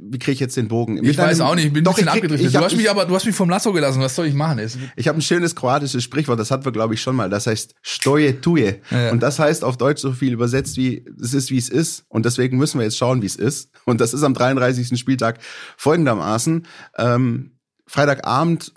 wie 0.00 0.18
kriege 0.18 0.32
ich 0.32 0.40
jetzt 0.40 0.56
den 0.56 0.68
Bogen? 0.68 0.94
Mit 0.94 1.04
ich 1.04 1.18
weiß 1.18 1.40
auch 1.40 1.54
nicht, 1.54 1.66
ich 1.66 1.72
bin 1.72 1.84
doch, 1.84 1.92
ein 1.92 2.04
bisschen 2.04 2.12
krieg, 2.12 2.24
abgedriftet. 2.24 2.54
Du 2.54 2.64
hast 2.64 2.76
mich 2.76 2.90
aber, 2.90 3.04
du 3.04 3.14
hast 3.14 3.24
mich 3.24 3.34
vom 3.34 3.48
Lasso 3.48 3.72
gelassen. 3.72 4.00
Was 4.00 4.14
soll 4.14 4.26
ich 4.26 4.34
machen? 4.34 4.60
Ich 4.96 5.08
habe 5.08 5.18
ein 5.18 5.22
schönes 5.22 5.54
kroatisches 5.54 6.02
Sprichwort, 6.02 6.38
das 6.38 6.50
hatten 6.50 6.64
wir, 6.64 6.72
glaube 6.72 6.94
ich, 6.94 7.00
schon 7.00 7.16
mal. 7.16 7.30
Das 7.30 7.46
heißt 7.46 7.74
Stoje 7.82 8.40
tuje. 8.40 8.80
Ja. 8.90 9.10
Und 9.10 9.22
das 9.22 9.38
heißt 9.38 9.64
auf 9.64 9.76
Deutsch 9.76 10.00
so 10.00 10.12
viel 10.12 10.32
übersetzt 10.32 10.76
wie 10.76 11.04
es 11.20 11.34
ist, 11.34 11.50
wie 11.50 11.58
es 11.58 11.68
ist. 11.68 12.04
Und 12.08 12.26
deswegen 12.26 12.58
müssen 12.58 12.78
wir 12.78 12.84
jetzt 12.84 12.96
schauen, 12.98 13.22
wie 13.22 13.26
es 13.26 13.36
ist. 13.36 13.70
Und 13.84 14.00
das 14.00 14.14
ist 14.14 14.22
am 14.22 14.34
33. 14.34 14.98
Spieltag 14.98 15.38
folgendermaßen. 15.76 16.66
Ähm, 16.98 17.52
Freitagabend 17.86 18.72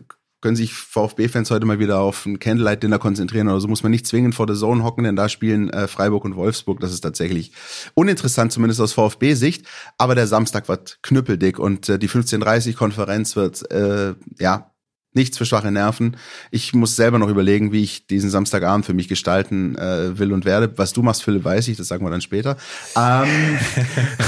können 0.45 0.55
sich 0.55 0.75
VfB-Fans 0.75 1.49
heute 1.49 1.65
mal 1.65 1.79
wieder 1.79 1.99
auf 1.99 2.27
ein 2.27 2.37
Candlelight-Dinner 2.37 2.99
konzentrieren 2.99 3.47
oder 3.47 3.59
so 3.59 3.67
muss 3.67 3.81
man 3.81 3.91
nicht 3.91 4.05
zwingend 4.05 4.35
vor 4.35 4.45
der 4.45 4.55
Zone 4.55 4.83
hocken, 4.83 5.03
denn 5.03 5.15
da 5.15 5.27
spielen 5.27 5.71
äh, 5.71 5.87
Freiburg 5.87 6.23
und 6.23 6.35
Wolfsburg. 6.35 6.79
Das 6.81 6.93
ist 6.93 7.01
tatsächlich 7.01 7.51
uninteressant, 7.95 8.51
zumindest 8.51 8.79
aus 8.79 8.93
VfB-Sicht. 8.93 9.65
Aber 9.97 10.13
der 10.13 10.27
Samstag 10.27 10.67
wird 10.67 10.99
knüppeldick 11.01 11.57
und 11.57 11.89
äh, 11.89 11.97
die 11.97 12.07
15.30-Konferenz 12.07 13.35
wird, 13.35 13.71
äh, 13.71 14.13
ja, 14.37 14.71
nichts 15.13 15.39
für 15.39 15.47
schwache 15.47 15.71
Nerven. 15.71 16.15
Ich 16.51 16.75
muss 16.75 16.95
selber 16.95 17.17
noch 17.17 17.29
überlegen, 17.29 17.71
wie 17.71 17.81
ich 17.81 18.05
diesen 18.05 18.29
Samstagabend 18.29 18.85
für 18.85 18.93
mich 18.93 19.07
gestalten 19.07 19.75
äh, 19.79 20.19
will 20.19 20.31
und 20.31 20.45
werde. 20.45 20.71
Was 20.77 20.93
du 20.93 21.01
machst, 21.01 21.23
Philipp, 21.23 21.43
weiß 21.43 21.69
ich, 21.69 21.77
das 21.77 21.87
sagen 21.87 22.05
wir 22.05 22.11
dann 22.11 22.21
später. 22.21 22.55
Ähm, 22.95 23.57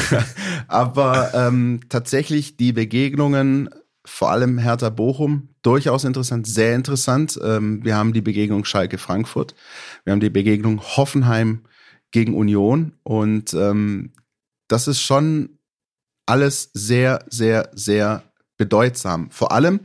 aber 0.67 1.29
ähm, 1.35 1.81
tatsächlich 1.89 2.57
die 2.57 2.73
Begegnungen 2.73 3.69
vor 4.07 4.31
allem 4.31 4.57
Hertha 4.57 4.89
Bochum 4.89 5.49
durchaus 5.61 6.03
interessant, 6.03 6.47
sehr 6.47 6.75
interessant. 6.75 7.39
Ähm, 7.43 7.83
wir 7.83 7.95
haben 7.95 8.13
die 8.13 8.21
Begegnung 8.21 8.65
Schalke 8.65 8.97
Frankfurt, 8.97 9.53
wir 10.03 10.13
haben 10.13 10.19
die 10.19 10.29
Begegnung 10.29 10.81
Hoffenheim 10.81 11.63
gegen 12.11 12.35
Union 12.35 12.93
und 13.03 13.53
ähm, 13.53 14.13
das 14.67 14.87
ist 14.87 15.01
schon 15.01 15.59
alles 16.25 16.71
sehr, 16.73 17.25
sehr, 17.29 17.69
sehr 17.73 18.23
bedeutsam. 18.57 19.29
Vor 19.31 19.51
allem, 19.51 19.81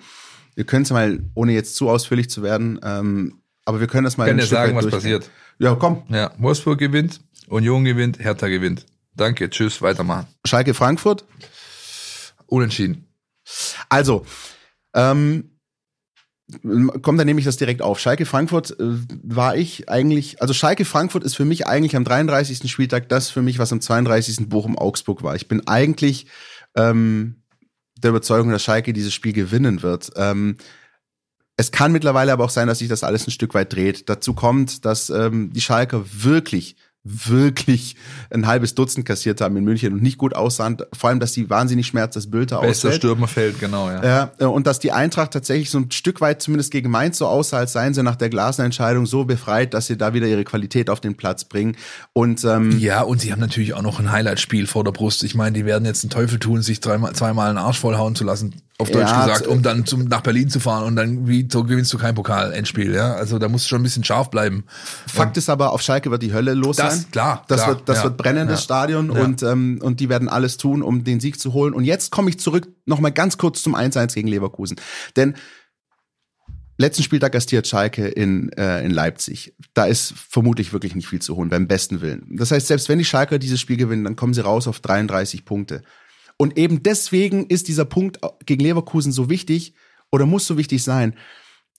wir 0.55 0.65
können 0.65 0.85
es 0.85 0.91
mal, 0.91 1.21
ohne 1.35 1.53
jetzt 1.53 1.77
zu 1.77 1.89
ausführlich 1.89 2.31
zu 2.31 2.43
werden, 2.43 2.81
ähm, 2.83 3.43
aber 3.65 3.81
wir 3.81 3.87
können 3.87 4.05
das 4.05 4.17
mal. 4.17 4.25
Ich 4.25 4.31
kann 4.31 4.39
dir 4.39 4.47
sagen, 4.47 4.77
was 4.77 4.89
passiert. 4.89 5.31
Ja, 5.59 5.75
komm. 5.75 6.03
Ja, 6.09 6.33
Wolfsburg 6.39 6.79
gewinnt, 6.79 7.21
Union 7.49 7.85
gewinnt, 7.85 8.19
Hertha 8.19 8.49
gewinnt. 8.49 8.87
Danke, 9.15 9.51
tschüss, 9.51 9.83
weitermachen. 9.83 10.27
Schalke 10.45 10.75
Frankfurt? 10.75 11.25
Unentschieden. 12.47 13.12
Also, 13.89 14.25
ähm, 14.95 15.53
kommt 17.03 17.19
dann 17.19 17.27
nämlich 17.27 17.45
das 17.45 17.57
direkt 17.57 17.83
auf. 17.83 17.99
Schalke 17.99 18.27
Frankfurt 18.27 18.79
äh, 18.79 18.99
war 19.23 19.57
ich 19.57 19.89
eigentlich, 19.89 20.43
also 20.43 20.53
Schalke 20.53 20.85
Frankfurt 20.85 21.25
ist 21.25 21.37
für 21.37 21.45
mich 21.45 21.67
eigentlich 21.67 21.97
am 21.97 22.05
33. 22.05 22.71
Spieltag 22.71 23.09
das 23.09 23.31
für 23.31 23.43
mich, 23.43 23.59
was 23.59 23.73
am 23.73 23.81
32. 23.81 24.49
Bochum 24.49 24.77
Augsburg 24.77 25.23
war. 25.23 25.35
Ich 25.35 25.49
bin 25.49 25.67
eigentlich 25.67 26.27
ähm, 26.77 27.43
der 27.97 28.11
Überzeugung, 28.11 28.51
dass 28.51 28.63
Schalke 28.63 28.93
dieses 28.93 29.15
Spiel 29.15 29.33
gewinnen 29.33 29.83
wird. 29.83 30.11
Ähm, 30.17 30.57
es 31.57 31.71
kann 31.71 31.93
mittlerweile 31.93 32.33
aber 32.33 32.45
auch 32.45 32.51
sein, 32.51 32.69
dass 32.69 32.79
sich 32.81 32.89
das 32.89 33.05
alles 33.05 33.27
ein 33.27 33.31
Stück 33.31 33.55
weit 33.55 33.73
dreht. 33.73 34.09
Dazu 34.09 34.35
kommt, 34.35 34.85
dass 34.85 35.11
ähm, 35.11 35.53
die 35.53 35.61
Schalker 35.61 36.05
wirklich 36.11 36.77
wirklich 37.05 37.97
ein 38.31 38.47
halbes 38.47 38.75
Dutzend 38.77 39.05
kassiert 39.07 39.41
haben 39.41 39.57
in 39.57 39.65
München 39.65 39.93
und 39.93 40.03
nicht 40.03 40.19
gut 40.19 40.35
aussahen. 40.35 40.77
Vor 40.93 41.11
allem, 41.11 41.19
dass 41.19 41.33
die 41.33 41.51
wahnsinnig 41.51 41.89
Schmerz 41.89 42.15
das 42.15 42.31
Bülter 42.31 42.61
Bester 42.61 42.71
ausfällt. 42.71 42.95
Stürmerfeld, 42.95 43.59
genau, 43.59 43.91
ja. 43.91 44.05
ja. 44.05 44.33
Äh, 44.39 44.45
und 44.45 44.67
dass 44.67 44.79
die 44.79 44.93
Eintracht 44.93 45.33
tatsächlich 45.33 45.71
so 45.71 45.79
ein 45.79 45.91
Stück 45.91 46.21
weit 46.21 46.43
zumindest 46.43 46.71
gegen 46.71 46.91
Mainz 46.91 47.19
so 47.19 47.27
aussah, 47.27 47.59
als 47.59 47.73
seien 47.73 47.93
sie 47.95 48.03
nach 48.03 48.17
der 48.17 48.29
Glasner-Entscheidung 48.29 49.07
so 49.07 49.25
befreit, 49.25 49.75
dass 49.75 49.87
sie 49.87 49.97
da 49.97 50.15
wieder 50.15 50.29
ihre 50.29 50.45
Qualität 50.45 50.91
auf 50.91 51.01
den 51.01 51.17
Platz 51.17 51.45
bringen. 51.45 51.77
Und 52.13 52.45
ähm, 52.45 52.79
Ja, 52.79 53.03
und 53.03 53.21
sie 53.21 53.33
haben 53.33 53.41
natürlich 53.41 53.75
auch 53.75 53.83
noch 53.83 53.99
ein 53.99 54.13
Highlight-Spiel 54.13 54.69
vor 54.69 54.85
der 54.85 54.93
Brust. 54.93 55.25
Ich 55.25 55.35
meine, 55.35 55.55
die 55.55 55.65
werden 55.65 55.85
jetzt 55.85 56.05
einen 56.05 56.11
Teufel 56.11 56.39
tun, 56.39 56.63
sich 56.63 56.81
dreimal, 56.81 57.15
zweimal 57.15 57.49
einen 57.49 57.59
Arsch 57.59 57.81
vollhauen 57.81 58.15
zu 58.15 58.25
lassen 58.25 58.55
auf 58.83 58.91
Deutsch 58.91 59.11
ja, 59.11 59.27
gesagt, 59.27 59.47
um 59.47 59.63
dann 59.63 59.87
zum, 59.87 60.05
nach 60.05 60.21
Berlin 60.21 60.51
zu 60.51 60.61
fahren 60.61 60.85
und 60.85 60.97
dann 60.97 61.27
wie, 61.27 61.49
so 61.51 61.65
gewinnst 61.65 61.93
du 61.93 61.99
kein 61.99 62.15
Pokal-Endspiel, 62.15 62.95
ja. 62.95 63.15
Also 63.15 63.39
da 63.39 63.49
musst 63.49 63.65
du 63.65 63.69
schon 63.71 63.81
ein 63.81 63.85
bisschen 63.85 64.05
scharf 64.05 64.31
bleiben. 64.31 64.65
Fakt 65.07 65.37
und 65.37 65.39
ist 65.39 65.49
aber, 65.49 65.73
auf 65.73 65.83
Schalke 65.83 66.11
wird 66.11 66.23
die 66.23 66.33
Hölle 66.33 66.55
los 66.55 66.77
das, 66.77 66.95
sein. 66.95 67.07
Klar, 67.11 67.45
das 67.49 67.63
klar, 67.63 67.69
wird, 67.77 67.89
das 67.89 67.99
ja, 67.99 68.05
wird 68.05 68.17
brennendes 68.17 68.61
ja, 68.61 68.65
Stadion 68.65 69.11
und, 69.11 69.43
ähm, 69.43 69.79
und 69.83 70.01
die 70.01 70.09
werden 70.09 70.29
alles 70.29 70.57
tun, 70.57 70.83
um 70.83 71.05
den 71.05 71.21
Sieg 71.21 71.41
zu 71.41 71.53
holen. 71.53 71.75
Und 71.75 71.85
jetzt 71.85 72.11
komme 72.11 72.29
ich 72.29 72.39
zurück 72.39 72.69
nochmal 72.85 73.13
ganz 73.13 73.39
kurz 73.39 73.63
zum 73.63 73.75
1-1 73.75 74.15
gegen 74.15 74.29
Leverkusen. 74.29 74.77
Denn 75.17 75.35
letzten 76.79 77.03
Spieltag 77.03 77.33
gastiert 77.33 77.67
Schalke 77.67 78.09
in, 78.09 78.51
äh, 78.53 78.85
in 78.85 78.91
Leipzig. 78.91 79.55
Da 79.75 79.85
ist 79.85 80.15
vermutlich 80.17 80.73
wirklich 80.73 80.95
nicht 80.95 81.09
viel 81.09 81.23
zu 81.23 81.37
holen, 81.37 81.49
beim 81.49 81.67
besten 81.67 82.01
Willen. 82.01 82.27
Das 82.37 82.51
heißt, 82.51 82.67
selbst 82.67 82.89
wenn 82.89 82.99
die 82.99 83.05
Schalker 83.05 83.39
dieses 83.39 83.61
Spiel 83.61 83.77
gewinnen, 83.77 84.05
dann 84.05 84.17
kommen 84.17 84.35
sie 84.35 84.43
raus 84.43 84.67
auf 84.69 84.81
33 84.81 85.45
Punkte. 85.45 85.83
Und 86.37 86.59
eben 86.59 86.83
deswegen 86.83 87.47
ist 87.47 87.69
dieser 87.69 87.85
Punkt 87.85 88.19
gegen 88.47 88.63
Leverkusen 88.63 89.13
so 89.13 89.31
wichtig 89.31 89.75
oder 90.11 90.27
muss 90.27 90.47
so 90.47 90.57
wichtig 90.59 90.83
sein. 90.83 91.15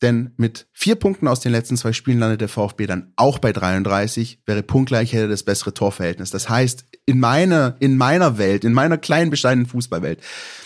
Denn 0.02 0.32
mit 0.38 0.68
vier 0.74 0.96
Punkten 0.96 1.28
aus 1.28 1.40
den 1.40 1.52
letzten 1.52 1.78
zwei 1.78 1.94
Spielen 1.94 2.20
landet 2.20 2.42
der 2.42 2.50
VfB 2.50 2.88
dann 2.88 3.14
auch 3.16 3.40
bei 3.40 3.54
33, 3.54 4.42
wäre 4.46 4.62
punktgleich, 4.62 5.14
hätte 5.14 5.30
das 5.30 5.44
bessere 5.44 5.74
Torverhältnis. 5.74 6.30
Das 6.30 6.50
heißt, 6.50 6.86
in 7.06 7.20
meiner, 7.20 7.78
in 7.80 7.96
meiner 7.96 8.38
Welt, 8.38 8.66
in 8.66 8.74
meiner 8.74 8.98
kleinen, 8.98 9.30
bescheidenen 9.30 9.66
Fußballwelt, 9.66 10.22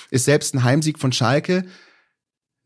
ist 0.10 0.26
selbst 0.26 0.56
ein 0.56 0.63
Heimsieg 0.63 0.97
von 0.97 1.12
Schalke 1.12 1.65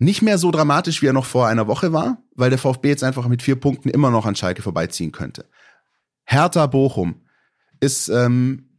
nicht 0.01 0.23
mehr 0.23 0.39
so 0.39 0.49
dramatisch, 0.49 1.03
wie 1.03 1.07
er 1.07 1.13
noch 1.13 1.25
vor 1.25 1.47
einer 1.47 1.67
Woche 1.67 1.93
war, 1.93 2.23
weil 2.33 2.49
der 2.49 2.57
VfB 2.57 2.89
jetzt 2.89 3.03
einfach 3.03 3.27
mit 3.27 3.43
vier 3.43 3.55
Punkten 3.55 3.89
immer 3.89 4.09
noch 4.09 4.25
an 4.25 4.35
Schalke 4.35 4.63
vorbeiziehen 4.63 5.11
könnte. 5.11 5.45
Hertha 6.23 6.65
Bochum 6.65 7.21
ist 7.81 8.09
ähm, 8.09 8.70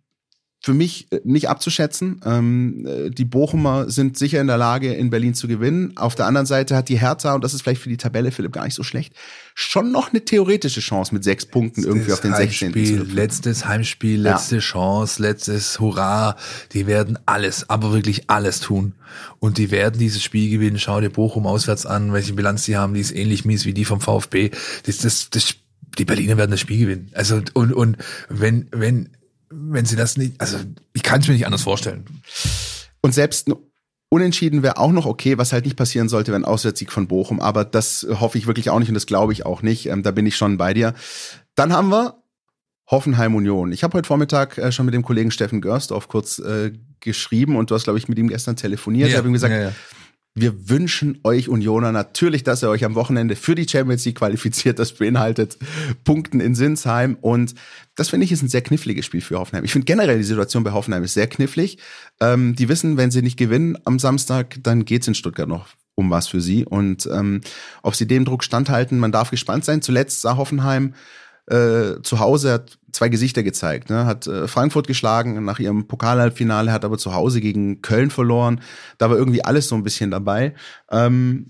für 0.62 0.75
mich 0.75 1.09
äh, 1.11 1.20
nicht 1.25 1.48
abzuschätzen. 1.48 2.20
Ähm, 2.25 2.87
äh, 2.87 3.11
die 3.11 3.25
Bochumer 3.25 3.90
sind 3.90 4.16
sicher 4.16 4.40
in 4.40 4.46
der 4.46 4.59
Lage, 4.59 4.94
in 4.94 5.11
Berlin 5.11 5.35
zu 5.35 5.48
gewinnen. 5.48 5.96
Auf 5.96 6.14
der 6.14 6.27
anderen 6.27 6.46
Seite 6.46 6.77
hat 6.77 6.88
die 6.88 7.01
Hertha, 7.01 7.35
und 7.35 7.42
das 7.42 7.53
ist 7.53 7.62
vielleicht 7.62 7.83
für 7.83 7.88
die 7.88 7.96
Tabelle, 7.96 8.31
Philipp, 8.31 8.53
gar 8.53 8.64
nicht 8.64 8.77
so 8.77 8.85
schlecht, 8.85 9.12
schon 9.55 9.90
noch 9.90 10.11
eine 10.11 10.25
theoretische 10.25 10.81
Chance 10.81 11.12
mit 11.12 11.25
sechs 11.25 11.46
Punkten 11.46 11.81
letztes 11.81 11.94
irgendwie 11.94 12.12
auf 12.12 12.20
den 12.20 12.35
16. 12.35 12.68
Heimspiel, 12.68 13.03
letztes 13.12 13.66
Heimspiel, 13.66 14.20
letzte 14.20 14.55
ja. 14.57 14.61
Chance, 14.61 15.20
letztes 15.20 15.81
Hurra. 15.81 16.37
Die 16.72 16.87
werden 16.87 17.18
alles, 17.27 17.68
aber 17.68 17.92
wirklich 17.92 18.31
alles 18.31 18.61
tun. 18.61 18.94
Und 19.40 19.59
die 19.59 19.72
werden 19.72 19.98
dieses 19.98 20.22
Spiel 20.22 20.48
gewinnen. 20.48 20.79
Schau 20.79 21.01
dir 21.01 21.11
Bochum 21.11 21.46
auswärts 21.46 21.87
an, 21.87 22.12
welche 22.12 22.35
Bilanz 22.35 22.64
die 22.64 22.77
haben. 22.77 22.94
Die 22.94 23.01
ist 23.01 23.11
ähnlich 23.11 23.44
mies 23.44 23.66
wie 23.66 23.75
die 23.75 23.85
vom 23.85 24.01
VfB. 24.01 24.53
Das, 24.87 24.98
das, 24.98 25.29
das, 25.29 25.55
die 25.98 26.05
Berliner 26.05 26.37
werden 26.37 26.53
das 26.53 26.61
Spiel 26.61 26.79
gewinnen. 26.79 27.11
Also, 27.14 27.42
und, 27.55 27.72
und 27.72 27.96
wenn, 28.29 28.68
wenn, 28.70 29.11
wenn 29.52 29.84
sie 29.84 29.96
das 29.96 30.16
nicht, 30.16 30.40
also 30.40 30.58
ich 30.92 31.02
kann 31.02 31.20
es 31.20 31.28
mir 31.28 31.34
nicht 31.34 31.46
anders 31.46 31.62
vorstellen. 31.62 32.04
Und 33.00 33.12
selbst 33.12 33.48
ein 33.48 33.54
Unentschieden 34.08 34.62
wäre 34.62 34.76
auch 34.76 34.92
noch 34.92 35.06
okay, 35.06 35.38
was 35.38 35.54
halt 35.54 35.64
nicht 35.64 35.76
passieren 35.76 36.10
sollte, 36.10 36.32
wenn 36.32 36.44
Auswärtssieg 36.44 36.92
von 36.92 37.08
Bochum. 37.08 37.40
Aber 37.40 37.64
das 37.64 38.06
hoffe 38.10 38.36
ich 38.36 38.46
wirklich 38.46 38.68
auch 38.68 38.78
nicht 38.78 38.88
und 38.88 38.94
das 38.94 39.06
glaube 39.06 39.32
ich 39.32 39.46
auch 39.46 39.62
nicht. 39.62 39.86
Ähm, 39.86 40.02
da 40.02 40.10
bin 40.10 40.26
ich 40.26 40.36
schon 40.36 40.58
bei 40.58 40.74
dir. 40.74 40.92
Dann 41.54 41.72
haben 41.72 41.88
wir 41.88 42.22
Hoffenheim 42.90 43.34
Union. 43.34 43.72
Ich 43.72 43.82
habe 43.84 43.96
heute 43.96 44.06
Vormittag 44.06 44.58
äh, 44.58 44.70
schon 44.70 44.84
mit 44.84 44.94
dem 44.94 45.02
Kollegen 45.02 45.30
Steffen 45.30 45.62
Görsdorf 45.62 46.08
kurz 46.08 46.38
äh, 46.40 46.72
geschrieben 47.00 47.56
und 47.56 47.70
du 47.70 47.74
hast, 47.74 47.84
glaube 47.84 47.98
ich, 47.98 48.06
mit 48.06 48.18
ihm 48.18 48.28
gestern 48.28 48.54
telefoniert. 48.54 49.08
Ja, 49.08 49.12
ich 49.12 49.16
habe 49.16 49.28
ihm 49.28 49.32
gesagt, 49.32 49.54
ja, 49.54 49.62
ja. 49.62 49.72
Wir 50.34 50.70
wünschen 50.70 51.20
euch 51.24 51.50
Unioner 51.50 51.92
natürlich, 51.92 52.42
dass 52.42 52.62
ihr 52.62 52.70
euch 52.70 52.86
am 52.86 52.94
Wochenende 52.94 53.36
für 53.36 53.54
die 53.54 53.68
Champions 53.68 54.06
League 54.06 54.16
qualifiziert. 54.16 54.78
Das 54.78 54.92
beinhaltet 54.92 55.58
Punkten 56.04 56.40
in 56.40 56.54
Sinsheim. 56.54 57.18
Und 57.20 57.54
das 57.96 58.08
finde 58.08 58.24
ich 58.24 58.33
ist 58.33 58.42
ein 58.42 58.48
sehr 58.48 58.62
kniffliges 58.62 59.04
Spiel 59.04 59.20
für 59.20 59.38
Hoffenheim. 59.38 59.64
Ich 59.64 59.72
finde 59.72 59.85
generell 59.85 60.16
die 60.16 60.24
Situation 60.24 60.64
bei 60.64 60.72
Hoffenheim 60.72 61.04
ist 61.04 61.12
sehr 61.12 61.26
knifflig. 61.26 61.76
Ähm, 62.18 62.54
die 62.56 62.70
wissen, 62.70 62.96
wenn 62.96 63.10
sie 63.10 63.20
nicht 63.20 63.37
gewinnen 63.37 63.76
am 63.85 63.98
Samstag, 63.98 64.58
dann 64.62 64.87
geht's 64.87 65.06
in 65.06 65.14
Stuttgart 65.14 65.48
noch 65.48 65.68
um 65.94 66.10
was 66.10 66.28
für 66.28 66.40
sie. 66.40 66.64
Und 66.64 67.06
ähm, 67.12 67.42
ob 67.83 67.94
sie 67.94 68.06
dem 68.06 68.24
Druck 68.24 68.42
standhalten, 68.42 68.98
man 68.98 69.12
darf 69.12 69.30
gespannt 69.30 69.66
sein. 69.66 69.83
Zuletzt 69.83 70.22
sah 70.22 70.38
Hoffenheim 70.38 70.94
äh, 71.53 72.03
zu 72.03 72.19
Hause 72.19 72.53
hat 72.53 72.79
zwei 72.92 73.09
Gesichter 73.09 73.42
gezeigt. 73.42 73.90
Ne? 73.90 74.07
Hat 74.07 74.27
äh, 74.27 74.48
Frankfurt 74.48 74.87
geschlagen 74.87 75.44
nach 75.44 75.59
ihrem 75.59 75.87
Pokalhalbfinale, 75.87 76.73
hat 76.73 76.85
aber 76.85 76.98
zu 76.98 77.15
Hause 77.15 77.40
gegen 77.40 77.83
Köln 77.83 78.11
verloren. 78.11 78.61
Da 78.98 79.11
war 79.11 79.17
irgendwie 79.17 79.44
alles 79.44 79.69
so 79.69 79.75
ein 79.75 79.83
bisschen 79.83 80.11
dabei. 80.11 80.55
Ähm, 80.90 81.46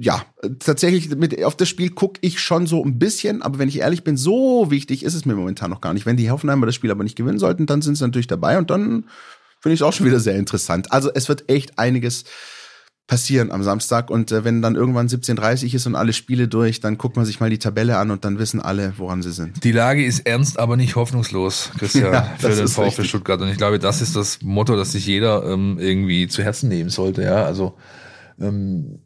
ja, 0.00 0.24
tatsächlich 0.58 1.14
mit, 1.14 1.44
auf 1.44 1.56
das 1.56 1.68
Spiel 1.68 1.90
gucke 1.90 2.18
ich 2.22 2.40
schon 2.40 2.66
so 2.66 2.82
ein 2.84 2.98
bisschen, 2.98 3.40
aber 3.40 3.58
wenn 3.58 3.68
ich 3.68 3.78
ehrlich 3.78 4.02
bin, 4.02 4.16
so 4.16 4.70
wichtig 4.70 5.04
ist 5.04 5.14
es 5.14 5.26
mir 5.26 5.34
momentan 5.34 5.70
noch 5.70 5.80
gar 5.80 5.94
nicht. 5.94 6.06
Wenn 6.06 6.16
die 6.16 6.30
Hoffenheimer 6.30 6.66
das 6.66 6.74
Spiel 6.74 6.90
aber 6.90 7.04
nicht 7.04 7.16
gewinnen 7.16 7.38
sollten, 7.38 7.66
dann 7.66 7.80
sind 7.80 7.94
sie 7.96 8.04
natürlich 8.04 8.26
dabei 8.26 8.58
und 8.58 8.70
dann 8.70 9.04
finde 9.60 9.74
ich 9.74 9.80
es 9.80 9.82
auch 9.82 9.92
schon 9.92 10.06
wieder 10.06 10.18
sehr 10.18 10.36
interessant. 10.36 10.90
Also 10.90 11.10
es 11.14 11.28
wird 11.28 11.48
echt 11.48 11.78
einiges 11.78 12.24
passieren 13.10 13.50
am 13.50 13.64
Samstag. 13.64 14.08
Und 14.08 14.30
äh, 14.30 14.44
wenn 14.44 14.62
dann 14.62 14.76
irgendwann 14.76 15.08
17.30 15.08 15.74
ist 15.74 15.84
und 15.88 15.96
alle 15.96 16.12
Spiele 16.12 16.46
durch, 16.46 16.78
dann 16.78 16.96
guckt 16.96 17.16
man 17.16 17.26
sich 17.26 17.40
mal 17.40 17.50
die 17.50 17.58
Tabelle 17.58 17.98
an 17.98 18.12
und 18.12 18.24
dann 18.24 18.38
wissen 18.38 18.60
alle, 18.60 18.94
woran 18.98 19.20
sie 19.20 19.32
sind. 19.32 19.64
Die 19.64 19.72
Lage 19.72 20.04
ist 20.04 20.28
ernst, 20.28 20.60
aber 20.60 20.76
nicht 20.76 20.94
hoffnungslos, 20.94 21.72
Christian, 21.76 22.12
Ja, 22.12 22.22
für 22.38 22.50
den 22.50 22.68
VfB 22.68 22.86
richtig. 22.86 23.08
Stuttgart. 23.08 23.40
Und 23.40 23.48
ich 23.48 23.56
glaube, 23.56 23.80
das 23.80 24.00
ist 24.00 24.14
das 24.14 24.42
Motto, 24.42 24.76
das 24.76 24.92
sich 24.92 25.06
jeder 25.06 25.44
ähm, 25.44 25.76
irgendwie 25.80 26.28
zu 26.28 26.44
Herzen 26.44 26.68
nehmen 26.68 26.88
sollte. 26.88 27.22
Ja, 27.22 27.44
also 27.44 27.74
ähm, 28.40 29.00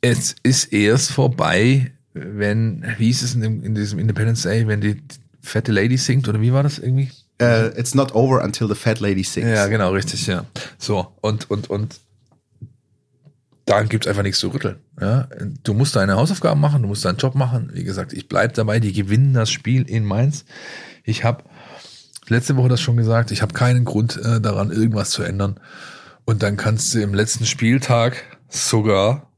es 0.00 0.34
ist 0.42 0.72
erst 0.72 1.12
vorbei, 1.12 1.92
wenn, 2.14 2.84
wie 2.98 3.06
hieß 3.06 3.22
es 3.22 3.36
in, 3.36 3.40
dem, 3.40 3.62
in 3.62 3.76
diesem 3.76 4.00
Independence 4.00 4.42
Day, 4.42 4.66
wenn 4.66 4.80
die 4.80 5.00
fette 5.40 5.70
Lady 5.70 5.96
singt, 5.96 6.28
oder 6.28 6.40
wie 6.40 6.52
war 6.52 6.64
das 6.64 6.80
irgendwie? 6.80 7.08
Äh, 7.40 7.68
it's 7.78 7.94
not 7.94 8.16
over 8.16 8.42
until 8.42 8.66
the 8.66 8.74
fat 8.74 8.98
lady 8.98 9.22
sings. 9.22 9.48
Ja, 9.48 9.68
genau, 9.68 9.92
richtig, 9.92 10.26
ja. 10.26 10.44
So, 10.76 11.06
und, 11.20 11.48
und, 11.50 11.70
und 11.70 12.00
da 13.64 13.82
gibt's 13.82 14.06
einfach 14.06 14.22
nichts 14.22 14.40
zu 14.40 14.48
rütteln. 14.48 14.76
Ja? 15.00 15.28
Du 15.62 15.74
musst 15.74 15.96
deine 15.96 16.16
Hausaufgaben 16.16 16.60
machen, 16.60 16.82
du 16.82 16.88
musst 16.88 17.04
deinen 17.04 17.18
Job 17.18 17.34
machen. 17.34 17.70
Wie 17.72 17.84
gesagt, 17.84 18.12
ich 18.12 18.28
bleib 18.28 18.54
dabei, 18.54 18.80
die 18.80 18.92
gewinnen 18.92 19.34
das 19.34 19.50
Spiel 19.50 19.82
in 19.82 20.04
Mainz. 20.04 20.44
Ich 21.04 21.24
habe 21.24 21.44
letzte 22.28 22.56
Woche 22.56 22.68
das 22.68 22.80
schon 22.80 22.96
gesagt, 22.96 23.30
ich 23.30 23.42
habe 23.42 23.54
keinen 23.54 23.84
Grund 23.84 24.16
äh, 24.16 24.40
daran, 24.40 24.70
irgendwas 24.70 25.10
zu 25.10 25.22
ändern. 25.22 25.60
Und 26.24 26.42
dann 26.42 26.56
kannst 26.56 26.94
du 26.94 27.00
im 27.00 27.14
letzten 27.14 27.46
Spieltag 27.46 28.24
sogar 28.48 29.30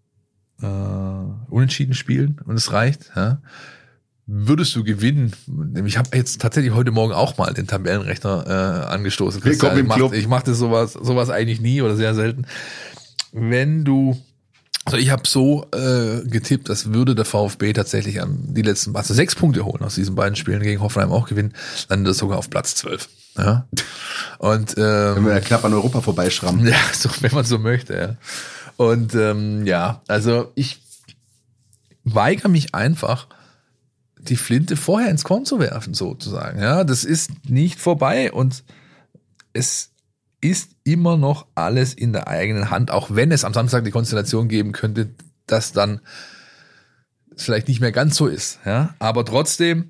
äh, 0.62 0.66
unentschieden 0.66 1.94
spielen 1.94 2.40
und 2.44 2.56
es 2.56 2.72
reicht. 2.72 3.12
Ja? 3.16 3.40
Würdest 4.26 4.74
du 4.74 4.84
gewinnen? 4.84 5.34
Ich 5.84 5.98
habe 5.98 6.16
jetzt 6.16 6.40
tatsächlich 6.40 6.72
heute 6.72 6.92
Morgen 6.92 7.12
auch 7.12 7.36
mal 7.36 7.52
den 7.52 7.66
Tabellenrechner 7.66 8.44
äh, 8.46 8.92
angestoßen. 8.92 9.44
Willkommen 9.44 9.72
im 9.72 9.80
ich 9.80 9.88
mach, 9.88 9.96
Club. 9.96 10.14
Ich 10.14 10.28
machte 10.28 10.54
sowas, 10.54 10.94
sowas 10.94 11.28
eigentlich 11.28 11.60
nie 11.60 11.82
oder 11.82 11.94
sehr 11.94 12.14
selten. 12.14 12.46
Wenn 13.34 13.84
du 13.84 14.16
also 14.86 14.98
ich 14.98 15.10
habe 15.10 15.26
so 15.26 15.66
äh, 15.72 16.20
getippt, 16.28 16.68
das 16.68 16.92
würde 16.92 17.14
der 17.14 17.24
VfB 17.24 17.72
tatsächlich 17.72 18.20
an 18.20 18.54
die 18.54 18.60
letzten 18.60 18.94
also 18.94 19.14
sechs 19.14 19.34
Punkte 19.34 19.64
holen 19.64 19.82
aus 19.82 19.94
diesen 19.94 20.14
beiden 20.14 20.36
Spielen 20.36 20.62
gegen 20.62 20.82
Hoffenheim 20.82 21.10
auch 21.10 21.26
gewinnen, 21.26 21.54
dann 21.88 22.04
das 22.04 22.18
sogar 22.18 22.38
auf 22.38 22.50
Platz 22.50 22.74
zwölf. 22.74 23.08
Ja. 23.36 23.66
Und 24.38 24.76
ähm, 24.76 25.16
Wenn 25.16 25.26
wir 25.26 25.32
ja 25.32 25.40
knapp 25.40 25.64
an 25.64 25.72
Europa 25.72 26.02
vorbeischrammen. 26.02 26.66
ja, 26.68 26.76
so, 26.92 27.08
wenn 27.20 27.32
man 27.32 27.44
so 27.44 27.58
möchte, 27.58 27.96
ja. 27.96 28.16
Und 28.76 29.14
ähm, 29.14 29.66
ja, 29.66 30.02
also 30.06 30.52
ich 30.54 30.80
weigere 32.04 32.48
mich 32.48 32.74
einfach, 32.74 33.28
die 34.18 34.36
Flinte 34.36 34.76
vorher 34.76 35.10
ins 35.10 35.24
Korn 35.24 35.44
zu 35.46 35.58
werfen, 35.58 35.94
sozusagen. 35.94 36.60
Ja, 36.60 36.84
das 36.84 37.04
ist 37.04 37.30
nicht 37.48 37.80
vorbei 37.80 38.32
und 38.32 38.64
es 39.52 39.90
ist 40.44 40.72
immer 40.84 41.16
noch 41.16 41.46
alles 41.54 41.94
in 41.94 42.12
der 42.12 42.28
eigenen 42.28 42.68
Hand, 42.68 42.90
auch 42.90 43.08
wenn 43.10 43.32
es 43.32 43.44
am 43.44 43.54
Samstag 43.54 43.82
die 43.84 43.90
Konstellation 43.90 44.46
geben 44.46 44.72
könnte, 44.72 45.08
dass 45.46 45.72
dann 45.72 46.00
vielleicht 47.34 47.66
nicht 47.66 47.80
mehr 47.80 47.92
ganz 47.92 48.16
so 48.16 48.26
ist. 48.26 48.58
Ja, 48.66 48.94
aber 48.98 49.24
trotzdem 49.24 49.88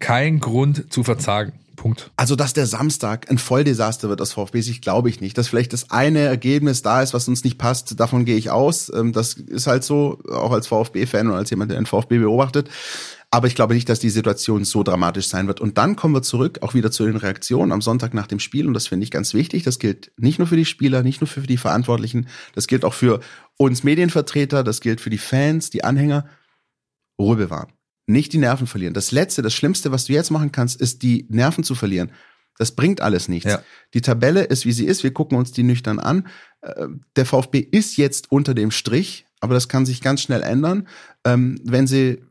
kein 0.00 0.40
Grund 0.40 0.92
zu 0.92 1.04
verzagen. 1.04 1.52
Punkt. 1.76 2.10
Also, 2.16 2.34
dass 2.34 2.52
der 2.52 2.66
Samstag 2.66 3.30
ein 3.30 3.38
Volldesaster 3.38 4.08
wird 4.08 4.20
aus 4.20 4.32
VfB 4.32 4.60
Sicht, 4.62 4.82
glaube 4.82 5.08
ich 5.08 5.20
nicht. 5.20 5.38
Dass 5.38 5.46
vielleicht 5.46 5.72
das 5.72 5.90
eine 5.90 6.20
Ergebnis 6.20 6.82
da 6.82 7.02
ist, 7.02 7.14
was 7.14 7.28
uns 7.28 7.44
nicht 7.44 7.58
passt, 7.58 8.00
davon 8.00 8.24
gehe 8.24 8.36
ich 8.36 8.50
aus. 8.50 8.90
Ähm, 8.92 9.12
Das 9.12 9.34
ist 9.34 9.66
halt 9.66 9.84
so, 9.84 10.18
auch 10.28 10.52
als 10.52 10.66
VfB-Fan 10.66 11.28
und 11.28 11.34
als 11.34 11.50
jemand, 11.50 11.70
der 11.70 11.78
den 11.78 11.86
VfB 11.86 12.18
beobachtet. 12.18 12.70
Aber 13.30 13.48
ich 13.48 13.54
glaube 13.54 13.74
nicht, 13.74 13.88
dass 13.88 13.98
die 13.98 14.10
Situation 14.10 14.64
so 14.64 14.82
dramatisch 14.82 15.26
sein 15.26 15.48
wird. 15.48 15.60
Und 15.60 15.78
dann 15.78 15.96
kommen 15.96 16.14
wir 16.14 16.22
zurück, 16.22 16.60
auch 16.62 16.74
wieder 16.74 16.90
zu 16.90 17.04
den 17.04 17.16
Reaktionen 17.16 17.72
am 17.72 17.82
Sonntag 17.82 18.14
nach 18.14 18.28
dem 18.28 18.38
Spiel. 18.38 18.66
Und 18.66 18.74
das 18.74 18.86
finde 18.86 19.04
ich 19.04 19.10
ganz 19.10 19.34
wichtig. 19.34 19.64
Das 19.64 19.78
gilt 19.78 20.12
nicht 20.16 20.38
nur 20.38 20.46
für 20.46 20.56
die 20.56 20.64
Spieler, 20.64 21.02
nicht 21.02 21.20
nur 21.20 21.28
für 21.28 21.40
die 21.40 21.56
Verantwortlichen. 21.56 22.28
Das 22.54 22.66
gilt 22.66 22.84
auch 22.84 22.94
für 22.94 23.20
uns 23.56 23.82
Medienvertreter. 23.82 24.62
Das 24.62 24.80
gilt 24.80 25.00
für 25.00 25.10
die 25.10 25.18
Fans, 25.18 25.70
die 25.70 25.82
Anhänger. 25.84 26.28
Ruhe 27.18 27.36
bewahren. 27.36 27.72
Nicht 28.06 28.32
die 28.32 28.38
Nerven 28.38 28.66
verlieren. 28.66 28.94
Das 28.94 29.10
Letzte, 29.10 29.42
das 29.42 29.54
Schlimmste, 29.54 29.90
was 29.90 30.04
du 30.04 30.12
jetzt 30.12 30.30
machen 30.30 30.52
kannst, 30.52 30.80
ist 30.80 31.02
die 31.02 31.26
Nerven 31.28 31.64
zu 31.64 31.74
verlieren. 31.74 32.12
Das 32.58 32.72
bringt 32.72 33.00
alles 33.00 33.28
nichts. 33.28 33.50
Ja. 33.50 33.62
Die 33.92 34.00
Tabelle 34.00 34.44
ist, 34.44 34.64
wie 34.64 34.72
sie 34.72 34.86
ist. 34.86 35.02
Wir 35.02 35.12
gucken 35.12 35.36
uns 35.36 35.52
die 35.52 35.62
nüchtern 35.62 35.98
an. 35.98 36.28
Äh, 36.60 36.86
Der 37.16 37.26
VfB 37.26 37.58
ist 37.58 37.96
jetzt 37.96 38.30
unter 38.30 38.54
dem 38.54 38.70
Strich, 38.70 39.26
aber 39.40 39.54
das 39.54 39.68
kann 39.68 39.84
sich 39.84 40.00
ganz 40.00 40.22
schnell 40.22 40.42
ändern. 40.42 40.86
Ähm, 41.24 41.60
Wenn 41.64 41.86
sie 41.86 42.22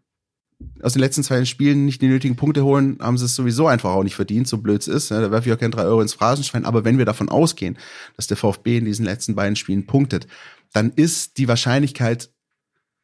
aus 0.82 0.94
den 0.94 1.00
letzten 1.00 1.24
zwei 1.24 1.44
Spielen 1.46 1.86
nicht 1.86 2.02
die 2.02 2.08
nötigen 2.08 2.36
Punkte 2.36 2.64
holen, 2.64 2.98
haben 3.00 3.18
sie 3.18 3.26
es 3.26 3.36
sowieso 3.36 3.68
einfach 3.68 3.92
auch 3.92 4.04
nicht 4.04 4.16
verdient, 4.16 4.48
so 4.48 4.58
blöd 4.58 4.82
es 4.82 4.88
ist. 4.88 5.12
ne? 5.12 5.22
Da 5.22 5.32
werfe 5.32 5.50
ich 5.50 5.56
auch 5.56 5.60
gerne 5.60 5.76
drei 5.76 5.84
Euro 5.84 6.02
ins 6.02 6.14
Phrasenschwein. 6.14 6.66
Aber 6.66 6.86
wenn 6.86 6.98
wir 6.98 7.06
davon 7.06 7.30
ausgehen, 7.30 7.78
dass 8.16 8.28
der 8.28 8.38
VfB 8.38 8.78
in 8.78 8.86
diesen 8.86 9.06
letzten 9.06 9.36
beiden 9.36 9.56
Spielen 9.56 9.86
punktet, 9.86 10.28
dann 10.74 10.92
ist 10.92 11.38
die 11.38 11.48
Wahrscheinlichkeit, 11.48 12.30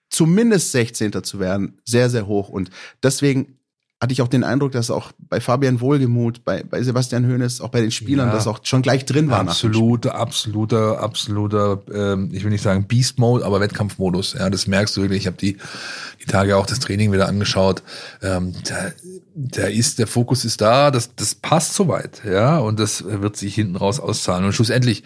zumindest 0.09 0.72
16. 0.74 1.24
zu 1.24 1.39
werden, 1.39 1.80
sehr, 1.86 2.09
sehr 2.09 2.28
hoch. 2.28 2.49
Und 2.49 2.70
deswegen 3.01 3.57
hatte 4.02 4.14
ich 4.14 4.22
auch 4.24 4.28
den 4.28 4.43
Eindruck, 4.43 4.72
dass 4.72 4.89
auch 4.89 5.12
bei 5.30 5.39
Fabian 5.39 5.80
Wohlgemuth, 5.80 6.43
bei, 6.43 6.64
bei 6.64 6.82
Sebastian 6.82 7.28
Hoeneß, 7.28 7.62
auch 7.62 7.70
bei 7.70 7.82
den 7.82 7.91
Spielern, 7.91 8.30
Ja. 8.30 8.34
das 8.34 8.47
auch 8.47 8.60
schon 8.64 8.82
gleich 8.82 9.06
drin 9.06 9.30
war. 9.30 9.39
Absoluter, 9.41 10.16
absoluter, 10.16 10.99
absoluter, 11.04 11.84
ähm, 11.93 12.30
ich 12.34 12.43
will 12.43 12.49
nicht 12.49 12.64
sagen 12.64 12.88
Beast 12.88 13.20
Mode, 13.20 13.45
aber 13.45 13.62
Wettkampfmodus. 13.62 14.34
Ja, 14.34 14.49
das 14.49 14.66
merkst 14.66 14.97
du 14.97 15.02
wirklich. 15.02 15.20
Ich 15.20 15.28
habe 15.28 15.38
die, 15.38 15.58
die 16.20 16.26
Tage 16.26 16.58
auch 16.58 16.66
das 16.66 16.80
Training 16.80 17.12
wieder 17.12 17.28
angeschaut. 17.28 17.84
Ähm, 18.24 18.54
da, 18.68 18.91
da 19.36 19.68
ist, 19.68 19.99
der 19.99 20.08
Fokus 20.08 20.45
ist 20.45 20.62
da, 20.62 20.89
das, 20.89 21.16
das 21.16 21.36
passt 21.36 21.76
soweit, 21.76 22.24
ja, 22.26 22.58
und 22.58 22.80
das 22.80 23.04
wird 23.06 23.38
sich 23.38 23.54
hinten 23.54 23.76
raus 23.76 23.99
auszahlen. 23.99 24.45
Und 24.45 24.54
schlussendlich, 24.54 25.04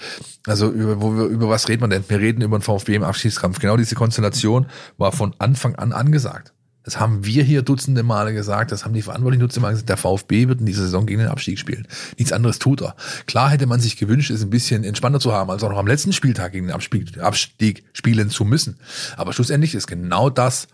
also 0.48 0.72
über, 0.72 1.02
wo 1.02 1.18
wir, 1.18 1.26
über 1.26 1.50
was 1.50 1.68
reden 1.68 1.84
wir 1.84 1.89
denn? 1.89 2.06
Wir 2.08 2.20
reden 2.20 2.41
über 2.41 2.58
den 2.58 2.64
VfB 2.64 2.96
im 2.96 3.04
Abschiedskampf. 3.04 3.60
Genau 3.60 3.76
diese 3.76 3.96
Konstellation 3.96 4.68
war 4.98 5.12
von 5.12 5.36
Anfang 5.38 5.76
an 5.76 5.91
angesagt. 5.91 6.54
Das 6.86 7.00
haben 7.00 7.26
wir 7.26 7.44
hier 7.44 7.64
dutzende 7.64 8.04
Male 8.04 8.32
gesagt, 8.34 8.72
das 8.72 8.86
haben 8.86 8.94
die 8.94 9.02
Verantwortlichen 9.02 9.42
dutzende 9.42 9.64
Male 9.64 9.74
gesagt, 9.74 9.90
der 9.90 9.98
VfB 9.98 10.48
wird 10.48 10.60
in 10.60 10.68
dieser 10.68 10.84
Saison 10.84 11.08
gegen 11.08 11.20
den 11.20 11.30
Abstieg 11.30 11.58
spielen. 11.58 11.88
Nichts 12.18 12.32
anderes 12.32 12.60
tut 12.60 12.84
er. 12.84 12.96
Klar 13.26 13.50
hätte 13.50 13.66
man 13.66 13.80
sich 13.80 13.98
gewünscht, 13.98 14.30
es 14.30 14.44
ein 14.44 14.52
bisschen 14.52 14.84
entspannter 14.84 15.20
zu 15.20 15.34
haben, 15.34 15.50
als 15.50 15.64
auch 15.64 15.70
noch 15.70 15.80
am 15.80 15.88
letzten 15.88 16.14
Spieltag 16.14 16.52
gegen 16.52 16.68
den 16.68 16.76
Abstieg, 16.76 17.20
Abstieg 17.20 17.84
spielen 17.92 18.30
zu 18.30 18.46
müssen. 18.46 18.78
Aber 19.18 19.34
schlussendlich 19.34 19.74
ist 19.74 19.88
genau 19.88 20.30
das, 20.30 20.68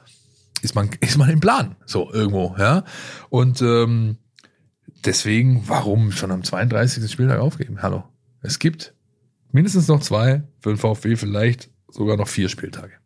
ist 0.62 0.76
man, 0.76 0.90
ist 1.00 1.18
man 1.18 1.30
im 1.30 1.40
Plan, 1.40 1.78
so 1.86 2.12
irgendwo, 2.12 2.56
ja. 2.60 2.84
Und 3.30 3.62
ähm, 3.62 4.18
deswegen, 5.06 5.64
warum 5.68 6.12
schon 6.12 6.32
am 6.32 6.44
32. 6.44 7.10
Spieltag 7.10 7.40
aufgeben? 7.40 7.82
Hallo. 7.82 8.04
Es 8.42 8.60
gibt 8.60 8.94
mindestens 9.54 9.88
noch 9.88 10.02
zwei, 10.02 10.44
für 10.60 10.74
den 10.74 10.78
VfB 10.78 11.16
vielleicht 11.16 11.70
sogar 11.90 12.18
noch 12.18 12.28
vier 12.28 12.50
Spieltage. 12.50 13.01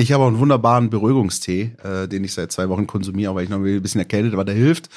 Ich 0.00 0.12
habe 0.12 0.24
auch 0.24 0.28
einen 0.28 0.38
wunderbaren 0.38 0.88
Beruhigungstee, 0.88 1.72
äh, 1.82 2.08
den 2.08 2.24
ich 2.24 2.32
seit 2.32 2.50
zwei 2.50 2.70
Wochen 2.70 2.86
konsumiere, 2.86 3.34
weil 3.34 3.44
ich 3.44 3.50
noch 3.50 3.58
ein 3.58 3.82
bisschen 3.82 3.98
erkältet 3.98 4.34
war, 4.34 4.46
der 4.46 4.54
hilft. 4.54 4.88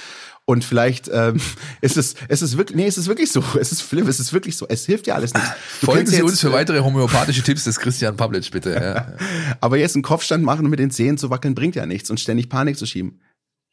Und 0.46 0.64
vielleicht 0.64 1.10
ähm, 1.12 1.42
ist 1.82 1.98
es, 1.98 2.16
es 2.30 2.42
ist 2.42 2.58
wirklich, 2.58 2.78
nee, 2.78 2.88
es 2.88 2.98
ist 2.98 3.08
wirklich 3.08 3.30
so. 3.30 3.44
Es 3.60 3.74
ist 3.74 3.82
schlimm, 3.82 4.08
es 4.08 4.22
ist 4.22 4.32
wirklich 4.32 4.56
so. 4.56 4.66
Es 4.70 4.86
hilft 4.86 5.08
ja 5.08 5.16
alles 5.16 5.34
nicht. 5.34 5.46
Du 5.82 5.88
Folgen 5.88 6.08
Sie 6.08 6.16
jetzt, 6.16 6.24
uns 6.24 6.40
für 6.40 6.50
äh, 6.50 6.54
weitere 6.54 6.80
homöopathische 6.80 7.44
Tipps 7.44 7.66
des 7.66 7.80
Christian 7.80 8.16
Pavlic, 8.16 8.50
bitte. 8.52 8.74
Ja. 8.74 9.14
Aber 9.62 9.78
jetzt 9.78 9.96
einen 9.96 10.04
Kopfstand 10.04 10.46
machen 10.46 10.64
und 10.66 10.72
mit 10.72 10.80
den 10.80 10.92
Zehen 10.92 11.18
zu 11.18 11.30
wackeln 11.30 11.54
bringt 11.54 11.76
ja 11.76 11.86
nichts 11.86 12.10
und 12.10 12.22
ständig 12.22 12.48
Panik 12.48 12.78
zu 12.78 12.86
schieben. 12.86 13.20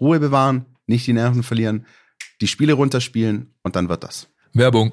Ruhe 0.01 0.19
bewahren, 0.19 0.67
nicht 0.87 1.07
die 1.07 1.13
Nerven 1.13 1.45
verlieren, 1.45 1.87
die 2.41 2.49
Spiele 2.49 2.73
runterspielen 2.73 3.55
und 3.63 3.77
dann 3.77 3.89
wird 3.89 4.03
das. 4.03 4.27
Werbung. 4.53 4.93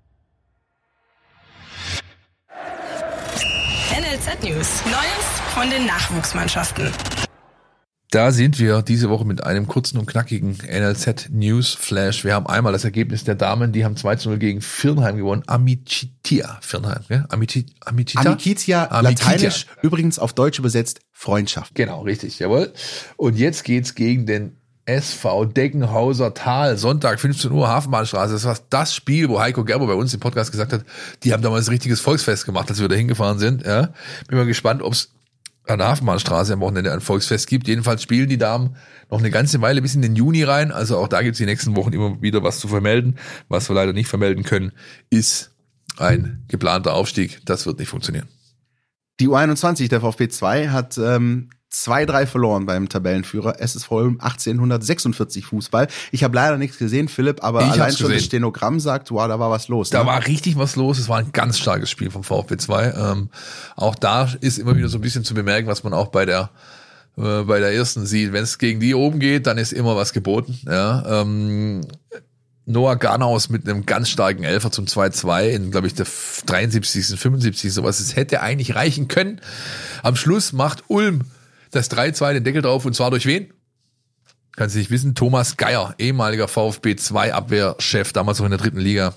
News. 4.43 4.83
Neues 4.85 5.41
von 5.53 5.69
den 5.69 5.85
Nachwuchsmannschaften. 5.85 6.89
Da 8.09 8.31
sind 8.31 8.57
wir 8.57 8.81
diese 8.81 9.09
Woche 9.09 9.23
mit 9.23 9.43
einem 9.43 9.67
kurzen 9.67 9.99
und 9.99 10.07
knackigen 10.07 10.57
NLZ 10.67 11.29
News 11.29 11.75
Flash. 11.75 12.25
Wir 12.25 12.33
haben 12.33 12.47
einmal 12.47 12.73
das 12.73 12.83
Ergebnis 12.83 13.23
der 13.23 13.35
Damen, 13.35 13.71
die 13.71 13.85
haben 13.85 13.95
2 13.95 14.15
zu 14.15 14.29
0 14.29 14.39
gegen 14.39 14.61
Firnheim 14.61 15.17
gewonnen. 15.17 15.43
Amicitia, 15.45 16.57
Firnheim, 16.61 17.03
ja? 17.09 17.25
Amici, 17.29 17.67
Amicita? 17.81 18.21
Amikitia, 18.21 18.89
Amikitia. 18.89 19.01
lateinisch, 19.01 19.67
übrigens 19.83 20.17
auf 20.17 20.33
Deutsch 20.33 20.57
übersetzt 20.57 21.01
Freundschaft. 21.11 21.75
Genau, 21.75 22.01
richtig, 22.01 22.39
jawohl. 22.39 22.73
Und 23.17 23.37
jetzt 23.37 23.63
geht's 23.63 23.93
gegen 23.93 24.25
den 24.25 24.57
SV 24.85 25.45
Deckenhauser 25.45 26.33
Tal, 26.33 26.77
Sonntag, 26.77 27.19
15 27.19 27.51
Uhr, 27.51 27.67
Hafenbahnstraße. 27.67 28.33
Das 28.33 28.45
war 28.45 28.57
das 28.69 28.95
Spiel, 28.95 29.29
wo 29.29 29.39
Heiko 29.39 29.63
Gerber 29.63 29.87
bei 29.87 29.93
uns 29.93 30.13
im 30.13 30.19
Podcast 30.19 30.51
gesagt 30.51 30.73
hat, 30.73 30.85
die 31.23 31.33
haben 31.33 31.43
damals 31.43 31.67
ein 31.67 31.71
richtiges 31.71 32.01
Volksfest 32.01 32.45
gemacht, 32.45 32.69
als 32.69 32.79
wir 32.79 32.87
da 32.87 32.95
hingefahren 32.95 33.39
sind. 33.39 33.65
Ja. 33.65 33.93
Bin 34.27 34.37
mal 34.37 34.45
gespannt, 34.45 34.81
ob 34.81 34.93
es 34.93 35.11
an 35.67 35.77
der 35.77 35.87
Hafenbahnstraße 35.87 36.53
am 36.53 36.59
Wochenende 36.59 36.91
ein 36.91 37.01
Volksfest 37.01 37.47
gibt. 37.47 37.67
Jedenfalls 37.67 38.01
spielen 38.01 38.29
die 38.29 38.37
Damen 38.37 38.75
noch 39.09 39.19
eine 39.19 39.29
ganze 39.29 39.61
Weile 39.61 39.81
bis 39.81 39.95
in 39.95 40.01
den 40.01 40.15
Juni 40.15 40.43
rein. 40.43 40.71
Also 40.71 40.97
auch 40.97 41.07
da 41.07 41.21
gibt's 41.21 41.37
die 41.37 41.45
nächsten 41.45 41.75
Wochen 41.75 41.93
immer 41.93 42.21
wieder 42.21 42.43
was 42.43 42.59
zu 42.59 42.67
vermelden. 42.67 43.17
Was 43.47 43.69
wir 43.69 43.75
leider 43.75 43.93
nicht 43.93 44.07
vermelden 44.07 44.43
können, 44.43 44.71
ist 45.09 45.51
ein 45.97 46.43
geplanter 46.47 46.93
Aufstieg. 46.93 47.41
Das 47.45 47.65
wird 47.65 47.79
nicht 47.79 47.89
funktionieren. 47.89 48.27
Die 49.19 49.27
U21 49.27 49.89
der 49.89 50.01
VfB 50.01 50.29
2 50.29 50.69
hat 50.69 50.97
ähm, 50.97 51.49
2-3 51.71 52.25
verloren 52.25 52.65
beim 52.65 52.89
Tabellenführer 52.89 53.59
SSV 53.59 53.91
Ulm 53.91 54.19
1846 54.19 55.45
Fußball. 55.45 55.87
Ich 56.11 56.23
habe 56.23 56.35
leider 56.35 56.57
nichts 56.57 56.77
gesehen, 56.77 57.07
Philipp, 57.07 57.43
aber 57.43 57.61
Ich 57.61 57.71
allein 57.71 57.91
schon 57.91 58.07
gesehen. 58.07 58.15
das 58.15 58.25
Stenogramm 58.25 58.79
sagt, 58.79 59.11
wow, 59.11 59.27
da 59.27 59.39
war 59.39 59.49
was 59.49 59.69
los. 59.69 59.89
Da 59.89 60.01
ne? 60.01 60.05
war 60.07 60.27
richtig 60.27 60.57
was 60.57 60.75
los. 60.75 60.99
Es 60.99 61.07
war 61.07 61.19
ein 61.19 61.31
ganz 61.31 61.57
starkes 61.57 61.89
Spiel 61.89 62.11
vom 62.11 62.23
VfB 62.23 62.57
2. 62.57 62.93
Ähm, 62.93 63.29
auch 63.77 63.95
da 63.95 64.29
ist 64.41 64.59
immer 64.59 64.75
wieder 64.75 64.89
so 64.89 64.97
ein 64.97 65.01
bisschen 65.01 65.23
zu 65.23 65.33
bemerken, 65.33 65.67
was 65.67 65.83
man 65.83 65.93
auch 65.93 66.07
bei 66.07 66.25
der 66.25 66.49
äh, 67.17 67.43
bei 67.43 67.59
der 67.59 67.73
ersten 67.73 68.05
sieht. 68.05 68.33
Wenn 68.33 68.43
es 68.43 68.57
gegen 68.57 68.81
die 68.81 68.93
oben 68.93 69.19
geht, 69.19 69.47
dann 69.47 69.57
ist 69.57 69.71
immer 69.71 69.95
was 69.95 70.11
geboten. 70.11 70.59
Ja, 70.65 71.21
ähm, 71.21 71.81
Noah 72.65 72.95
Garnaus 72.97 73.49
mit 73.49 73.67
einem 73.67 73.85
ganz 73.85 74.09
starken 74.09 74.43
Elfer 74.43 74.71
zum 74.71 74.85
2-2 74.85 75.49
in, 75.49 75.71
glaube 75.71 75.87
ich, 75.87 75.93
der 75.93 76.05
73., 76.45 77.19
75. 77.19 77.73
sowas. 77.73 77.99
Es 77.99 78.15
hätte 78.15 78.41
eigentlich 78.41 78.75
reichen 78.75 79.07
können. 79.07 79.41
Am 80.03 80.15
Schluss 80.15 80.53
macht 80.53 80.83
Ulm 80.87 81.21
das 81.71 81.89
3-2 81.91 82.33
den 82.33 82.43
Deckel 82.43 82.61
drauf 82.61 82.85
und 82.85 82.95
zwar 82.95 83.09
durch 83.09 83.25
wen? 83.25 83.53
Kannst 84.55 84.75
du 84.75 84.79
nicht 84.79 84.91
wissen, 84.91 85.15
Thomas 85.15 85.57
Geier, 85.57 85.95
ehemaliger 85.97 86.47
VfB 86.47 86.95
2 86.95 87.33
Abwehrchef, 87.33 88.11
damals 88.11 88.39
noch 88.39 88.45
in 88.45 88.51
der 88.51 88.59
dritten 88.59 88.79
Liga. 88.79 89.13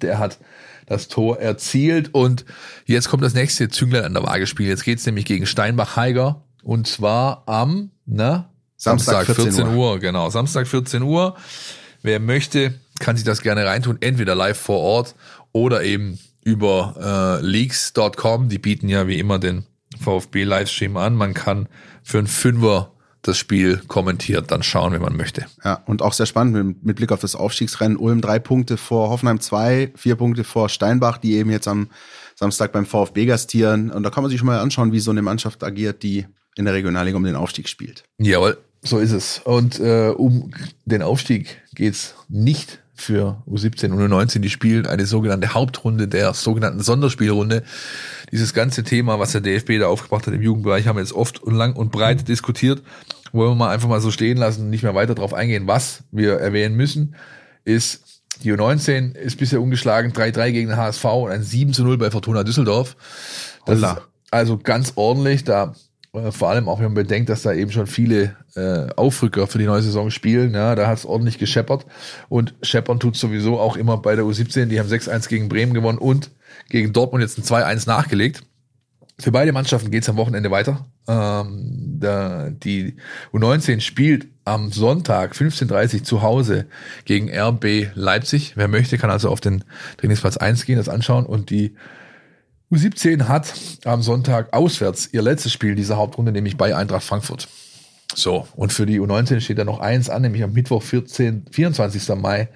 Der 0.00 0.18
hat 0.18 0.38
das 0.86 1.08
Tor 1.08 1.38
erzielt 1.38 2.14
und 2.14 2.46
jetzt 2.86 3.08
kommt 3.08 3.22
das 3.22 3.34
nächste 3.34 3.68
Zünglein 3.68 4.04
an 4.04 4.14
der 4.14 4.22
Waage 4.22 4.46
Spiel. 4.46 4.68
Jetzt 4.68 4.84
geht's 4.84 5.04
nämlich 5.04 5.26
gegen 5.26 5.44
Steinbach-Heiger 5.44 6.42
und 6.62 6.86
zwar 6.86 7.42
am 7.46 7.90
na, 8.06 8.50
Samstag, 8.76 9.26
14 9.26 9.66
Uhr. 9.74 9.98
Genau, 9.98 10.30
Samstag 10.30 10.66
14 10.66 11.02
Uhr. 11.02 11.36
Wer 12.02 12.20
möchte, 12.20 12.74
kann 13.00 13.16
sich 13.16 13.24
das 13.24 13.42
gerne 13.42 13.66
reintun, 13.66 13.98
entweder 14.00 14.34
live 14.34 14.58
vor 14.58 14.78
Ort 14.78 15.14
oder 15.52 15.82
eben 15.82 16.18
über 16.42 17.40
äh, 17.42 17.44
leaks.com. 17.44 18.48
Die 18.48 18.58
bieten 18.58 18.88
ja 18.88 19.06
wie 19.06 19.18
immer 19.18 19.38
den 19.38 19.66
VfB-Livestream 19.98 20.96
an. 20.96 21.14
Man 21.14 21.34
kann 21.34 21.68
für 22.02 22.18
einen 22.18 22.26
Fünfer 22.26 22.92
das 23.22 23.36
Spiel 23.36 23.82
kommentiert 23.88 24.50
dann 24.50 24.62
schauen, 24.62 24.92
wenn 24.92 25.02
man 25.02 25.16
möchte. 25.16 25.46
Ja, 25.64 25.82
und 25.86 26.02
auch 26.02 26.12
sehr 26.12 26.26
spannend 26.26 26.54
mit, 26.54 26.84
mit 26.84 26.96
Blick 26.96 27.12
auf 27.12 27.20
das 27.20 27.34
Aufstiegsrennen. 27.34 27.96
Ulm 27.96 28.20
drei 28.20 28.38
Punkte 28.38 28.76
vor 28.76 29.10
Hoffenheim 29.10 29.40
zwei, 29.40 29.92
vier 29.96 30.16
Punkte 30.16 30.44
vor 30.44 30.68
Steinbach, 30.68 31.18
die 31.18 31.34
eben 31.34 31.50
jetzt 31.50 31.68
am 31.68 31.88
Samstag 32.36 32.72
beim 32.72 32.86
VfB 32.86 33.26
gastieren. 33.26 33.90
Und 33.90 34.02
da 34.02 34.10
kann 34.10 34.22
man 34.22 34.30
sich 34.30 34.38
schon 34.38 34.46
mal 34.46 34.60
anschauen, 34.60 34.92
wie 34.92 35.00
so 35.00 35.10
eine 35.10 35.22
Mannschaft 35.22 35.64
agiert, 35.64 36.02
die 36.02 36.26
in 36.56 36.64
der 36.64 36.74
Regionalliga 36.74 37.16
um 37.16 37.24
den 37.24 37.36
Aufstieg 37.36 37.68
spielt. 37.68 38.04
Jawohl, 38.18 38.58
so 38.82 38.98
ist 38.98 39.12
es. 39.12 39.40
Und 39.44 39.80
äh, 39.80 40.08
um 40.08 40.52
den 40.84 41.02
Aufstieg 41.02 41.60
geht's 41.74 42.14
nicht 42.28 42.80
für 43.00 43.42
U17 43.48 43.92
und 43.92 44.00
U19. 44.00 44.40
Die 44.40 44.50
spielen 44.50 44.86
eine 44.86 45.06
sogenannte 45.06 45.54
Hauptrunde 45.54 46.08
der 46.08 46.34
sogenannten 46.34 46.80
Sonderspielrunde. 46.80 47.62
Dieses 48.32 48.52
ganze 48.52 48.82
Thema, 48.82 49.18
was 49.18 49.32
der 49.32 49.40
DFB 49.40 49.78
da 49.78 49.86
aufgebracht 49.86 50.26
hat 50.26 50.34
im 50.34 50.42
Jugendbereich, 50.42 50.86
haben 50.86 50.96
wir 50.96 51.02
jetzt 51.02 51.12
oft 51.12 51.42
und 51.42 51.54
lang 51.54 51.74
und 51.74 51.92
breit 51.92 52.28
diskutiert. 52.28 52.82
Wollen 53.32 53.52
wir 53.52 53.54
mal 53.54 53.70
einfach 53.70 53.88
mal 53.88 54.00
so 54.00 54.10
stehen 54.10 54.36
lassen 54.36 54.62
und 54.62 54.70
nicht 54.70 54.82
mehr 54.82 54.94
weiter 54.94 55.14
darauf 55.14 55.32
eingehen. 55.32 55.66
Was 55.66 56.02
wir 56.10 56.34
erwähnen 56.34 56.76
müssen, 56.76 57.14
ist, 57.64 58.22
die 58.42 58.52
U19 58.52 59.14
ist 59.14 59.38
bisher 59.38 59.60
ungeschlagen, 59.60 60.12
3-3 60.12 60.52
gegen 60.52 60.68
den 60.70 60.76
HSV 60.76 61.04
und 61.04 61.30
ein 61.30 61.42
7-0 61.42 61.96
bei 61.98 62.10
Fortuna 62.10 62.44
Düsseldorf. 62.44 62.96
Das 63.64 63.76
Holla. 63.76 63.92
ist 63.92 64.02
also 64.30 64.58
ganz 64.58 64.92
ordentlich. 64.96 65.44
Da 65.44 65.74
vor 66.30 66.50
allem 66.50 66.68
auch, 66.68 66.78
wenn 66.78 66.86
man 66.86 66.94
bedenkt, 66.94 67.28
dass 67.28 67.42
da 67.42 67.52
eben 67.52 67.70
schon 67.70 67.86
viele 67.86 68.36
äh, 68.54 68.92
Aufrücker 68.96 69.46
für 69.46 69.58
die 69.58 69.66
neue 69.66 69.82
Saison 69.82 70.10
spielen. 70.10 70.54
Ja, 70.54 70.74
da 70.74 70.86
hat 70.86 70.98
es 70.98 71.06
ordentlich 71.06 71.38
gescheppert. 71.38 71.86
Und 72.28 72.54
scheppern 72.62 73.00
tut 73.00 73.16
sowieso 73.16 73.58
auch 73.58 73.76
immer 73.76 73.96
bei 73.98 74.16
der 74.16 74.24
U17. 74.24 74.66
Die 74.66 74.78
haben 74.78 74.88
6-1 74.88 75.28
gegen 75.28 75.48
Bremen 75.48 75.74
gewonnen 75.74 75.98
und 75.98 76.30
gegen 76.68 76.92
Dortmund 76.92 77.22
jetzt 77.22 77.38
ein 77.38 77.44
2-1 77.44 77.88
nachgelegt. 77.88 78.42
Für 79.20 79.32
beide 79.32 79.52
Mannschaften 79.52 79.90
geht's 79.90 80.08
am 80.08 80.16
Wochenende 80.16 80.50
weiter. 80.52 80.86
Ähm, 81.08 81.96
da, 81.98 82.50
die 82.50 82.96
U19 83.32 83.80
spielt 83.80 84.28
am 84.44 84.70
Sonntag 84.70 85.32
15.30 85.32 86.04
zu 86.04 86.22
Hause 86.22 86.66
gegen 87.04 87.28
RB 87.28 87.88
Leipzig. 87.94 88.52
Wer 88.54 88.68
möchte, 88.68 88.96
kann 88.96 89.10
also 89.10 89.28
auf 89.28 89.40
den 89.40 89.64
Trainingsplatz 89.96 90.36
1 90.36 90.66
gehen, 90.66 90.76
das 90.76 90.88
anschauen. 90.88 91.26
Und 91.26 91.50
die 91.50 91.74
U17 92.70 93.28
hat 93.28 93.54
am 93.84 94.02
Sonntag 94.02 94.52
auswärts 94.52 95.08
ihr 95.12 95.22
letztes 95.22 95.52
Spiel 95.52 95.74
dieser 95.74 95.96
Hauptrunde, 95.96 96.32
nämlich 96.32 96.58
bei 96.58 96.76
Eintracht 96.76 97.04
Frankfurt. 97.04 97.48
So, 98.14 98.46
und 98.56 98.72
für 98.72 98.84
die 98.84 99.00
U19 99.00 99.40
steht 99.40 99.58
da 99.58 99.64
noch 99.64 99.80
eins 99.80 100.10
an, 100.10 100.22
nämlich 100.22 100.42
am 100.42 100.52
Mittwoch 100.52 100.82
14, 100.82 101.46
24. 101.50 102.16
Mai, 102.16 102.48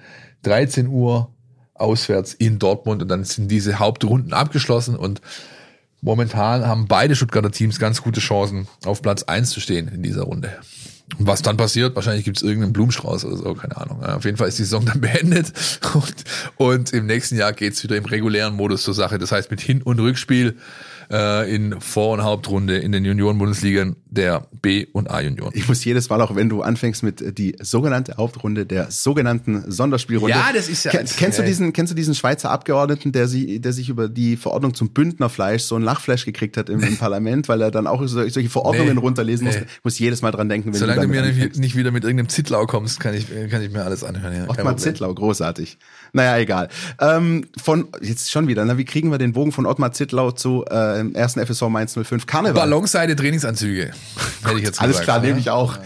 13 0.43 0.87
Uhr 0.87 1.31
auswärts 1.73 2.33
in 2.33 2.59
Dortmund 2.59 3.01
und 3.01 3.07
dann 3.07 3.23
sind 3.23 3.49
diese 3.49 3.79
Hauptrunden 3.79 4.33
abgeschlossen 4.33 4.95
und 4.95 5.21
momentan 6.01 6.67
haben 6.67 6.87
beide 6.87 7.15
Stuttgarter 7.15 7.51
Teams 7.51 7.79
ganz 7.79 8.03
gute 8.03 8.19
Chancen, 8.19 8.67
auf 8.85 9.01
Platz 9.01 9.23
1 9.23 9.49
zu 9.49 9.59
stehen 9.59 9.87
in 9.87 10.03
dieser 10.03 10.23
Runde. 10.23 10.53
Was 11.19 11.41
dann 11.41 11.57
passiert, 11.57 11.95
wahrscheinlich 11.95 12.25
gibt 12.25 12.37
es 12.37 12.43
irgendeinen 12.43 12.73
Blumenstrauß 12.73 13.25
oder 13.25 13.37
so, 13.37 13.53
keine 13.53 13.77
Ahnung. 13.77 14.03
Auf 14.03 14.25
jeden 14.25 14.37
Fall 14.37 14.47
ist 14.47 14.57
die 14.57 14.63
Saison 14.63 14.85
dann 14.85 15.01
beendet 15.01 15.51
und, 15.93 16.15
und 16.57 16.93
im 16.93 17.05
nächsten 17.05 17.37
Jahr 17.37 17.53
geht's 17.53 17.83
wieder 17.83 17.97
im 17.97 18.05
regulären 18.05 18.55
Modus 18.55 18.83
zur 18.83 18.93
Sache. 18.93 19.19
Das 19.19 19.31
heißt 19.31 19.51
mit 19.51 19.61
Hin- 19.61 19.81
und 19.83 19.99
Rückspiel 19.99 20.57
äh, 21.11 21.53
in 21.53 21.79
Vor- 21.81 22.13
und 22.13 22.23
Hauptrunde 22.23 22.77
in 22.77 22.91
den 22.91 23.05
Junioren-Bundesligen 23.05 23.95
der 24.05 24.47
B- 24.61 24.85
und 24.93 25.09
A-Junioren. 25.09 25.51
Ich 25.55 25.67
muss 25.67 25.83
jedes 25.83 26.09
Mal, 26.09 26.21
auch 26.21 26.35
wenn 26.35 26.47
du 26.49 26.61
anfängst 26.61 27.01
mit 27.03 27.21
äh, 27.21 27.33
die 27.33 27.55
sogenannte 27.61 28.15
Hauptrunde 28.17 28.65
der 28.65 28.91
sogenannten 28.91 29.69
Sonderspielrunde. 29.71 30.35
Ja, 30.35 30.51
das 30.53 30.69
ist 30.69 30.85
ja- 30.85 30.91
Ken, 30.91 31.05
kennst 31.17 31.39
du 31.39 31.43
diesen, 31.43 31.73
kennst 31.73 31.91
du 31.91 31.95
diesen 31.95 32.13
Schweizer 32.15 32.51
Abgeordneten, 32.51 33.11
der 33.11 33.27
sich, 33.27 33.59
der 33.61 33.73
sich 33.73 33.89
über 33.89 34.07
die 34.09 34.37
Verordnung 34.37 34.73
zum 34.73 34.89
Bündnerfleisch 34.91 35.63
so 35.63 35.75
ein 35.75 35.81
Lachflash 35.81 36.25
gekriegt 36.25 36.57
hat 36.57 36.69
im, 36.69 36.79
im 36.81 36.97
Parlament, 36.99 37.49
weil 37.49 37.61
er 37.61 37.71
dann 37.71 37.87
auch 37.87 38.01
so, 38.05 38.27
solche 38.29 38.49
Verordnungen 38.49 38.95
Nee. 38.95 38.99
runterlesen 39.01 39.45
musste? 39.45 39.61
Nee. 39.61 39.67
Ich 39.77 39.83
muss 39.83 39.97
jedes 39.99 40.21
Mal 40.21 40.31
dran 40.31 40.47
denken, 40.49 40.73
wenn 40.73 40.79
Solange 40.79 41.01
du 41.01 41.07
du 41.07 41.13
mir 41.13 41.23
anfängst. 41.23 41.59
nicht 41.59 41.75
wieder 41.75 41.91
mit 41.91 42.03
irgendeinem 42.03 42.29
Zitlau 42.29 42.65
kommst, 42.65 42.99
kann 42.99 43.13
ich, 43.15 43.27
kann 43.49 43.61
ich 43.63 43.71
mir 43.71 43.83
alles 43.83 44.03
anhören. 44.03 44.35
Ja, 44.35 44.49
Ottmar. 44.49 44.77
Zittlau, 44.77 45.13
großartig. 45.13 45.77
Naja, 46.13 46.37
egal. 46.37 46.69
Ähm, 46.99 47.45
von, 47.61 47.87
jetzt 48.01 48.31
schon 48.31 48.47
wieder, 48.47 48.63
na, 48.65 48.77
wie 48.77 48.85
kriegen 48.85 49.09
wir 49.11 49.17
den 49.17 49.33
Bogen 49.33 49.51
von 49.51 49.65
Ottmar 49.65 49.91
Zittlau 49.93 50.31
zu 50.31 50.63
äh, 50.69 50.92
im 50.99 51.15
ersten 51.15 51.45
FSV 51.45 51.63
Mainz 51.69 51.93
05? 51.93 52.25
Karneval. 52.25 52.53
Ballonseide 52.53 53.15
Trainingsanzüge. 53.15 53.91
Hätte 54.43 54.57
ich 54.57 54.63
jetzt 54.63 54.81
Alles 54.81 55.01
klar, 55.01 55.17
ja. 55.17 55.23
nehme 55.23 55.39
ich 55.39 55.49
auch. 55.49 55.77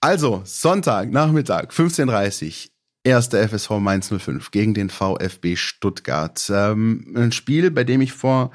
Also, 0.00 0.42
Sonntag, 0.44 1.10
Nachmittag, 1.10 1.72
15.30 1.72 2.46
Uhr. 2.46 2.70
Erster 3.02 3.48
FSV 3.48 3.70
Mainz 3.80 4.12
05 4.14 4.50
gegen 4.50 4.74
den 4.74 4.90
VfB 4.90 5.56
Stuttgart. 5.56 6.50
Ähm, 6.54 7.14
ein 7.16 7.32
Spiel, 7.32 7.70
bei 7.70 7.82
dem 7.82 8.02
ich 8.02 8.12
vor 8.12 8.50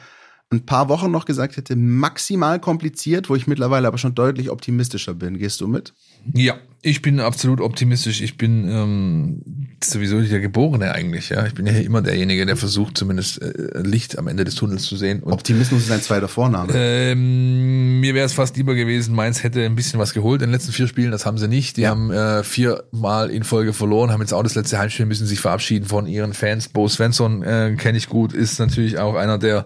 ein 0.52 0.66
paar 0.66 0.88
Wochen 0.90 1.10
noch 1.10 1.26
gesagt 1.26 1.58
hätte, 1.58 1.76
maximal 1.76 2.60
kompliziert, 2.60 3.30
wo 3.30 3.36
ich 3.36 3.48
mittlerweile 3.48 3.88
aber 3.88 3.98
schon 3.98 4.14
deutlich 4.14 4.52
optimistischer 4.52 5.16
bin. 5.16 5.40
Gehst 5.40 5.62
du 5.62 5.68
mit? 5.68 5.94
Ja, 6.34 6.56
ich 6.82 7.02
bin 7.02 7.20
absolut 7.20 7.62
optimistisch. 7.62 8.22
Ich 8.22 8.38
bin 8.38 8.70
ähm, 8.70 9.42
sowieso 9.84 10.22
der 10.22 10.40
Geborene 10.40 10.92
eigentlich. 10.94 11.30
Ja, 11.30 11.44
ich 11.48 11.56
bin 11.56 11.66
ja 11.66 11.74
immer 11.74 12.04
derjenige, 12.04 12.46
der 12.46 12.58
versucht, 12.58 12.96
zumindest 12.96 13.42
äh, 13.42 13.82
Licht 13.82 14.20
am 14.20 14.28
Ende 14.28 14.44
des 14.44 14.54
Tunnels 14.54 14.84
zu 14.84 14.96
sehen. 14.96 15.24
Und 15.24 15.34
Optimismus 15.34 15.82
ist 15.82 15.92
ein 15.92 16.02
zweiter 16.04 16.28
Vorname. 16.28 16.72
ähm, 16.76 18.00
mir 18.02 18.14
wäre 18.14 18.28
es 18.28 18.34
fast 18.34 18.56
lieber 18.58 18.76
gewesen, 18.76 19.16
Mainz 19.16 19.42
hätte 19.42 19.66
ein 19.66 19.76
bisschen 19.76 20.00
was 20.00 20.14
geholt 20.14 20.44
in 20.44 20.50
den 20.50 20.54
letzten 20.54 20.74
vier 20.74 20.88
Spielen. 20.88 21.10
Das 21.12 21.26
haben 21.26 21.40
sie 21.40 21.48
nicht. 21.48 21.78
Die 21.78 21.82
Ja. 21.82 21.90
haben 21.90 22.12
äh, 22.12 22.44
viermal 22.44 23.32
in 23.32 23.44
Folge 23.44 23.74
verloren, 23.74 24.12
haben 24.12 24.22
jetzt 24.22 24.34
auch 24.34 24.44
das 24.44 24.54
letzte 24.54 24.78
Heimspiel, 24.78 25.08
müssen 25.08 25.26
sich 25.26 25.40
verabschieden 25.40 25.86
von 25.88 26.06
ihren 26.06 26.34
Fans. 26.34 26.70
Bo 26.70 26.88
Svensson 26.88 27.42
äh, 27.42 27.76
kenne 27.80 27.98
ich 27.98 28.10
gut, 28.10 28.32
ist 28.32 28.60
natürlich 28.60 29.00
auch 29.00 29.16
einer, 29.16 29.40
der 29.40 29.66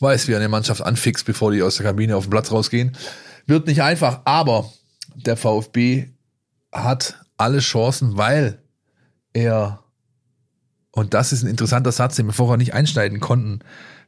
weiß, 0.00 0.28
wie 0.28 0.32
er 0.32 0.38
eine 0.38 0.50
Mannschaft 0.50 0.82
anfixt, 0.82 1.24
bevor 1.24 1.50
die 1.50 1.62
aus 1.62 1.76
der 1.76 1.86
Kabine 1.86 2.14
auf 2.16 2.26
den 2.26 2.30
Platz 2.30 2.52
rausgehen. 2.52 2.92
Wird 3.46 3.66
nicht 3.66 3.82
einfach, 3.82 4.20
aber 4.26 4.70
der 5.26 5.36
VfB 5.36 6.08
hat 6.72 7.24
alle 7.36 7.60
Chancen, 7.60 8.16
weil 8.16 8.62
er 9.32 9.82
Und 10.92 11.14
das 11.14 11.32
ist 11.32 11.42
ein 11.42 11.48
interessanter 11.48 11.92
Satz, 11.92 12.16
den 12.16 12.26
wir 12.26 12.32
vorher 12.32 12.58
nicht 12.58 12.74
einschneiden 12.74 13.20
konnten 13.20 13.60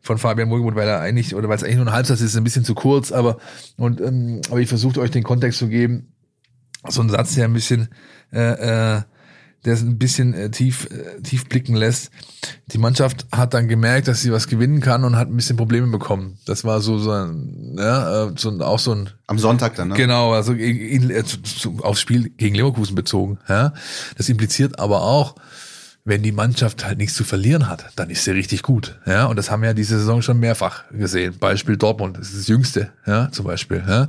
von 0.03 0.19
Fabian 0.19 0.51
Wohlgemuth, 0.51 0.75
weil 0.75 0.87
er 0.87 1.01
eigentlich, 1.01 1.35
oder 1.35 1.49
weil 1.49 1.57
es 1.57 1.65
eigentlich 1.65 1.77
nur 1.77 1.87
ein 1.87 1.93
Halbsatz 1.93 2.21
ist, 2.21 2.37
ein 2.37 2.45
bisschen 2.45 2.65
zu 2.65 2.75
kurz, 2.75 3.11
aber, 3.11 3.39
und, 3.79 4.03
ähm, 4.03 4.43
aber 4.51 4.61
ich 4.61 4.69
versuche 4.69 5.01
euch 5.01 5.11
den 5.11 5.23
Kontext 5.23 5.59
zu 5.59 5.69
geben. 5.69 6.13
So 6.87 7.01
ein 7.01 7.09
Satz, 7.09 7.35
der 7.35 7.47
ein 7.47 7.55
bisschen, 7.55 7.89
äh, 8.31 8.97
äh, 8.97 9.03
der 9.65 9.75
es 9.75 9.83
ein 9.83 9.99
bisschen 9.99 10.35
äh, 10.35 10.51
tief, 10.51 10.89
äh, 10.91 11.21
tief 11.23 11.49
blicken 11.49 11.75
lässt. 11.75 12.11
Die 12.67 12.79
Mannschaft 12.79 13.27
hat 13.33 13.55
dann 13.55 13.69
gemerkt, 13.69 14.09
dass 14.09 14.21
sie 14.21 14.33
was 14.33 14.47
gewinnen 14.47 14.81
kann 14.81 15.05
und 15.05 15.17
hat 15.17 15.29
ein 15.29 15.37
bisschen 15.37 15.57
Probleme 15.57 15.87
bekommen. 15.87 16.39
Das 16.47 16.65
war 16.65 16.81
so, 16.81 16.99
so, 16.99 17.11
ein, 17.11 17.77
ja, 17.79 18.27
äh, 18.27 18.33
so 18.37 18.51
ein, 18.51 18.61
auch 18.61 18.79
so 18.79 18.93
ein. 18.95 19.11
Am 19.27 19.39
Sonntag 19.39 19.77
dann, 19.77 19.89
ne? 19.89 19.95
Genau, 19.95 20.33
also 20.33 20.53
in, 20.53 21.11
in, 21.11 21.25
zu, 21.25 21.43
zu, 21.43 21.79
aufs 21.83 22.01
Spiel 22.01 22.29
gegen 22.31 22.55
Leverkusen 22.55 22.95
bezogen. 22.95 23.39
Ja. 23.49 23.73
Das 24.17 24.29
impliziert 24.29 24.79
aber 24.79 25.03
auch, 25.03 25.35
wenn 26.07 26.23
die 26.23 26.33
Mannschaft 26.33 26.85
halt 26.85 26.99
nichts 26.99 27.15
zu 27.15 27.25
verlieren 27.25 27.67
hat, 27.67 27.87
dann 27.97 28.11
ist 28.11 28.25
sie 28.25 28.33
richtig 28.33 28.63
gut. 28.63 29.01
Ja, 29.07 29.25
und 29.25 29.37
das 29.37 29.51
haben 29.51 29.63
wir 29.63 29.71
ja 29.71 29.75
diese 29.75 29.99
Saison 29.99 30.21
schon 30.21 30.39
mehrfach 30.39 30.85
gesehen. 30.91 31.39
Beispiel 31.39 31.79
Dortmund, 31.79 32.19
das 32.19 32.29
ist 32.29 32.41
das 32.41 32.49
Jüngste, 32.49 32.93
ja, 33.07 33.33
zum 33.33 33.47
Beispiel. 33.47 33.83
Ja. 33.87 34.09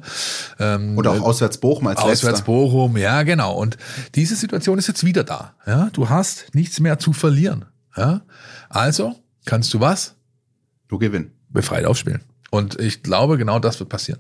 Ähm, 0.60 0.98
Oder 0.98 1.12
auch 1.12 1.22
auswärts 1.22 1.58
Bochum 1.58 1.88
als 1.88 2.00
Auswärts 2.00 2.24
letzter. 2.24 2.44
Bochum, 2.44 2.98
ja, 2.98 3.24
genau. 3.24 3.56
Und 3.56 3.78
diese 4.14 4.36
Situation 4.36 4.78
ist 4.78 4.88
jetzt 4.88 5.06
wieder 5.06 5.24
da. 5.24 5.56
Ja, 5.66 5.90
du 5.94 6.10
hast 6.10 6.54
nichts 6.54 6.82
mehr 6.82 7.00
zu 7.00 7.14
verlieren. 7.14 7.64
Ja, 7.96 8.22
also 8.68 9.16
kannst 9.46 9.74
du 9.74 9.80
was? 9.80 10.16
Du 10.90 11.00
gewinnen. 11.00 11.32
Befreit 11.48 11.86
aufspielen. 11.86 12.22
Und 12.52 12.78
ich 12.78 13.04
glaube, 13.04 13.38
genau 13.38 13.60
das 13.60 13.80
wird 13.80 13.88
passieren. 13.90 14.20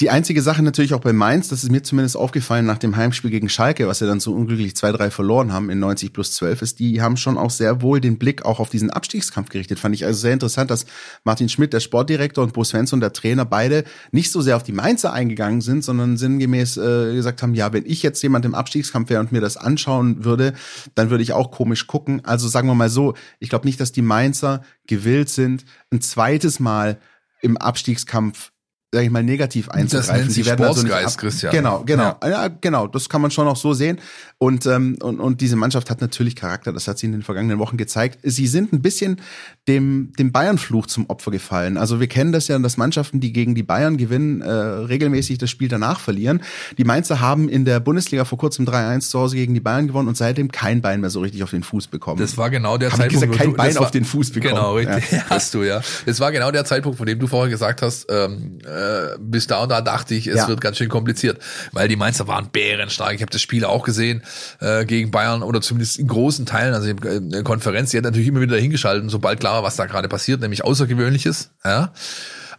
Die 0.00 0.10
einzige 0.10 0.42
Sache 0.42 0.62
natürlich 0.62 0.94
auch 0.94 1.00
bei 1.00 1.12
Mainz, 1.12 1.48
das 1.48 1.64
ist 1.64 1.72
mir 1.72 1.82
zumindest 1.82 2.16
aufgefallen 2.16 2.64
nach 2.64 2.78
dem 2.78 2.94
Heimspiel 2.94 3.32
gegen 3.32 3.48
Schalke, 3.48 3.88
was 3.88 3.98
sie 3.98 4.06
dann 4.06 4.20
so 4.20 4.32
unglücklich 4.32 4.74
2-3 4.74 5.10
verloren 5.10 5.52
haben 5.52 5.70
in 5.70 5.80
90 5.80 6.12
plus 6.12 6.34
12, 6.34 6.62
ist, 6.62 6.78
die 6.78 7.02
haben 7.02 7.16
schon 7.16 7.36
auch 7.36 7.50
sehr 7.50 7.82
wohl 7.82 8.00
den 8.00 8.16
Blick 8.16 8.44
auch 8.44 8.60
auf 8.60 8.70
diesen 8.70 8.90
Abstiegskampf 8.90 9.48
gerichtet. 9.48 9.80
Fand 9.80 9.96
ich 9.96 10.04
also 10.04 10.20
sehr 10.20 10.34
interessant, 10.34 10.70
dass 10.70 10.86
Martin 11.24 11.48
Schmidt, 11.48 11.72
der 11.72 11.80
Sportdirektor, 11.80 12.44
und 12.44 12.52
Bo 12.52 12.62
Svensson, 12.62 13.00
der 13.00 13.12
Trainer, 13.12 13.44
beide 13.44 13.82
nicht 14.12 14.30
so 14.30 14.40
sehr 14.40 14.54
auf 14.54 14.62
die 14.62 14.70
Mainzer 14.70 15.12
eingegangen 15.12 15.62
sind, 15.62 15.82
sondern 15.82 16.16
sinngemäß 16.16 16.76
äh, 16.76 17.14
gesagt 17.14 17.42
haben, 17.42 17.54
ja, 17.54 17.72
wenn 17.72 17.84
ich 17.84 18.04
jetzt 18.04 18.22
jemand 18.22 18.44
im 18.44 18.54
Abstiegskampf 18.54 19.10
wäre 19.10 19.18
und 19.18 19.32
mir 19.32 19.40
das 19.40 19.56
anschauen 19.56 20.24
würde, 20.24 20.52
dann 20.94 21.10
würde 21.10 21.24
ich 21.24 21.32
auch 21.32 21.50
komisch 21.50 21.88
gucken. 21.88 22.24
Also 22.24 22.46
sagen 22.46 22.68
wir 22.68 22.76
mal 22.76 22.88
so, 22.88 23.14
ich 23.40 23.48
glaube 23.48 23.66
nicht, 23.66 23.80
dass 23.80 23.90
die 23.90 24.02
Mainzer 24.02 24.62
gewillt 24.86 25.28
sind, 25.28 25.64
ein 25.90 26.00
zweites 26.00 26.60
Mal 26.60 26.98
im 27.40 27.56
Abstiegskampf 27.56 28.52
sag 28.90 29.04
ich 29.04 29.10
mal, 29.10 29.22
negativ 29.22 29.68
einzugreifen. 29.68 30.08
Das 30.08 30.16
nennt 30.16 30.32
sich 30.32 30.44
die 30.44 30.50
werden 30.50 30.64
also 30.64 30.82
nicht 30.82 31.18
Christian. 31.18 31.52
Genau, 31.52 31.82
genau. 31.84 32.16
Ja. 32.22 32.28
ja. 32.28 32.48
genau. 32.48 32.86
Das 32.86 33.10
kann 33.10 33.20
man 33.20 33.30
schon 33.30 33.46
auch 33.46 33.56
so 33.56 33.74
sehen. 33.74 34.00
Und, 34.38 34.64
ähm, 34.64 34.96
und, 35.02 35.20
und 35.20 35.42
diese 35.42 35.56
Mannschaft 35.56 35.90
hat 35.90 36.00
natürlich 36.00 36.36
Charakter. 36.36 36.72
Das 36.72 36.88
hat 36.88 36.98
sie 36.98 37.06
in 37.06 37.12
den 37.12 37.22
vergangenen 37.22 37.58
Wochen 37.58 37.76
gezeigt. 37.76 38.18
Sie 38.22 38.46
sind 38.46 38.72
ein 38.72 38.80
bisschen 38.80 39.20
dem, 39.66 40.12
dem 40.18 40.32
Bayern-Fluch 40.32 40.86
zum 40.86 41.10
Opfer 41.10 41.30
gefallen. 41.30 41.76
Also 41.76 42.00
wir 42.00 42.06
kennen 42.06 42.32
das 42.32 42.48
ja, 42.48 42.58
dass 42.58 42.78
Mannschaften, 42.78 43.20
die 43.20 43.34
gegen 43.34 43.54
die 43.54 43.62
Bayern 43.62 43.98
gewinnen, 43.98 44.40
äh, 44.40 44.50
regelmäßig 44.50 45.36
das 45.36 45.50
Spiel 45.50 45.68
danach 45.68 46.00
verlieren. 46.00 46.40
Die 46.78 46.84
Mainzer 46.84 47.20
haben 47.20 47.50
in 47.50 47.66
der 47.66 47.80
Bundesliga 47.80 48.24
vor 48.24 48.38
kurzem 48.38 48.64
3-1 48.64 49.10
zu 49.10 49.18
Hause 49.18 49.36
gegen 49.36 49.52
die 49.52 49.60
Bayern 49.60 49.86
gewonnen 49.88 50.08
und 50.08 50.16
seitdem 50.16 50.50
kein 50.50 50.80
Bein 50.80 51.02
mehr 51.02 51.10
so 51.10 51.20
richtig 51.20 51.42
auf 51.42 51.50
den 51.50 51.62
Fuß 51.62 51.88
bekommen. 51.88 52.20
Das 52.20 52.38
war 52.38 52.48
genau 52.48 52.78
der 52.78 52.90
Hab 52.90 52.98
Zeitpunkt. 53.00 53.24
Ich 53.24 53.30
gesagt, 53.32 53.44
kein 53.44 53.54
Bein 53.54 53.74
war, 53.74 53.82
auf 53.82 53.90
den 53.90 54.06
Fuß 54.06 54.30
bekommen. 54.30 54.54
Genau, 54.54 54.76
richtig. 54.76 55.10
Ja. 55.10 55.24
Hast 55.28 55.52
du, 55.52 55.62
ja. 55.62 55.82
Das 56.06 56.20
war 56.20 56.32
genau 56.32 56.50
der 56.50 56.64
Zeitpunkt, 56.64 56.96
von 56.96 57.06
dem 57.06 57.18
du 57.18 57.26
vorher 57.26 57.50
gesagt 57.50 57.82
hast, 57.82 58.06
ähm, 58.08 58.60
äh, 58.78 59.16
bis 59.18 59.46
da 59.46 59.62
und 59.62 59.70
da 59.70 59.80
dachte 59.80 60.14
ich, 60.14 60.26
es 60.26 60.36
ja. 60.36 60.48
wird 60.48 60.60
ganz 60.60 60.76
schön 60.76 60.88
kompliziert, 60.88 61.38
weil 61.72 61.88
die 61.88 61.96
Mainzer 61.96 62.28
waren 62.28 62.50
bärenstark. 62.50 63.14
Ich 63.14 63.22
habe 63.22 63.32
das 63.32 63.42
Spiel 63.42 63.64
auch 63.64 63.84
gesehen 63.84 64.22
äh, 64.60 64.84
gegen 64.84 65.10
Bayern 65.10 65.42
oder 65.42 65.60
zumindest 65.60 65.98
in 65.98 66.06
großen 66.06 66.46
Teilen, 66.46 66.74
also 66.74 66.88
in 66.88 67.30
der 67.30 67.42
Konferenz, 67.42 67.90
die 67.90 67.96
hat 67.96 68.04
natürlich 68.04 68.28
immer 68.28 68.40
wieder 68.40 68.56
hingeschaltet, 68.56 69.10
sobald 69.10 69.40
klar 69.40 69.54
war, 69.54 69.62
was 69.62 69.76
da 69.76 69.86
gerade 69.86 70.08
passiert, 70.08 70.40
nämlich 70.40 70.64
Außergewöhnliches. 70.64 71.50
Ja. 71.64 71.92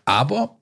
Aber 0.05 0.57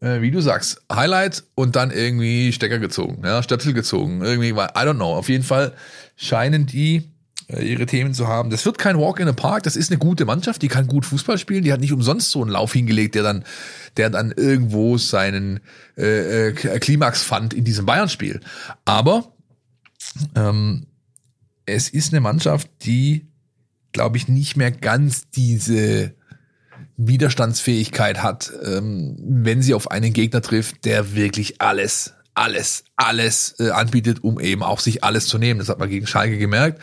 äh, 0.00 0.20
wie 0.20 0.30
du 0.30 0.40
sagst, 0.40 0.82
Highlight 0.92 1.44
und 1.54 1.76
dann 1.76 1.90
irgendwie 1.90 2.52
Stecker 2.52 2.78
gezogen, 2.78 3.22
ja, 3.24 3.42
Stöpsel 3.42 3.72
gezogen, 3.72 4.22
irgendwie, 4.22 4.50
I 4.50 4.54
don't 4.54 4.94
know. 4.94 5.14
Auf 5.14 5.28
jeden 5.28 5.44
Fall 5.44 5.72
scheinen 6.16 6.66
die 6.66 7.10
äh, 7.48 7.62
ihre 7.62 7.86
Themen 7.86 8.14
zu 8.14 8.28
haben. 8.28 8.50
Das 8.50 8.64
wird 8.64 8.78
kein 8.78 8.98
Walk 8.98 9.20
in 9.20 9.26
the 9.26 9.32
Park, 9.32 9.62
das 9.64 9.76
ist 9.76 9.90
eine 9.90 9.98
gute 9.98 10.24
Mannschaft, 10.24 10.62
die 10.62 10.68
kann 10.68 10.86
gut 10.86 11.06
Fußball 11.06 11.38
spielen, 11.38 11.64
die 11.64 11.72
hat 11.72 11.80
nicht 11.80 11.92
umsonst 11.92 12.30
so 12.30 12.42
einen 12.42 12.50
Lauf 12.50 12.72
hingelegt, 12.72 13.14
der 13.14 13.22
dann, 13.22 13.44
der 13.98 14.10
dann 14.10 14.32
irgendwo 14.32 14.96
seinen 14.96 15.60
äh, 15.96 16.48
äh 16.48 16.52
Klimax 16.52 17.22
fand 17.22 17.52
in 17.52 17.64
diesem 17.64 17.84
Bayern-Spiel. 17.86 18.40
Aber 18.84 19.32
ähm, 20.34 20.86
es 21.66 21.88
ist 21.88 22.12
eine 22.12 22.20
Mannschaft, 22.20 22.70
die, 22.82 23.28
glaube 23.92 24.16
ich, 24.16 24.28
nicht 24.28 24.56
mehr 24.56 24.70
ganz 24.70 25.28
diese 25.30 26.14
Widerstandsfähigkeit 26.96 28.22
hat, 28.22 28.52
ähm, 28.64 29.16
wenn 29.20 29.62
sie 29.62 29.74
auf 29.74 29.90
einen 29.90 30.12
Gegner 30.12 30.42
trifft, 30.42 30.84
der 30.84 31.14
wirklich 31.14 31.60
alles, 31.60 32.14
alles, 32.34 32.84
alles 32.96 33.54
äh, 33.58 33.70
anbietet, 33.70 34.24
um 34.24 34.40
eben 34.40 34.62
auch 34.62 34.80
sich 34.80 35.04
alles 35.04 35.26
zu 35.26 35.38
nehmen. 35.38 35.60
Das 35.60 35.68
hat 35.68 35.78
man 35.78 35.88
gegen 35.88 36.06
Schalke 36.06 36.38
gemerkt. 36.38 36.82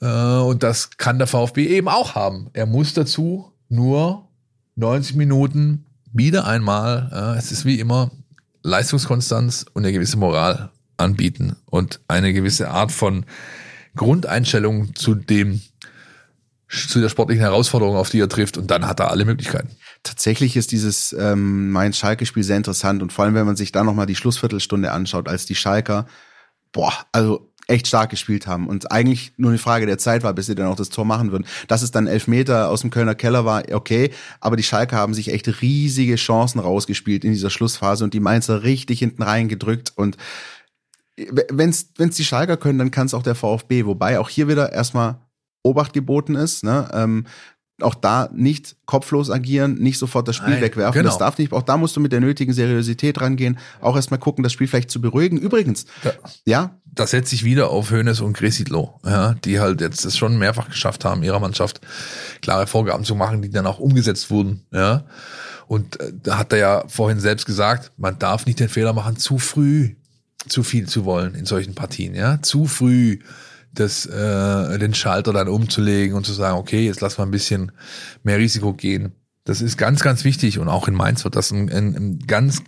Äh, 0.00 0.06
und 0.06 0.62
das 0.62 0.96
kann 0.96 1.18
der 1.18 1.26
VfB 1.26 1.66
eben 1.66 1.88
auch 1.88 2.14
haben. 2.14 2.50
Er 2.52 2.66
muss 2.66 2.94
dazu 2.94 3.52
nur 3.68 4.28
90 4.76 5.16
Minuten 5.16 5.84
wieder 6.12 6.46
einmal, 6.46 7.10
äh, 7.12 7.38
es 7.38 7.52
ist 7.52 7.64
wie 7.64 7.80
immer, 7.80 8.10
Leistungskonstanz 8.62 9.66
und 9.72 9.84
eine 9.84 9.92
gewisse 9.92 10.16
Moral 10.16 10.70
anbieten 10.96 11.56
und 11.66 12.00
eine 12.08 12.32
gewisse 12.32 12.70
Art 12.70 12.92
von 12.92 13.24
Grundeinstellung 13.96 14.94
zu 14.94 15.14
dem 15.14 15.60
zu 16.68 17.00
der 17.02 17.10
sportlichen 17.10 17.42
Herausforderung, 17.42 17.96
auf 17.96 18.08
die 18.08 18.18
er 18.18 18.30
trifft, 18.30 18.56
und 18.56 18.70
dann 18.70 18.86
hat 18.86 18.98
er 18.98 19.10
alle 19.10 19.26
Möglichkeiten. 19.26 19.76
Tatsächlich 20.02 20.56
ist 20.56 20.72
dieses 20.72 21.12
ähm, 21.12 21.70
Mainz-Schalke-Spiel 21.70 22.42
sehr 22.42 22.56
interessant 22.56 23.02
und 23.02 23.12
vor 23.12 23.26
allem, 23.26 23.34
wenn 23.34 23.44
man 23.44 23.56
sich 23.56 23.72
da 23.72 23.84
nochmal 23.84 24.06
die 24.06 24.16
Schlussviertelstunde 24.16 24.90
anschaut, 24.90 25.28
als 25.28 25.44
die 25.44 25.54
Schalker, 25.54 26.06
boah, 26.72 26.94
also 27.12 27.51
echt 27.68 27.86
stark 27.86 28.10
gespielt 28.10 28.46
haben 28.46 28.66
und 28.66 28.90
eigentlich 28.90 29.32
nur 29.36 29.50
eine 29.50 29.58
Frage 29.58 29.86
der 29.86 29.98
Zeit 29.98 30.22
war, 30.24 30.34
bis 30.34 30.46
sie 30.46 30.54
dann 30.54 30.66
auch 30.66 30.76
das 30.76 30.88
Tor 30.88 31.04
machen 31.04 31.30
würden. 31.30 31.46
Dass 31.68 31.82
es 31.82 31.90
dann 31.90 32.06
elf 32.06 32.26
Meter 32.26 32.68
aus 32.68 32.80
dem 32.80 32.90
Kölner 32.90 33.14
Keller 33.14 33.44
war, 33.44 33.62
okay, 33.72 34.10
aber 34.40 34.56
die 34.56 34.62
Schalker 34.62 34.96
haben 34.96 35.14
sich 35.14 35.32
echt 35.32 35.62
riesige 35.62 36.16
Chancen 36.16 36.58
rausgespielt 36.58 37.24
in 37.24 37.32
dieser 37.32 37.50
Schlussphase 37.50 38.04
und 38.04 38.14
die 38.14 38.20
Mainzer 38.20 38.62
richtig 38.62 38.98
hinten 38.98 39.22
reingedrückt 39.22 39.92
und 39.96 40.16
wenn's 41.50 41.90
wenn's 41.96 42.16
die 42.16 42.24
Schalker 42.24 42.56
können, 42.56 42.78
dann 42.78 42.90
kann 42.90 43.06
es 43.06 43.14
auch 43.14 43.22
der 43.22 43.34
VfB. 43.34 43.84
Wobei 43.84 44.18
auch 44.18 44.28
hier 44.28 44.48
wieder 44.48 44.72
erstmal 44.72 45.16
Obacht 45.62 45.92
geboten 45.92 46.34
ist. 46.34 46.64
Ne? 46.64 46.88
Ähm, 46.92 47.26
auch 47.80 47.94
da 47.94 48.28
nicht 48.32 48.76
kopflos 48.86 49.30
agieren, 49.30 49.74
nicht 49.74 49.98
sofort 49.98 50.28
das 50.28 50.36
Spiel 50.36 50.54
Nein, 50.54 50.62
wegwerfen. 50.62 50.92
Genau. 50.92 51.08
Das 51.08 51.18
darf 51.18 51.38
nicht. 51.38 51.52
Auch 51.52 51.62
da 51.62 51.76
musst 51.76 51.96
du 51.96 52.00
mit 52.00 52.12
der 52.12 52.20
nötigen 52.20 52.52
Seriosität 52.52 53.20
rangehen. 53.20 53.58
Auch 53.80 53.96
erstmal 53.96 54.20
gucken, 54.20 54.42
das 54.42 54.52
Spiel 54.52 54.68
vielleicht 54.68 54.90
zu 54.90 55.00
beruhigen. 55.00 55.38
Übrigens, 55.38 55.86
ja. 56.04 56.12
ja? 56.44 56.80
Das 56.94 57.10
setzt 57.10 57.30
sich 57.30 57.42
wieder 57.44 57.70
auf 57.70 57.90
Hönes 57.90 58.20
und 58.20 58.36
Gresidlo, 58.36 59.00
ja, 59.04 59.34
die 59.44 59.60
halt 59.60 59.80
jetzt 59.80 60.04
das 60.04 60.16
schon 60.16 60.38
mehrfach 60.38 60.68
geschafft 60.68 61.04
haben, 61.04 61.22
ihrer 61.22 61.40
Mannschaft 61.40 61.80
klare 62.42 62.66
Vorgaben 62.66 63.04
zu 63.04 63.14
machen, 63.14 63.40
die 63.40 63.50
dann 63.50 63.66
auch 63.66 63.78
umgesetzt 63.78 64.30
wurden, 64.30 64.66
ja. 64.72 65.04
Und 65.66 65.98
äh, 66.00 66.12
da 66.22 66.36
hat 66.36 66.52
er 66.52 66.58
ja 66.58 66.84
vorhin 66.88 67.18
selbst 67.18 67.46
gesagt, 67.46 67.92
man 67.96 68.18
darf 68.18 68.44
nicht 68.44 68.60
den 68.60 68.68
Fehler 68.68 68.92
machen, 68.92 69.16
zu 69.16 69.38
früh 69.38 69.94
zu 70.48 70.64
viel 70.64 70.88
zu 70.88 71.04
wollen 71.04 71.34
in 71.34 71.46
solchen 71.46 71.74
Partien, 71.74 72.14
ja. 72.14 72.42
Zu 72.42 72.66
früh 72.66 73.20
das, 73.72 74.04
äh, 74.04 74.78
den 74.78 74.92
Schalter 74.92 75.32
dann 75.32 75.48
umzulegen 75.48 76.14
und 76.14 76.26
zu 76.26 76.32
sagen, 76.32 76.58
okay, 76.58 76.84
jetzt 76.84 77.00
lass 77.00 77.16
mal 77.16 77.24
ein 77.24 77.30
bisschen 77.30 77.72
mehr 78.22 78.38
Risiko 78.38 78.74
gehen. 78.74 79.12
Das 79.44 79.62
ist 79.62 79.78
ganz, 79.78 80.02
ganz 80.02 80.24
wichtig 80.24 80.58
und 80.58 80.68
auch 80.68 80.88
in 80.88 80.94
Mainz 80.94 81.24
wird 81.24 81.36
das 81.36 81.50
ein, 81.50 81.70
ein, 81.70 81.96
ein 81.96 82.18
ganz 82.26 82.62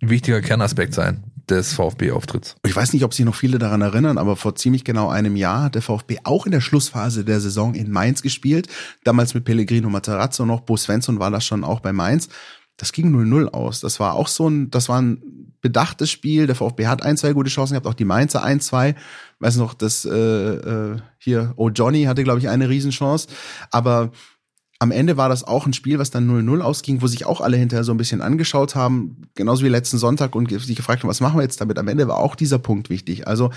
wichtiger 0.00 0.40
Kernaspekt 0.40 0.94
sein 0.94 1.24
des 1.48 1.74
VfB-Auftritts. 1.74 2.56
Ich 2.64 2.74
weiß 2.74 2.92
nicht, 2.92 3.04
ob 3.04 3.14
sich 3.14 3.24
noch 3.24 3.34
viele 3.34 3.58
daran 3.58 3.80
erinnern, 3.80 4.18
aber 4.18 4.36
vor 4.36 4.56
ziemlich 4.56 4.84
genau 4.84 5.08
einem 5.08 5.36
Jahr 5.36 5.64
hat 5.64 5.74
der 5.74 5.82
VfB 5.82 6.18
auch 6.24 6.46
in 6.46 6.52
der 6.52 6.60
Schlussphase 6.60 7.24
der 7.24 7.40
Saison 7.40 7.74
in 7.74 7.90
Mainz 7.90 8.22
gespielt. 8.22 8.68
Damals 9.04 9.34
mit 9.34 9.44
Pellegrino 9.44 9.88
Materazzo 9.88 10.44
noch. 10.44 10.62
Bo 10.62 10.76
Svensson 10.76 11.18
war 11.18 11.30
das 11.30 11.44
schon 11.44 11.64
auch 11.64 11.80
bei 11.80 11.92
Mainz. 11.92 12.28
Das 12.76 12.92
ging 12.92 13.14
0-0 13.14 13.48
aus. 13.48 13.80
Das 13.80 14.00
war 14.00 14.14
auch 14.14 14.28
so 14.28 14.48
ein, 14.48 14.70
das 14.70 14.88
war 14.88 15.00
ein 15.00 15.22
bedachtes 15.60 16.10
Spiel. 16.10 16.46
Der 16.46 16.56
VfB 16.56 16.86
hat 16.86 17.02
ein, 17.02 17.16
zwei 17.16 17.32
gute 17.32 17.50
Chancen 17.50 17.74
gehabt, 17.74 17.86
auch 17.86 17.94
die 17.94 18.04
Mainzer 18.04 18.42
ein, 18.42 18.60
zwei. 18.60 18.94
Weiß 19.38 19.56
noch, 19.56 19.74
das 19.74 20.04
äh, 20.04 20.10
äh, 20.10 20.96
hier, 21.18 21.54
oh 21.56 21.70
Johnny 21.70 22.04
hatte, 22.04 22.24
glaube 22.24 22.40
ich, 22.40 22.48
eine 22.48 22.68
Riesenchance. 22.68 23.28
Aber 23.70 24.10
am 24.78 24.90
Ende 24.90 25.16
war 25.16 25.28
das 25.28 25.44
auch 25.44 25.66
ein 25.66 25.72
Spiel, 25.72 25.98
was 25.98 26.10
dann 26.10 26.28
0-0 26.28 26.60
ausging, 26.60 27.00
wo 27.00 27.06
sich 27.06 27.24
auch 27.24 27.40
alle 27.40 27.56
hinterher 27.56 27.84
so 27.84 27.92
ein 27.92 27.96
bisschen 27.96 28.20
angeschaut 28.20 28.74
haben, 28.74 29.22
genauso 29.34 29.64
wie 29.64 29.68
letzten 29.68 29.98
Sonntag 29.98 30.34
und 30.34 30.50
sich 30.50 30.76
gefragt 30.76 31.02
haben, 31.02 31.08
was 31.08 31.20
machen 31.20 31.38
wir 31.38 31.42
jetzt 31.42 31.60
damit? 31.60 31.78
Am 31.78 31.88
Ende 31.88 32.08
war 32.08 32.18
auch 32.18 32.34
dieser 32.34 32.58
Punkt 32.58 32.90
wichtig. 32.90 33.26
Also 33.26 33.50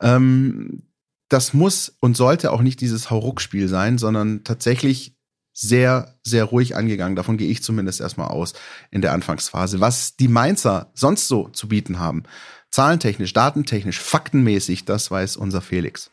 ähm, 0.00 0.82
das 1.28 1.52
muss 1.52 1.94
und 2.00 2.16
sollte 2.16 2.52
auch 2.52 2.62
nicht 2.62 2.80
dieses 2.80 3.10
Hauruck-Spiel 3.10 3.68
sein, 3.68 3.98
sondern 3.98 4.44
tatsächlich 4.44 5.16
sehr, 5.52 6.16
sehr 6.22 6.44
ruhig 6.44 6.76
angegangen. 6.76 7.16
Davon 7.16 7.36
gehe 7.36 7.48
ich 7.48 7.62
zumindest 7.62 8.00
erstmal 8.00 8.28
aus 8.28 8.54
in 8.90 9.02
der 9.02 9.12
Anfangsphase. 9.12 9.80
Was 9.80 10.16
die 10.16 10.28
Mainzer 10.28 10.90
sonst 10.94 11.28
so 11.28 11.48
zu 11.48 11.68
bieten 11.68 11.98
haben, 11.98 12.24
zahlentechnisch, 12.70 13.32
datentechnisch, 13.32 14.00
faktenmäßig, 14.00 14.84
das 14.84 15.10
weiß 15.10 15.36
unser 15.36 15.60
Felix. 15.60 16.10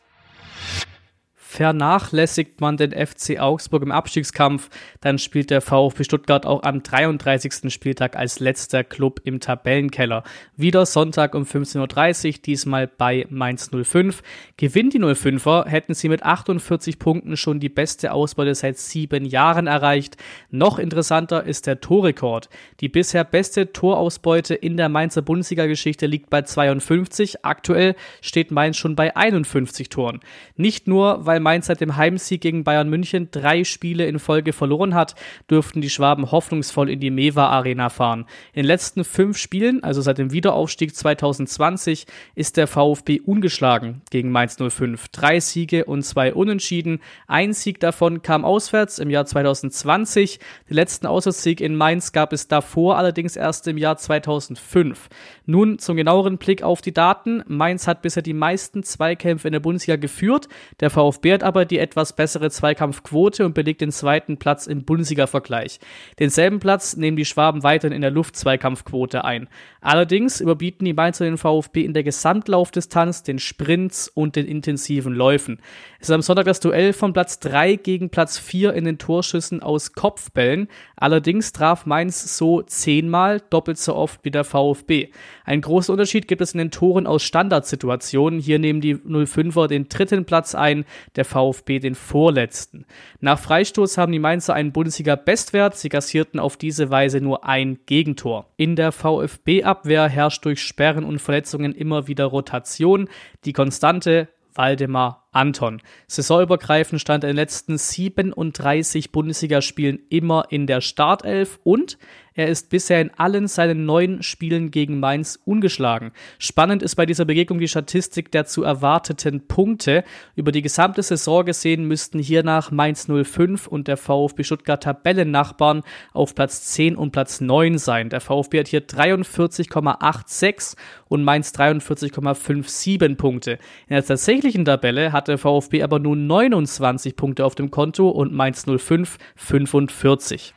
Vernachlässigt 1.52 2.62
man 2.62 2.78
den 2.78 2.92
FC 2.92 3.38
Augsburg 3.38 3.82
im 3.82 3.92
Abstiegskampf, 3.92 4.70
dann 5.02 5.18
spielt 5.18 5.50
der 5.50 5.60
VfB 5.60 6.04
Stuttgart 6.04 6.46
auch 6.46 6.62
am 6.62 6.82
33. 6.82 7.70
Spieltag 7.70 8.16
als 8.16 8.40
letzter 8.40 8.84
Club 8.84 9.20
im 9.24 9.38
Tabellenkeller. 9.38 10.24
Wieder 10.56 10.86
Sonntag 10.86 11.34
um 11.34 11.42
15.30 11.42 12.26
Uhr, 12.26 12.34
diesmal 12.46 12.86
bei 12.86 13.26
Mainz 13.28 13.70
05. 13.70 14.22
Gewinnt 14.56 14.94
die 14.94 14.98
05er, 14.98 15.66
hätten 15.66 15.92
sie 15.92 16.08
mit 16.08 16.22
48 16.22 16.98
Punkten 16.98 17.36
schon 17.36 17.60
die 17.60 17.68
beste 17.68 18.14
Ausbeute 18.14 18.54
seit 18.54 18.78
sieben 18.78 19.26
Jahren 19.26 19.66
erreicht. 19.66 20.16
Noch 20.48 20.78
interessanter 20.78 21.44
ist 21.44 21.66
der 21.66 21.82
Torrekord. 21.82 22.48
Die 22.80 22.88
bisher 22.88 23.24
beste 23.24 23.74
Torausbeute 23.74 24.54
in 24.54 24.78
der 24.78 24.88
Mainzer 24.88 25.20
Bundesliga-Geschichte 25.20 26.06
liegt 26.06 26.30
bei 26.30 26.40
52. 26.40 27.44
Aktuell 27.44 27.94
steht 28.22 28.50
Mainz 28.50 28.78
schon 28.78 28.96
bei 28.96 29.14
51 29.14 29.90
Toren. 29.90 30.20
Nicht 30.56 30.88
nur, 30.88 31.26
weil 31.26 31.41
Mainz 31.42 31.66
seit 31.66 31.80
dem 31.80 31.96
Heimsieg 31.96 32.40
gegen 32.40 32.64
Bayern 32.64 32.88
München 32.88 33.28
drei 33.30 33.64
Spiele 33.64 34.06
in 34.06 34.18
Folge 34.18 34.52
verloren 34.52 34.94
hat, 34.94 35.14
dürften 35.50 35.80
die 35.80 35.90
Schwaben 35.90 36.30
hoffnungsvoll 36.30 36.88
in 36.88 37.00
die 37.00 37.10
Mewa 37.10 37.48
Arena 37.48 37.88
fahren. 37.88 38.26
In 38.52 38.62
den 38.62 38.66
letzten 38.66 39.04
fünf 39.04 39.36
Spielen, 39.36 39.82
also 39.82 40.00
seit 40.00 40.18
dem 40.18 40.32
Wiederaufstieg 40.32 40.94
2020, 40.94 42.06
ist 42.34 42.56
der 42.56 42.66
VfB 42.66 43.20
ungeschlagen 43.20 44.02
gegen 44.10 44.30
Mainz 44.30 44.56
05. 44.56 45.08
Drei 45.08 45.40
Siege 45.40 45.84
und 45.84 46.02
zwei 46.02 46.32
Unentschieden. 46.32 47.00
Ein 47.26 47.52
Sieg 47.52 47.80
davon 47.80 48.22
kam 48.22 48.44
auswärts 48.44 48.98
im 48.98 49.10
Jahr 49.10 49.26
2020. 49.26 50.38
Den 50.68 50.74
letzten 50.74 51.06
Auswärtssieg 51.06 51.60
in 51.60 51.74
Mainz 51.74 52.12
gab 52.12 52.32
es 52.32 52.48
davor 52.48 52.98
allerdings 52.98 53.36
erst 53.36 53.66
im 53.66 53.78
Jahr 53.78 53.96
2005. 53.96 55.08
Nun 55.44 55.78
zum 55.78 55.96
genaueren 55.96 56.38
Blick 56.38 56.62
auf 56.62 56.80
die 56.82 56.92
Daten. 56.92 57.42
Mainz 57.46 57.88
hat 57.88 58.02
bisher 58.02 58.22
die 58.22 58.32
meisten 58.32 58.82
Zweikämpfe 58.82 59.48
in 59.48 59.52
der 59.52 59.60
Bundesliga 59.60 59.96
geführt. 59.96 60.48
Der 60.80 60.90
VfB 60.90 61.31
hat 61.32 61.42
aber 61.42 61.64
die 61.64 61.78
etwas 61.78 62.14
bessere 62.14 62.50
Zweikampfquote 62.50 63.44
und 63.44 63.54
belegt 63.54 63.80
den 63.80 63.92
zweiten 63.92 64.38
Platz 64.38 64.66
im 64.66 64.84
Bundesliga-Vergleich. 64.84 65.80
Denselben 66.18 66.60
Platz 66.60 66.96
nehmen 66.96 67.16
die 67.16 67.24
Schwaben 67.24 67.62
weiterhin 67.62 67.94
in 67.94 68.02
der 68.02 68.10
Luftzweikampfquote 68.10 69.24
ein. 69.24 69.48
Allerdings 69.80 70.40
überbieten 70.40 70.84
die 70.84 70.92
Mainzer 70.92 71.24
den 71.24 71.38
VfB 71.38 71.84
in 71.84 71.94
der 71.94 72.02
Gesamtlaufdistanz, 72.02 73.22
den 73.22 73.38
Sprints 73.38 74.08
und 74.08 74.36
den 74.36 74.46
intensiven 74.46 75.14
Läufen. 75.14 75.60
Es 76.02 76.08
ist 76.08 76.14
am 76.14 76.22
Sonntag 76.22 76.46
das 76.46 76.58
Duell 76.58 76.92
von 76.92 77.12
Platz 77.12 77.38
3 77.38 77.76
gegen 77.76 78.10
Platz 78.10 78.36
4 78.36 78.74
in 78.74 78.84
den 78.84 78.98
Torschüssen 78.98 79.62
aus 79.62 79.92
Kopfbällen. 79.92 80.66
Allerdings 80.96 81.52
traf 81.52 81.86
Mainz 81.86 82.36
so 82.36 82.60
zehnmal, 82.62 83.40
doppelt 83.50 83.78
so 83.78 83.94
oft 83.94 84.24
wie 84.24 84.32
der 84.32 84.42
VfB. 84.42 85.10
Ein 85.44 85.60
großer 85.60 85.92
Unterschied 85.92 86.26
gibt 86.26 86.42
es 86.42 86.54
in 86.54 86.58
den 86.58 86.72
Toren 86.72 87.06
aus 87.06 87.22
Standardsituationen. 87.22 88.40
Hier 88.40 88.58
nehmen 88.58 88.80
die 88.80 88.96
05er 88.96 89.68
den 89.68 89.88
dritten 89.88 90.24
Platz 90.24 90.56
ein, 90.56 90.86
der 91.14 91.24
VfB 91.24 91.78
den 91.78 91.94
vorletzten. 91.94 92.84
Nach 93.20 93.38
Freistoß 93.38 93.96
haben 93.96 94.10
die 94.10 94.18
Mainzer 94.18 94.54
einen 94.54 94.72
Bundesliga-Bestwert. 94.72 95.76
Sie 95.76 95.88
kassierten 95.88 96.40
auf 96.40 96.56
diese 96.56 96.90
Weise 96.90 97.20
nur 97.20 97.44
ein 97.44 97.78
Gegentor. 97.86 98.48
In 98.56 98.74
der 98.74 98.90
VfB-Abwehr 98.90 100.08
herrscht 100.08 100.44
durch 100.46 100.62
Sperren 100.62 101.04
und 101.04 101.20
Verletzungen 101.20 101.72
immer 101.72 102.08
wieder 102.08 102.24
Rotation. 102.24 103.08
Die 103.44 103.52
Konstante 103.52 104.26
Waldemar 104.54 105.21
Anton. 105.32 105.80
Saisonübergreifend 106.06 107.00
stand 107.00 107.24
er 107.24 107.30
in 107.30 107.36
den 107.36 107.42
letzten 107.42 107.78
37 107.78 109.12
Bundesligaspielen 109.12 110.00
immer 110.08 110.46
in 110.50 110.66
der 110.66 110.80
Startelf 110.80 111.58
und 111.64 111.98
er 112.34 112.48
ist 112.48 112.70
bisher 112.70 113.00
in 113.00 113.10
allen 113.18 113.46
seinen 113.46 113.84
neun 113.84 114.22
Spielen 114.22 114.70
gegen 114.70 115.00
Mainz 115.00 115.38
ungeschlagen. 115.44 116.12
Spannend 116.38 116.82
ist 116.82 116.94
bei 116.96 117.04
dieser 117.04 117.26
Begegnung 117.26 117.58
die 117.58 117.68
Statistik 117.68 118.32
der 118.32 118.46
zu 118.46 118.62
erwarteten 118.62 119.46
Punkte. 119.46 120.02
Über 120.34 120.50
die 120.50 120.62
gesamte 120.62 121.02
Saison 121.02 121.44
gesehen 121.44 121.86
müssten 121.86 122.18
hiernach 122.18 122.70
Mainz 122.70 123.06
05 123.06 123.66
und 123.66 123.86
der 123.86 123.98
VfB 123.98 124.44
Stuttgart 124.44 124.82
Tabellennachbarn 124.82 125.82
auf 126.14 126.34
Platz 126.34 126.62
10 126.72 126.96
und 126.96 127.10
Platz 127.12 127.42
9 127.42 127.76
sein. 127.76 128.08
Der 128.08 128.22
VfB 128.22 128.60
hat 128.60 128.68
hier 128.68 128.86
43,86 128.86 130.76
und 131.08 131.24
Mainz 131.24 131.50
43,57 131.50 133.16
Punkte. 133.16 133.52
In 133.88 133.94
der 133.94 134.06
tatsächlichen 134.06 134.64
Tabelle 134.64 135.12
hat 135.12 135.21
der 135.28 135.38
VfB 135.38 135.82
aber 135.82 135.98
nur 135.98 136.16
29 136.16 137.16
Punkte 137.16 137.44
auf 137.44 137.54
dem 137.54 137.70
Konto 137.70 138.08
und 138.08 138.32
Mainz 138.32 138.64
05 138.66 139.18
45. 139.36 140.54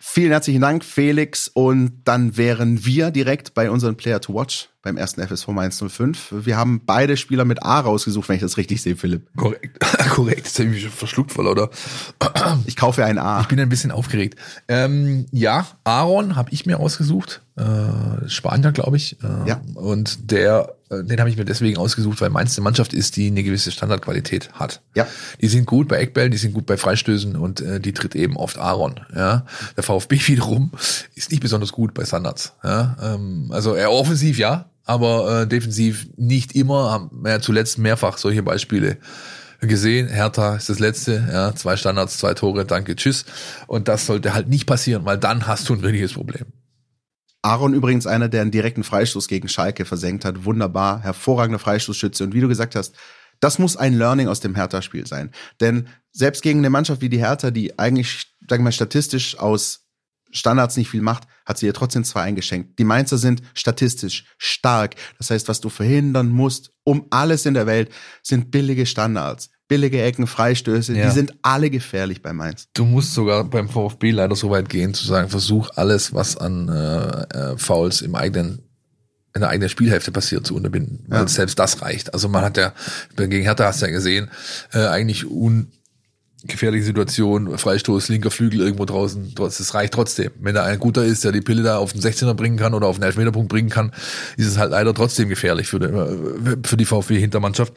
Vielen 0.00 0.30
herzlichen 0.30 0.62
Dank, 0.62 0.84
Felix. 0.84 1.48
Und 1.48 2.00
dann 2.04 2.36
wären 2.36 2.84
wir 2.86 3.10
direkt 3.10 3.52
bei 3.54 3.70
unseren 3.70 3.96
Player 3.96 4.20
to 4.20 4.32
Watch 4.32 4.70
beim 4.80 4.96
ersten 4.96 5.20
FSV 5.20 5.48
Mainz 5.48 5.82
05. 5.86 6.32
Wir 6.46 6.56
haben 6.56 6.80
beide 6.86 7.16
Spieler 7.16 7.44
mit 7.44 7.62
A 7.62 7.80
rausgesucht, 7.80 8.28
wenn 8.28 8.36
ich 8.36 8.40
das 8.40 8.56
richtig 8.56 8.80
sehe, 8.80 8.96
Philipp. 8.96 9.28
Korrekt, 9.36 9.78
korrekt. 10.10 10.46
Das 10.46 10.58
habe 10.60 10.70
ich 10.70 10.82
schon 10.82 10.90
verschluckt 10.92 11.32
voll, 11.32 11.46
oder? 11.46 11.68
Ich 12.66 12.76
kaufe 12.76 13.04
ein 13.04 13.18
A. 13.18 13.40
Ich 13.42 13.48
bin 13.48 13.60
ein 13.60 13.68
bisschen 13.68 13.90
aufgeregt. 13.90 14.38
Ähm, 14.68 15.26
ja, 15.32 15.66
Aaron 15.84 16.36
habe 16.36 16.50
ich 16.52 16.64
mir 16.64 16.80
ausgesucht. 16.80 17.42
Äh, 17.56 18.28
Spanier, 18.28 18.72
glaube 18.72 18.96
ich. 18.96 19.16
Äh, 19.22 19.48
Ja. 19.48 19.60
Und 19.74 20.30
der, 20.30 20.74
den 20.90 21.20
habe 21.20 21.28
ich 21.28 21.36
mir 21.36 21.44
deswegen 21.44 21.76
ausgesucht, 21.76 22.20
weil 22.20 22.30
Mainz 22.30 22.56
eine 22.56 22.64
Mannschaft 22.64 22.94
ist, 22.94 23.16
die 23.16 23.26
eine 23.26 23.42
gewisse 23.42 23.70
Standardqualität 23.70 24.50
hat. 24.52 24.80
Ja. 24.94 25.06
Die 25.40 25.48
sind 25.48 25.66
gut 25.66 25.88
bei 25.88 25.98
Eckbällen, 25.98 26.30
die 26.30 26.38
sind 26.38 26.54
gut 26.54 26.66
bei 26.66 26.76
Freistößen 26.76 27.36
und 27.36 27.60
äh, 27.60 27.80
die 27.80 27.92
tritt 27.92 28.14
eben 28.14 28.36
oft 28.36 28.58
Aaron. 28.58 29.00
Ja. 29.14 29.44
Der 29.76 29.82
VfB 29.82 30.18
wiederum 30.26 30.72
ist 31.14 31.30
nicht 31.30 31.40
besonders 31.40 31.72
gut 31.72 31.94
bei 31.94 32.04
Standards. 32.04 32.54
Ja. 32.64 32.96
Ähm, 33.02 33.48
also 33.50 33.74
eher 33.74 33.90
offensiv, 33.90 34.38
ja, 34.38 34.70
aber 34.84 35.42
äh, 35.42 35.46
defensiv 35.46 36.08
nicht 36.16 36.54
immer. 36.54 36.90
Haben 36.90 37.10
wir 37.22 37.32
ja 37.32 37.40
zuletzt 37.40 37.78
mehrfach 37.78 38.16
solche 38.16 38.42
Beispiele 38.42 38.96
gesehen. 39.60 40.08
Hertha 40.08 40.56
ist 40.56 40.68
das 40.68 40.78
letzte, 40.78 41.28
ja, 41.30 41.54
zwei 41.54 41.76
Standards, 41.76 42.18
zwei 42.18 42.34
Tore, 42.34 42.64
danke, 42.64 42.96
tschüss. 42.96 43.24
Und 43.66 43.88
das 43.88 44.06
sollte 44.06 44.34
halt 44.34 44.48
nicht 44.48 44.66
passieren, 44.66 45.04
weil 45.04 45.18
dann 45.18 45.46
hast 45.46 45.68
du 45.68 45.74
ein 45.74 45.82
wirkliches 45.82 46.14
Problem. 46.14 46.46
Aaron 47.42 47.74
übrigens 47.74 48.06
einer, 48.06 48.28
der 48.28 48.42
einen 48.42 48.50
direkten 48.50 48.84
Freistoß 48.84 49.28
gegen 49.28 49.48
Schalke 49.48 49.84
versenkt 49.84 50.24
hat. 50.24 50.44
Wunderbar, 50.44 51.00
hervorragender 51.00 51.58
Freistoßschütze. 51.58 52.24
Und 52.24 52.34
wie 52.34 52.40
du 52.40 52.48
gesagt 52.48 52.74
hast, 52.74 52.94
das 53.40 53.58
muss 53.58 53.76
ein 53.76 53.94
Learning 53.94 54.28
aus 54.28 54.40
dem 54.40 54.54
Hertha-Spiel 54.54 55.06
sein. 55.06 55.30
Denn 55.60 55.88
selbst 56.10 56.42
gegen 56.42 56.58
eine 56.58 56.70
Mannschaft 56.70 57.00
wie 57.00 57.08
die 57.08 57.18
Hertha, 57.18 57.50
die 57.50 57.78
eigentlich, 57.78 58.34
sagen 58.48 58.62
wir 58.62 58.64
mal, 58.64 58.72
statistisch 58.72 59.38
aus 59.38 59.84
Standards 60.30 60.76
nicht 60.76 60.90
viel 60.90 61.00
macht, 61.00 61.24
hat 61.46 61.58
sie 61.58 61.66
ihr 61.66 61.74
trotzdem 61.74 62.04
zwei 62.04 62.22
eingeschenkt. 62.22 62.78
Die 62.78 62.84
Mainzer 62.84 63.16
sind 63.16 63.42
statistisch 63.54 64.24
stark. 64.36 64.96
Das 65.16 65.30
heißt, 65.30 65.48
was 65.48 65.60
du 65.60 65.68
verhindern 65.68 66.28
musst, 66.28 66.72
um 66.84 67.06
alles 67.10 67.46
in 67.46 67.54
der 67.54 67.66
Welt, 67.66 67.90
sind 68.22 68.50
billige 68.50 68.84
Standards. 68.84 69.48
Billige 69.68 70.02
Ecken, 70.02 70.26
Freistöße, 70.26 70.94
Ja. 70.94 71.06
die 71.06 71.12
sind 71.12 71.34
alle 71.42 71.68
gefährlich 71.70 72.22
bei 72.22 72.32
Mainz. 72.32 72.68
Du 72.74 72.84
musst 72.86 73.12
sogar 73.14 73.44
beim 73.44 73.68
VfB 73.68 74.10
leider 74.10 74.34
so 74.34 74.50
weit 74.50 74.68
gehen, 74.68 74.94
zu 74.94 75.06
sagen, 75.06 75.28
versuch 75.28 75.68
alles, 75.76 76.14
was 76.14 76.36
an 76.38 76.68
äh, 76.68 77.52
äh, 77.52 77.58
Fouls 77.58 78.00
im 78.00 78.14
eigenen 78.14 78.60
in 79.34 79.42
der 79.42 79.50
eigenen 79.50 79.68
Spielhälfte 79.68 80.10
passiert, 80.10 80.46
zu 80.46 80.56
unterbinden. 80.56 81.04
Weil 81.06 81.20
Ja. 81.20 81.28
selbst 81.28 81.58
das 81.58 81.82
reicht. 81.82 82.12
Also 82.14 82.28
man 82.30 82.42
hat 82.42 82.56
ja, 82.56 82.72
gegen 83.14 83.42
Hertha 83.42 83.66
hast 83.66 83.82
du 83.82 83.86
ja 83.86 83.92
gesehen, 83.92 84.30
äh, 84.72 84.86
eigentlich 84.86 85.26
ungefährliche 86.48 86.84
Situation, 86.84 87.58
Freistoß, 87.58 88.08
linker 88.08 88.30
Flügel 88.30 88.60
irgendwo 88.60 88.86
draußen, 88.86 89.34
das 89.34 89.74
reicht 89.74 89.92
trotzdem. 89.92 90.30
Wenn 90.40 90.54
da 90.54 90.64
ein 90.64 90.78
guter 90.78 91.04
ist, 91.04 91.24
der 91.24 91.32
die 91.32 91.42
Pille 91.42 91.62
da 91.62 91.76
auf 91.76 91.92
den 91.92 92.00
16er 92.00 92.32
bringen 92.32 92.56
kann 92.56 92.72
oder 92.72 92.86
auf 92.86 92.96
den 92.96 93.04
Elfmeterpunkt 93.04 93.50
bringen 93.50 93.68
kann, 93.68 93.92
ist 94.38 94.46
es 94.46 94.56
halt 94.56 94.70
leider 94.70 94.94
trotzdem 94.94 95.28
gefährlich 95.28 95.68
für 95.68 95.78
die, 95.78 96.66
für 96.66 96.78
die 96.78 96.86
VfB-Hintermannschaft. 96.86 97.74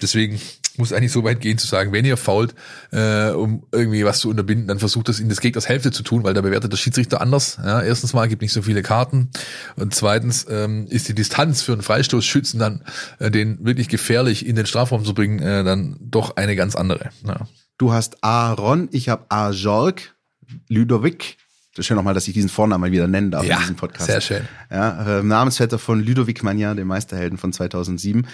Deswegen 0.00 0.40
muss 0.76 0.92
eigentlich 0.92 1.12
so 1.12 1.24
weit 1.24 1.40
gehen 1.40 1.58
zu 1.58 1.66
sagen, 1.66 1.92
wenn 1.92 2.04
ihr 2.04 2.16
fault, 2.16 2.54
äh, 2.92 3.30
um 3.30 3.64
irgendwie 3.72 4.04
was 4.04 4.20
zu 4.20 4.30
unterbinden, 4.30 4.68
dann 4.68 4.78
versucht 4.78 5.08
das 5.08 5.18
in 5.18 5.28
des 5.28 5.40
Gegners 5.40 5.68
Hälfte 5.68 5.90
zu 5.90 6.04
tun, 6.04 6.22
weil 6.22 6.32
da 6.32 6.40
bewertet 6.40 6.72
der 6.72 6.76
Schiedsrichter 6.78 7.20
anders. 7.20 7.58
Ja, 7.62 7.82
erstens 7.82 8.14
mal 8.14 8.28
gibt 8.28 8.40
nicht 8.40 8.52
so 8.52 8.62
viele 8.62 8.82
Karten 8.82 9.30
und 9.76 9.94
zweitens 9.94 10.46
ähm, 10.48 10.86
ist 10.88 11.08
die 11.08 11.14
Distanz 11.14 11.60
für 11.62 11.72
einen 11.72 11.82
Freistoßschützen 11.82 12.60
dann, 12.60 12.84
äh, 13.18 13.30
den 13.30 13.64
wirklich 13.66 13.88
gefährlich 13.88 14.46
in 14.46 14.54
den 14.54 14.66
Strafraum 14.66 15.04
zu 15.04 15.12
bringen, 15.12 15.40
äh, 15.40 15.64
dann 15.64 15.96
doch 16.00 16.36
eine 16.36 16.56
ganz 16.56 16.76
andere. 16.76 17.10
Ja. 17.26 17.48
Du 17.82 17.92
hast 17.92 18.22
Aaron, 18.22 18.88
ich 18.92 19.08
habe 19.08 19.26
Ajorg, 19.28 20.14
Ludovic. 20.68 21.36
Schön 21.80 21.96
nochmal, 21.96 22.14
dass 22.14 22.28
ich 22.28 22.32
diesen 22.32 22.48
Vornamen 22.48 22.80
mal 22.80 22.92
wieder 22.92 23.08
nennen 23.08 23.32
darf 23.32 23.44
in 23.44 23.58
diesem 23.58 23.74
Podcast. 23.74 24.06
sehr 24.06 24.20
schön. 24.20 24.48
Ja, 24.70 25.18
äh, 25.18 25.22
Namensvetter 25.24 25.80
von 25.80 26.00
Ludovic 26.00 26.44
Magnan, 26.44 26.76
dem 26.76 26.86
Meisterhelden 26.86 27.38
von 27.38 27.52
2007. 27.52 28.28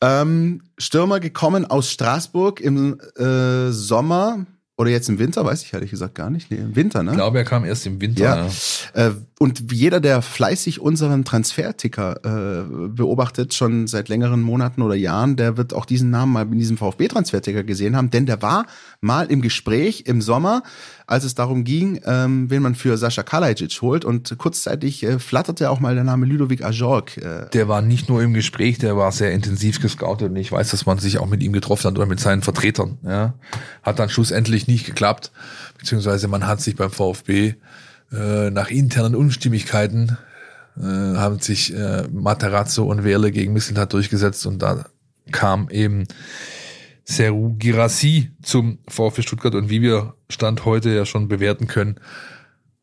Ähm, 0.00 0.62
Stürmer 0.78 1.20
gekommen 1.20 1.66
aus 1.66 1.90
Straßburg 1.90 2.62
im 2.62 2.98
äh, 3.16 3.70
Sommer 3.70 4.46
Oder 4.76 4.90
jetzt 4.90 5.08
im 5.08 5.20
Winter, 5.20 5.44
weiß 5.44 5.62
ich 5.62 5.72
ehrlich 5.72 5.90
gesagt 5.90 6.16
gar 6.16 6.30
nicht. 6.30 6.50
Nee, 6.50 6.56
im 6.56 6.74
Winter, 6.74 7.04
ne? 7.04 7.12
Ich 7.12 7.16
glaube, 7.16 7.38
er 7.38 7.44
kam 7.44 7.64
erst 7.64 7.86
im 7.86 8.00
Winter. 8.00 8.48
Ja. 8.94 9.06
Äh, 9.06 9.12
und 9.38 9.70
jeder, 9.70 10.00
der 10.00 10.20
fleißig 10.20 10.80
unseren 10.80 11.24
Transferticker 11.24 12.16
äh, 12.24 12.88
beobachtet, 12.88 13.54
schon 13.54 13.86
seit 13.86 14.08
längeren 14.08 14.42
Monaten 14.42 14.82
oder 14.82 14.96
Jahren, 14.96 15.36
der 15.36 15.56
wird 15.56 15.74
auch 15.74 15.86
diesen 15.86 16.10
Namen 16.10 16.32
mal 16.32 16.42
in 16.42 16.58
diesem 16.58 16.76
VfB-Transferticker 16.76 17.62
gesehen 17.62 17.94
haben, 17.94 18.10
denn 18.10 18.26
der 18.26 18.42
war 18.42 18.66
mal 19.00 19.30
im 19.30 19.42
Gespräch 19.42 20.04
im 20.06 20.20
Sommer, 20.20 20.64
als 21.06 21.24
es 21.24 21.34
darum 21.34 21.64
ging, 21.64 22.00
ähm, 22.06 22.48
wen 22.50 22.62
man 22.62 22.74
für 22.74 22.96
Sascha 22.96 23.22
Kalajic 23.22 23.82
holt. 23.82 24.04
Und 24.04 24.36
kurzzeitig 24.38 25.02
äh, 25.02 25.18
flatterte 25.18 25.70
auch 25.70 25.80
mal 25.80 25.94
der 25.94 26.04
Name 26.04 26.26
Ludovic 26.26 26.64
Ajorg. 26.64 27.16
Äh, 27.18 27.46
Der 27.52 27.68
war 27.68 27.82
nicht 27.82 28.08
nur 28.08 28.22
im 28.22 28.32
Gespräch, 28.34 28.78
der 28.78 28.96
war 28.96 29.12
sehr 29.12 29.32
intensiv 29.32 29.80
gescoutet 29.80 30.30
und 30.30 30.36
ich 30.36 30.50
weiß, 30.50 30.70
dass 30.70 30.86
man 30.86 30.98
sich 30.98 31.18
auch 31.18 31.26
mit 31.28 31.42
ihm 31.42 31.52
getroffen 31.52 31.88
hat 31.88 31.98
oder 31.98 32.06
mit 32.06 32.20
seinen 32.20 32.42
Vertretern. 32.42 32.98
Ja. 33.02 33.34
Hat 33.82 33.98
dann 33.98 34.08
schlussendlich 34.08 34.66
nicht 34.66 34.86
geklappt, 34.86 35.30
beziehungsweise 35.78 36.28
man 36.28 36.46
hat 36.46 36.60
sich 36.60 36.76
beim 36.76 36.90
VfB 36.90 37.54
äh, 38.12 38.50
nach 38.50 38.70
internen 38.70 39.14
Unstimmigkeiten 39.14 40.16
äh, 40.78 40.82
haben 41.16 41.38
sich 41.38 41.74
äh, 41.74 42.04
Materazzo 42.10 42.84
und 42.84 43.04
Werle 43.04 43.30
gegen 43.30 43.52
Misseltat 43.52 43.92
durchgesetzt 43.92 44.46
und 44.46 44.60
da 44.60 44.86
kam 45.32 45.68
eben 45.70 46.06
Seru 47.04 47.54
Girassi 47.58 48.30
zum 48.42 48.78
VfB 48.88 49.22
Stuttgart 49.22 49.54
und 49.54 49.68
wie 49.68 49.82
wir 49.82 50.14
Stand 50.30 50.64
heute 50.64 50.90
ja 50.90 51.04
schon 51.04 51.28
bewerten 51.28 51.66
können, 51.66 52.00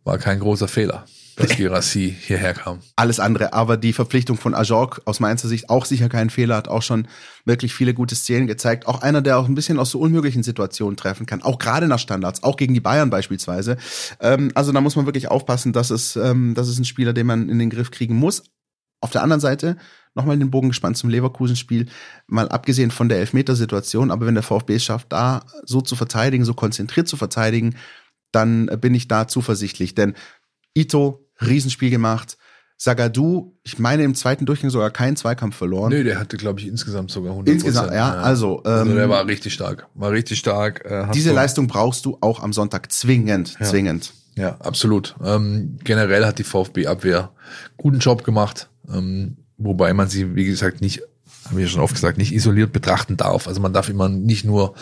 war 0.04 0.18
kein 0.18 0.40
großer 0.40 0.68
Fehler, 0.68 1.06
dass 1.36 1.56
Girassi 1.56 2.16
hierher 2.20 2.54
kam. 2.54 2.80
alles 2.96 3.20
andere. 3.20 3.54
Aber 3.54 3.78
die 3.78 3.94
Verpflichtung 3.94 4.38
von 4.38 4.56
Ajorg 4.56 5.02
aus 5.06 5.20
Mainzer 5.20 5.48
Sicht 5.48 5.70
auch 5.70 5.86
sicher 5.86 6.10
kein 6.10 6.30
Fehler, 6.30 6.56
hat 6.56 6.68
auch 6.68 6.82
schon 6.82 7.08
wirklich 7.46 7.74
viele 7.74 7.94
gute 7.94 8.16
Szenen 8.16 8.48
gezeigt. 8.48 8.88
Auch 8.88 9.02
einer, 9.02 9.22
der 9.22 9.38
auch 9.38 9.48
ein 9.48 9.56
bisschen 9.56 9.80
aus 9.80 9.92
so 9.92 10.00
unmöglichen 10.00 10.44
Situationen 10.44 10.98
treffen 10.98 11.26
kann, 11.26 11.42
auch 11.42 11.60
gerade 11.60 11.88
nach 11.88 12.00
Standards, 12.00 12.44
auch 12.44 12.58
gegen 12.58 12.74
die 12.74 12.80
Bayern 12.80 13.10
beispielsweise. 13.10 13.78
Ähm, 14.20 14.52
also 14.56 14.72
da 14.72 14.82
muss 14.82 14.96
man 14.96 15.06
wirklich 15.06 15.30
aufpassen, 15.30 15.74
dass 15.74 15.90
es, 15.92 16.16
ähm, 16.16 16.54
das 16.56 16.68
ist 16.68 16.80
ein 16.80 16.86
Spieler, 16.86 17.14
den 17.14 17.28
man 17.28 17.50
in 17.50 17.60
den 17.60 17.70
Griff 17.70 17.92
kriegen 17.92 18.16
muss. 18.16 18.44
Auf 19.02 19.12
der 19.12 19.24
anderen 19.24 19.42
Seite 19.42 19.78
nochmal 20.14 20.38
den 20.38 20.52
Bogen 20.52 20.70
gespannt 20.70 20.98
zum 20.98 21.10
Leverkusen-Spiel, 21.10 21.88
mal 22.28 22.50
abgesehen 22.50 22.92
von 22.92 23.10
der 23.10 23.20
Elfmetersituation, 23.20 24.12
aber 24.12 24.26
wenn 24.26 24.36
der 24.36 24.44
VfB 24.44 24.76
es 24.76 24.84
schafft, 24.84 25.12
da 25.12 25.44
so 25.66 25.82
zu 25.82 25.96
verteidigen, 25.96 26.44
so 26.46 26.54
konzentriert 26.54 27.08
zu 27.08 27.18
verteidigen, 27.18 27.76
dann 28.32 28.66
bin 28.80 28.94
ich 28.94 29.08
da 29.08 29.28
zuversichtlich. 29.28 29.96
Denn 29.96 30.14
Ito, 30.78 31.28
Riesenspiel 31.42 31.90
gemacht. 31.90 32.38
Sagadu, 32.78 33.56
ich 33.64 33.78
meine 33.78 34.04
im 34.04 34.16
zweiten 34.16 34.46
Durchgang 34.48 34.72
sogar 34.72 34.90
keinen 34.90 35.16
Zweikampf 35.16 35.56
verloren. 35.56 35.92
Nee, 35.92 36.04
der 36.04 36.20
hatte, 36.20 36.36
glaube 36.36 36.60
ich, 36.60 36.68
insgesamt 36.68 37.12
sogar 37.12 37.32
100 37.34 37.54
Insgesamt, 37.54 37.94
ja, 37.94 38.12
also, 38.16 38.64
also 38.64 38.90
ähm, 38.90 38.96
der 38.96 39.08
war 39.08 39.28
richtig 39.28 39.54
stark. 39.54 39.88
War 39.94 40.10
richtig 40.12 40.40
stark. 40.40 40.84
Äh, 40.84 41.06
Diese 41.14 41.30
du- 41.30 41.36
Leistung 41.36 41.68
brauchst 41.68 42.06
du 42.06 42.18
auch 42.22 42.42
am 42.42 42.54
Sonntag 42.54 42.92
zwingend, 42.92 43.56
Ja. 43.60 43.66
zwingend. 43.68 44.14
Ja, 44.36 44.56
absolut. 44.62 45.16
Ähm, 45.24 45.78
generell 45.84 46.26
hat 46.26 46.40
die 46.40 46.44
VfB-Abwehr 46.44 47.32
guten 47.78 48.00
Job 48.00 48.24
gemacht, 48.24 48.71
ähm, 48.90 49.38
wobei 49.58 49.94
man 49.94 50.08
sie, 50.08 50.36
wie 50.36 50.46
gesagt, 50.46 50.82
nicht, 50.82 51.02
habe 51.46 51.60
ich 51.60 51.68
ja 51.68 51.72
schon 51.72 51.82
oft 51.82 51.96
gesagt, 51.96 52.18
nicht 52.18 52.34
isoliert 52.34 52.72
betrachten 52.72 53.18
darf. 53.18 53.48
Also 53.48 53.62
man 53.62 53.74
darf 53.74 53.90
immer 53.90 54.10
nicht 54.10 54.46
nur 54.46 54.76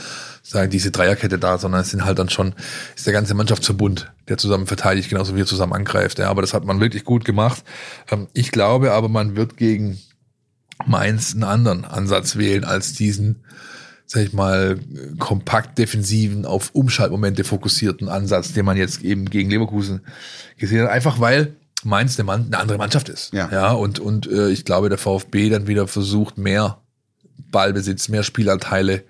sagen, 0.44 0.70
diese 0.70 0.92
Dreierkette 0.92 1.40
da, 1.40 1.58
sondern 1.58 1.82
es 1.82 1.92
sind 1.92 2.06
halt 2.06 2.20
dann 2.20 2.30
schon, 2.30 2.54
ist 2.96 3.06
der 3.06 3.14
ganze 3.14 3.34
Mannschaftsverbund, 3.34 4.12
der 4.28 4.38
zusammen 4.38 4.68
verteidigt, 4.68 5.10
genauso 5.10 5.36
wie 5.36 5.42
er 5.42 5.46
zusammen 5.46 5.74
angreift. 5.74 6.20
Ja, 6.20 6.30
aber 6.30 6.42
das 6.42 6.54
hat 6.54 6.66
man 6.66 6.80
wirklich 6.80 7.06
gut 7.06 7.26
gemacht. 7.26 7.64
Ähm, 8.12 8.28
ich 8.34 8.52
glaube 8.52 8.92
aber, 8.92 9.10
man 9.10 9.36
wird 9.36 9.58
gegen 9.58 10.00
Mainz 10.86 11.34
einen 11.34 11.44
anderen 11.44 11.86
Ansatz 11.86 12.38
wählen 12.38 12.64
als 12.64 12.94
diesen, 12.94 13.44
sag 14.06 14.24
ich 14.24 14.34
mal, 14.34 14.80
kompakt 15.18 15.78
defensiven, 15.78 16.46
auf 16.46 16.72
Umschaltmomente 16.74 17.44
fokussierten 17.44 18.10
Ansatz, 18.10 18.54
den 18.54 18.66
man 18.66 18.78
jetzt 18.78 19.02
eben 19.04 19.30
gegen 19.30 19.50
Leverkusen 19.50 20.02
gesehen 20.58 20.84
hat. 20.84 20.90
Einfach 20.90 21.20
weil 21.20 21.56
Mainz 21.84 22.18
eine, 22.18 22.26
Mann, 22.26 22.46
eine 22.48 22.58
andere 22.58 22.78
Mannschaft 22.78 23.10
ist. 23.10 23.34
Ja. 23.34 23.50
ja 23.52 23.72
und, 23.72 24.00
und 24.00 24.28
äh, 24.28 24.50
ich 24.50 24.66
glaube, 24.66 24.90
der 24.90 24.98
VfB 24.98 25.50
dann 25.50 25.68
wieder 25.68 25.88
versucht, 25.88 26.38
mehr 26.38 26.82
Ballbesitz, 27.52 28.10
mehr 28.10 28.24
Spielanteile 28.24 29.04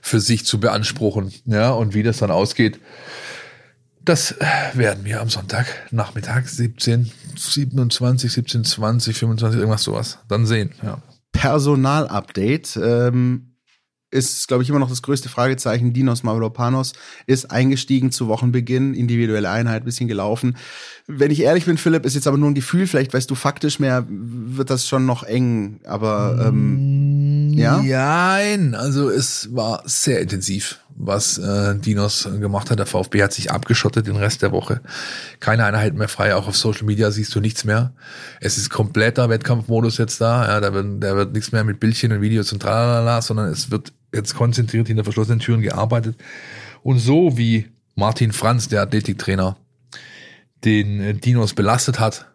für 0.00 0.20
sich 0.20 0.44
zu 0.44 0.60
beanspruchen. 0.60 1.32
Ja, 1.46 1.70
und 1.70 1.94
wie 1.94 2.02
das 2.02 2.18
dann 2.18 2.30
ausgeht, 2.30 2.80
das 4.04 4.34
werden 4.74 5.04
wir 5.04 5.20
am 5.20 5.28
Sonntag 5.28 5.66
Nachmittag 5.92 6.48
17, 6.48 7.12
27, 7.36 8.32
17, 8.32 8.64
20, 8.64 9.16
25, 9.16 9.58
irgendwas 9.58 9.84
sowas 9.84 10.18
dann 10.28 10.46
sehen. 10.46 10.72
Ja. 10.82 10.98
Personalupdate 11.30 12.76
ähm, 12.82 13.51
ist, 14.12 14.46
glaube 14.46 14.62
ich, 14.62 14.68
immer 14.68 14.78
noch 14.78 14.90
das 14.90 15.02
größte 15.02 15.28
Fragezeichen. 15.28 15.92
Dinos 15.92 16.22
Mavropanos 16.22 16.92
ist 17.26 17.50
eingestiegen 17.50 18.12
zu 18.12 18.28
Wochenbeginn, 18.28 18.94
individuelle 18.94 19.50
Einheit, 19.50 19.84
bisschen 19.84 20.06
gelaufen. 20.06 20.56
Wenn 21.06 21.30
ich 21.30 21.40
ehrlich 21.40 21.64
bin, 21.64 21.78
Philipp, 21.78 22.04
ist 22.04 22.14
jetzt 22.14 22.26
aber 22.26 22.36
nur 22.36 22.50
ein 22.50 22.54
Gefühl, 22.54 22.86
vielleicht 22.86 23.14
weißt 23.14 23.30
du 23.30 23.34
faktisch 23.34 23.80
mehr, 23.80 24.06
wird 24.08 24.70
das 24.70 24.86
schon 24.86 25.06
noch 25.06 25.22
eng. 25.22 25.80
Aber 25.84 26.44
ähm, 26.46 27.52
ja? 27.54 27.82
Nein, 27.82 28.74
also 28.74 29.08
es 29.08 29.54
war 29.54 29.82
sehr 29.86 30.20
intensiv, 30.20 30.78
was 30.94 31.38
äh, 31.38 31.74
Dinos 31.76 32.28
gemacht 32.38 32.70
hat. 32.70 32.78
Der 32.78 32.86
VfB 32.86 33.22
hat 33.22 33.32
sich 33.32 33.50
abgeschottet 33.50 34.06
den 34.06 34.16
Rest 34.16 34.42
der 34.42 34.52
Woche. 34.52 34.80
Keine 35.40 35.64
Einheit 35.64 35.94
mehr 35.94 36.08
frei, 36.08 36.34
auch 36.34 36.48
auf 36.48 36.56
Social 36.56 36.84
Media 36.84 37.10
siehst 37.10 37.34
du 37.34 37.40
nichts 37.40 37.64
mehr. 37.64 37.92
Es 38.40 38.58
ist 38.58 38.68
kompletter 38.68 39.30
Wettkampfmodus 39.30 39.98
jetzt 39.98 40.20
da. 40.20 40.46
Ja, 40.46 40.60
da 40.60 40.74
wird, 40.74 41.02
da 41.02 41.16
wird 41.16 41.32
nichts 41.32 41.52
mehr 41.52 41.64
mit 41.64 41.80
Bildchen 41.80 42.12
und 42.12 42.20
Videos 42.20 42.52
und 42.52 42.60
tralala, 42.60 43.22
sondern 43.22 43.48
es 43.48 43.70
wird 43.70 43.92
jetzt 44.12 44.34
konzentriert 44.34 44.88
hinter 44.88 45.04
verschlossenen 45.04 45.40
Türen 45.40 45.62
gearbeitet. 45.62 46.16
Und 46.82 46.98
so 46.98 47.36
wie 47.36 47.68
Martin 47.94 48.32
Franz, 48.32 48.68
der 48.68 48.82
Athletiktrainer, 48.82 49.56
den 50.64 51.00
äh, 51.00 51.14
Dinos 51.14 51.54
belastet 51.54 52.00
hat, 52.00 52.26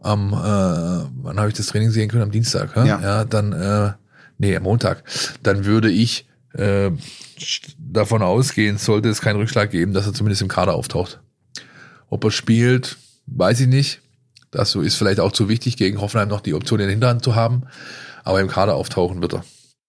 am, 0.00 0.32
äh, 0.32 0.36
wann 0.36 1.38
habe 1.38 1.48
ich 1.48 1.54
das 1.54 1.66
Training 1.66 1.90
sehen 1.90 2.08
können? 2.08 2.22
Am 2.22 2.30
Dienstag, 2.30 2.76
ja? 2.76 2.84
Ja. 2.84 3.00
ja 3.00 3.24
dann, 3.24 3.52
äh, 3.52 3.92
nee, 4.38 4.56
am 4.56 4.62
Montag. 4.62 5.02
Dann 5.42 5.64
würde 5.64 5.90
ich 5.90 6.28
äh, 6.54 6.90
davon 7.78 8.22
ausgehen, 8.22 8.78
sollte 8.78 9.08
es 9.08 9.20
keinen 9.20 9.36
Rückschlag 9.36 9.70
geben, 9.70 9.92
dass 9.92 10.06
er 10.06 10.14
zumindest 10.14 10.42
im 10.42 10.48
Kader 10.48 10.74
auftaucht. 10.74 11.20
Ob 12.08 12.24
er 12.24 12.30
spielt, 12.30 12.96
weiß 13.26 13.60
ich 13.60 13.68
nicht. 13.68 14.00
Das 14.50 14.74
ist 14.74 14.94
vielleicht 14.94 15.20
auch 15.20 15.32
zu 15.32 15.48
wichtig, 15.48 15.76
gegen 15.76 16.00
Hoffenheim 16.00 16.28
noch 16.28 16.40
die 16.40 16.54
Option 16.54 16.80
in 16.80 16.86
der 16.86 16.92
Hinterhand 16.92 17.22
zu 17.22 17.34
haben. 17.34 17.64
Aber 18.24 18.40
im 18.40 18.48
Kader 18.48 18.76
auftauchen 18.76 19.20
wird 19.20 19.34
er. 19.34 19.44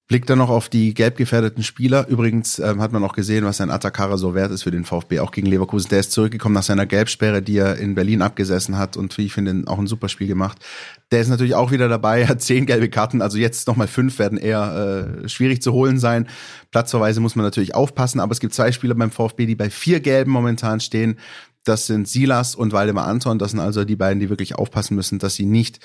Blickt 0.09 0.27
dann 0.27 0.39
noch 0.39 0.49
auf 0.49 0.69
die 0.69 0.95
gelb 0.95 1.17
gefährdeten 1.17 1.61
Spieler. 1.61 2.07
Übrigens 2.07 2.57
ähm, 2.57 2.81
hat 2.81 2.91
man 2.91 3.03
auch 3.03 3.13
gesehen, 3.13 3.45
was 3.45 3.61
ein 3.61 3.69
Atakara 3.69 4.17
so 4.17 4.33
wert 4.33 4.51
ist 4.51 4.63
für 4.63 4.71
den 4.71 4.83
VfB, 4.83 5.19
auch 5.19 5.29
gegen 5.29 5.45
Leverkusen. 5.45 5.89
Der 5.89 5.99
ist 5.99 6.11
zurückgekommen 6.11 6.55
nach 6.55 6.63
seiner 6.63 6.87
Gelbsperre, 6.87 7.43
die 7.43 7.57
er 7.57 7.77
in 7.77 7.93
Berlin 7.93 8.23
abgesessen 8.23 8.79
hat 8.79 8.97
und 8.97 9.15
wie 9.19 9.27
ich 9.27 9.33
finde, 9.33 9.69
auch 9.69 9.77
ein 9.77 9.85
super 9.85 10.09
Spiel 10.09 10.25
gemacht. 10.25 10.65
Der 11.11 11.21
ist 11.21 11.29
natürlich 11.29 11.53
auch 11.53 11.69
wieder 11.69 11.87
dabei, 11.89 12.25
hat 12.27 12.41
zehn 12.41 12.65
gelbe 12.65 12.89
Karten, 12.89 13.21
also 13.21 13.37
jetzt 13.37 13.67
nochmal 13.67 13.85
fünf 13.85 14.17
werden 14.17 14.39
eher 14.39 15.19
äh, 15.23 15.29
schwierig 15.29 15.61
zu 15.61 15.73
holen 15.73 15.99
sein. 15.99 16.27
Platzverweise 16.71 17.19
muss 17.19 17.35
man 17.35 17.45
natürlich 17.45 17.75
aufpassen, 17.75 18.19
aber 18.19 18.31
es 18.31 18.39
gibt 18.39 18.55
zwei 18.55 18.71
Spieler 18.71 18.95
beim 18.95 19.11
VfB, 19.11 19.45
die 19.45 19.55
bei 19.55 19.69
vier 19.69 19.99
Gelben 19.99 20.31
momentan 20.31 20.79
stehen. 20.79 21.19
Das 21.65 21.87
sind 21.87 22.07
Silas 22.07 22.55
und 22.55 22.71
Waldemar 22.71 23.07
Anton. 23.07 23.37
Das 23.37 23.51
sind 23.51 23.59
also 23.59 23.83
die 23.85 23.95
beiden, 23.95 24.19
die 24.19 24.29
wirklich 24.29 24.55
aufpassen 24.55 24.95
müssen, 24.95 25.19
dass 25.19 25.35
sie 25.35 25.45
nicht 25.45 25.79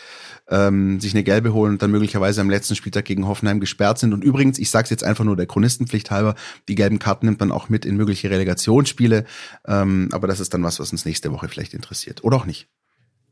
ähm, 0.49 1.01
sich 1.01 1.15
eine 1.15 1.25
gelbe 1.25 1.53
holen 1.53 1.73
und 1.73 1.83
dann 1.83 1.91
möglicherweise 1.91 2.41
am 2.41 2.51
letzten 2.51 2.77
Spieltag 2.77 3.05
gegen 3.05 3.27
Hoffenheim 3.27 3.61
gesperrt 3.61 3.99
sind. 3.99 4.13
Und 4.13 4.23
übrigens, 4.23 4.59
ich 4.59 4.71
sage 4.71 4.85
es 4.85 4.91
jetzt 4.91 5.05
einfach 5.05 5.25
nur 5.25 5.37
der 5.37 5.47
Chronistenpflicht 5.47 6.11
halber, 6.11 6.35
die 6.69 6.75
gelben 6.75 6.99
Karten 6.99 7.27
nimmt 7.27 7.41
man 7.41 7.53
auch 7.53 7.69
mit 7.69 7.85
in 7.85 7.97
mögliche 7.97 8.31
Relegationsspiele. 8.31 9.25
Ähm, 9.67 10.09
aber 10.13 10.29
das 10.29 10.41
ist 10.41 10.55
dann 10.55 10.63
was, 10.63 10.81
was 10.81 10.93
uns 10.93 11.05
nächste 11.05 11.33
Woche 11.33 11.49
vielleicht 11.49 11.75
interessiert. 11.75 12.23
Oder 12.25 12.37
auch 12.37 12.47
nicht. 12.47 12.69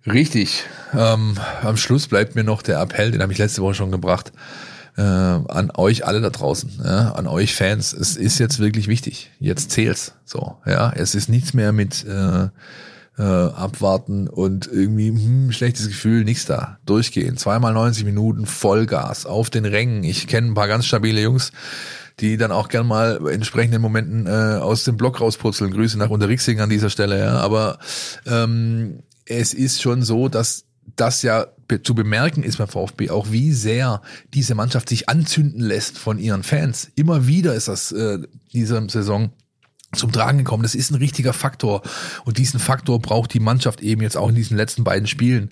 Richtig. 0.07 0.65
Ähm, 0.93 1.37
am 1.63 1.77
Schluss 1.77 2.09
bleibt 2.09 2.35
mir 2.35 2.45
noch 2.45 2.63
der 2.63 2.81
Appell, 2.81 3.13
den 3.13 3.23
habe 3.23 3.33
ich 3.33 3.39
letzte 3.39 3.63
Woche 3.63 3.75
schon 3.75 3.93
gebracht, 3.93 4.33
äh, 4.97 5.03
an 5.03 5.71
euch 5.75 6.07
alle 6.07 6.21
da 6.21 6.31
draußen, 6.31 6.81
ja, 6.85 7.13
an 7.13 7.27
euch 7.27 7.55
Fans. 7.55 7.93
Es 7.93 8.17
ist 8.17 8.39
jetzt 8.39 8.59
wirklich 8.59 8.89
wichtig. 8.89 9.31
Jetzt 9.39 9.71
zählt's. 9.71 10.15
So, 10.25 10.57
ja. 10.67 10.93
Es 10.95 11.15
ist 11.15 11.29
nichts 11.29 11.55
mehr 11.55 11.73
mit 11.73 12.05
äh, 12.05 12.49
äh, 13.19 13.23
abwarten 13.23 14.29
und 14.29 14.67
irgendwie 14.67 15.09
hm, 15.09 15.53
schlechtes 15.53 15.89
Gefühl, 15.89 16.25
nichts 16.25 16.45
da. 16.45 16.79
Durchgehen. 16.87 17.37
Zweimal 17.37 17.73
90 17.73 18.05
Minuten 18.05 18.47
Vollgas 18.47 19.27
auf 19.27 19.51
den 19.51 19.65
Rängen. 19.65 20.05
Ich 20.05 20.27
kenne 20.27 20.49
ein 20.49 20.55
paar 20.55 20.69
ganz 20.69 20.87
stabile 20.87 21.23
Jungs, 21.23 21.53
die 22.21 22.37
dann 22.37 22.53
auch 22.53 22.69
gern 22.69 22.87
mal 22.87 23.21
entsprechenden 23.29 23.81
Momenten 23.81 24.27
äh, 24.27 24.59
aus 24.61 24.85
dem 24.85 24.97
Block 24.97 25.21
rauspurzeln. 25.21 25.73
Grüße 25.73 25.99
nach 25.99 26.11
Unterrixing 26.11 26.61
an 26.61 26.71
dieser 26.71 26.91
Stelle, 26.91 27.19
ja. 27.19 27.39
Aber 27.39 27.79
ähm, 28.27 29.03
es 29.25 29.55
ist 29.55 29.81
schon 29.81 30.03
so, 30.03 30.29
dass 30.29 30.65
das 30.97 31.23
ja 31.23 31.47
zu 31.81 31.95
bemerken 31.95 32.43
ist 32.43 32.59
beim 32.59 32.69
VfB, 32.69 33.11
auch 33.11 33.31
wie 33.31 33.53
sehr 33.53 34.03
diese 34.35 34.55
Mannschaft 34.55 34.89
sich 34.89 35.09
anzünden 35.09 35.61
lässt 35.61 35.99
von 35.99 36.19
ihren 36.19 36.43
Fans. 36.43 36.91
Immer 36.97 37.27
wieder 37.27 37.55
ist 37.55 37.69
das 37.69 37.93
äh, 37.93 38.19
diese 38.53 38.85
Saison 38.89 39.31
zum 39.95 40.11
Tragen 40.11 40.39
gekommen. 40.39 40.63
Das 40.63 40.75
ist 40.75 40.91
ein 40.91 40.95
richtiger 40.95 41.35
Faktor. 41.35 41.83
Und 42.25 42.39
diesen 42.39 42.59
Faktor 42.59 42.99
braucht 42.99 43.35
die 43.35 43.41
Mannschaft 43.41 43.83
eben 43.83 44.01
jetzt 44.01 44.17
auch 44.17 44.31
in 44.31 44.35
diesen 44.35 44.57
letzten 44.57 44.85
beiden 44.85 45.07
Spielen. 45.07 45.51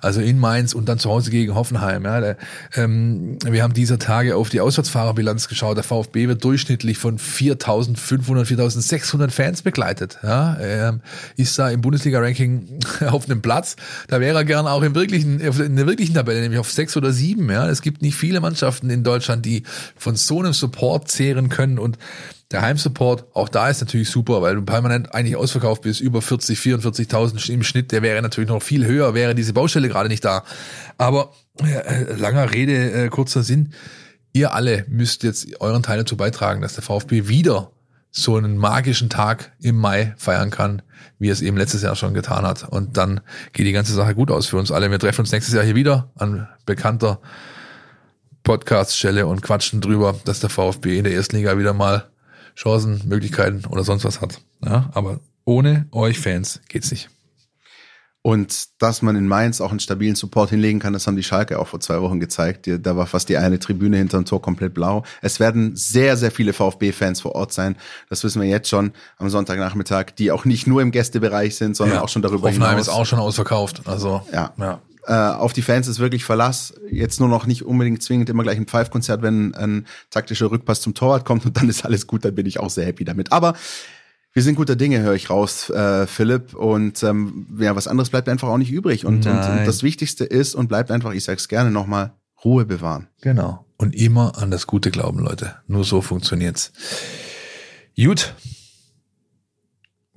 Also 0.00 0.20
in 0.20 0.38
Mainz 0.38 0.74
und 0.74 0.88
dann 0.88 1.00
zu 1.00 1.10
Hause 1.10 1.30
gegen 1.32 1.54
Hoffenheim. 1.56 2.04
Ja, 2.04 2.20
der, 2.20 2.36
ähm, 2.74 3.38
wir 3.44 3.64
haben 3.64 3.74
dieser 3.74 3.98
Tage 3.98 4.36
auf 4.36 4.48
die 4.48 4.60
Auswärtsfahrerbilanz 4.60 5.48
geschaut. 5.48 5.76
Der 5.76 5.82
VfB 5.82 6.28
wird 6.28 6.44
durchschnittlich 6.44 6.98
von 6.98 7.18
4.500, 7.18 7.96
4.600 8.46 9.30
Fans 9.30 9.62
begleitet. 9.62 10.18
Ja, 10.22 10.56
ähm, 10.60 11.00
ist 11.36 11.58
da 11.58 11.68
im 11.68 11.80
Bundesliga-Ranking 11.80 12.78
auf 13.08 13.28
einem 13.28 13.42
Platz. 13.42 13.74
Da 14.06 14.20
wäre 14.20 14.38
er 14.38 14.44
gern 14.44 14.68
auch 14.68 14.82
im 14.82 14.94
wirklichen, 14.94 15.40
in 15.40 15.76
der 15.76 15.86
wirklichen 15.88 16.14
Tabelle, 16.14 16.40
nämlich 16.40 16.60
auf 16.60 16.70
sechs 16.70 16.96
oder 16.96 17.12
sieben. 17.12 17.50
Ja, 17.50 17.68
es 17.68 17.82
gibt 17.82 18.02
nicht 18.02 18.14
viele 18.14 18.40
Mannschaften 18.40 18.88
in 18.88 19.02
Deutschland, 19.02 19.44
die 19.44 19.64
von 19.96 20.14
so 20.14 20.38
einem 20.38 20.52
Support 20.52 21.10
zehren 21.10 21.48
können 21.48 21.80
und 21.80 21.98
der 22.50 22.62
Heimsupport, 22.62 23.26
auch 23.34 23.48
da 23.48 23.68
ist 23.68 23.80
natürlich 23.80 24.10
super, 24.10 24.42
weil 24.42 24.56
du 24.56 24.62
permanent 24.62 25.14
eigentlich 25.14 25.36
ausverkauft 25.36 25.82
bist, 25.82 26.00
über 26.00 26.20
40, 26.20 26.58
44.000 26.58 27.50
im 27.50 27.62
Schnitt, 27.62 27.92
der 27.92 28.02
wäre 28.02 28.20
natürlich 28.22 28.50
noch 28.50 28.62
viel 28.62 28.86
höher, 28.86 29.14
wäre 29.14 29.34
diese 29.34 29.52
Baustelle 29.52 29.88
gerade 29.88 30.08
nicht 30.08 30.24
da. 30.24 30.42
Aber 30.98 31.32
äh, 31.62 32.14
langer 32.14 32.52
Rede, 32.52 32.92
äh, 32.92 33.08
kurzer 33.08 33.44
Sinn, 33.44 33.72
ihr 34.32 34.52
alle 34.52 34.84
müsst 34.88 35.22
jetzt 35.22 35.60
euren 35.60 35.82
Teil 35.82 35.98
dazu 35.98 36.16
beitragen, 36.16 36.60
dass 36.60 36.74
der 36.74 36.82
VfB 36.82 37.28
wieder 37.28 37.70
so 38.10 38.36
einen 38.36 38.56
magischen 38.56 39.08
Tag 39.08 39.52
im 39.60 39.76
Mai 39.76 40.14
feiern 40.16 40.50
kann, 40.50 40.82
wie 41.20 41.28
es 41.28 41.42
eben 41.42 41.56
letztes 41.56 41.82
Jahr 41.82 41.94
schon 41.94 42.14
getan 42.14 42.44
hat. 42.44 42.68
Und 42.68 42.96
dann 42.96 43.20
geht 43.52 43.66
die 43.66 43.72
ganze 43.72 43.94
Sache 43.94 44.16
gut 44.16 44.32
aus 44.32 44.46
für 44.46 44.56
uns 44.56 44.72
alle. 44.72 44.90
Wir 44.90 44.98
treffen 44.98 45.20
uns 45.20 45.30
nächstes 45.30 45.54
Jahr 45.54 45.64
hier 45.64 45.76
wieder 45.76 46.10
an 46.16 46.48
bekannter 46.66 47.20
Podcaststelle 48.42 49.26
und 49.26 49.42
quatschen 49.42 49.80
drüber, 49.80 50.18
dass 50.24 50.40
der 50.40 50.50
VfB 50.50 50.98
in 50.98 51.04
der 51.04 51.14
ersten 51.14 51.36
Liga 51.36 51.56
wieder 51.56 51.72
mal 51.72 52.10
Chancen, 52.56 53.02
Möglichkeiten 53.06 53.64
oder 53.66 53.84
sonst 53.84 54.04
was 54.04 54.20
hat. 54.20 54.40
Ja, 54.64 54.90
aber 54.92 55.20
ohne 55.44 55.86
euch 55.92 56.18
Fans 56.18 56.60
geht's 56.68 56.90
nicht. 56.90 57.08
Und 58.22 58.82
dass 58.82 59.00
man 59.00 59.16
in 59.16 59.26
Mainz 59.26 59.62
auch 59.62 59.70
einen 59.70 59.80
stabilen 59.80 60.14
Support 60.14 60.50
hinlegen 60.50 60.78
kann, 60.78 60.92
das 60.92 61.06
haben 61.06 61.16
die 61.16 61.22
Schalke 61.22 61.58
auch 61.58 61.68
vor 61.68 61.80
zwei 61.80 62.02
Wochen 62.02 62.20
gezeigt. 62.20 62.68
Da 62.68 62.94
war 62.96 63.06
fast 63.06 63.30
die 63.30 63.38
eine 63.38 63.58
Tribüne 63.58 63.96
hinterm 63.96 64.26
Tor 64.26 64.42
komplett 64.42 64.74
blau. 64.74 65.04
Es 65.22 65.40
werden 65.40 65.74
sehr, 65.74 66.18
sehr 66.18 66.30
viele 66.30 66.52
VfB-Fans 66.52 67.22
vor 67.22 67.34
Ort 67.34 67.54
sein. 67.54 67.76
Das 68.10 68.22
wissen 68.22 68.42
wir 68.42 68.48
jetzt 68.48 68.68
schon 68.68 68.92
am 69.16 69.30
Sonntagnachmittag, 69.30 70.10
die 70.18 70.32
auch 70.32 70.44
nicht 70.44 70.66
nur 70.66 70.82
im 70.82 70.90
Gästebereich 70.90 71.56
sind, 71.56 71.76
sondern 71.76 71.96
ja. 71.96 72.02
auch 72.02 72.10
schon 72.10 72.20
darüber 72.20 72.48
Hoffenheim 72.48 72.72
hinaus. 72.72 72.88
ist 72.88 72.92
auch 72.92 73.06
schon 73.06 73.20
ausverkauft. 73.20 73.82
Also 73.86 74.20
ja. 74.32 74.52
ja. 74.58 74.82
Äh, 75.06 75.12
auf 75.12 75.52
die 75.52 75.62
Fans 75.62 75.88
ist 75.88 75.98
wirklich 75.98 76.24
Verlass. 76.24 76.74
Jetzt 76.90 77.20
nur 77.20 77.28
noch 77.28 77.46
nicht 77.46 77.64
unbedingt 77.64 78.02
zwingend 78.02 78.28
immer 78.30 78.42
gleich 78.42 78.58
ein 78.58 78.66
Pfeifkonzert, 78.66 79.22
wenn 79.22 79.54
ein 79.54 79.86
taktischer 80.10 80.50
Rückpass 80.50 80.80
zum 80.80 80.94
Torwart 80.94 81.24
kommt 81.24 81.46
und 81.46 81.56
dann 81.56 81.68
ist 81.68 81.84
alles 81.84 82.06
gut, 82.06 82.24
dann 82.24 82.34
bin 82.34 82.46
ich 82.46 82.60
auch 82.60 82.70
sehr 82.70 82.86
happy 82.86 83.04
damit. 83.04 83.32
Aber 83.32 83.54
wir 84.32 84.42
sind 84.42 84.54
guter 84.54 84.76
Dinge, 84.76 85.00
höre 85.00 85.14
ich 85.14 85.28
raus, 85.28 85.70
äh, 85.70 86.06
Philipp. 86.06 86.54
Und 86.54 87.02
ähm, 87.02 87.46
ja, 87.58 87.74
was 87.74 87.88
anderes 87.88 88.10
bleibt 88.10 88.28
einfach 88.28 88.48
auch 88.48 88.58
nicht 88.58 88.70
übrig. 88.70 89.04
Und, 89.04 89.26
und, 89.26 89.32
und 89.32 89.66
das 89.66 89.82
Wichtigste 89.82 90.24
ist 90.24 90.54
und 90.54 90.68
bleibt 90.68 90.90
einfach, 90.90 91.12
ich 91.12 91.24
sag's 91.24 91.48
gerne 91.48 91.70
nochmal, 91.70 92.12
Ruhe 92.44 92.64
bewahren. 92.64 93.08
Genau. 93.20 93.66
Und 93.76 93.94
immer 93.94 94.38
an 94.38 94.50
das 94.50 94.66
Gute 94.66 94.90
glauben, 94.90 95.20
Leute. 95.20 95.56
Nur 95.66 95.84
so 95.84 96.00
funktioniert's. 96.00 96.72
Gut, 97.96 98.34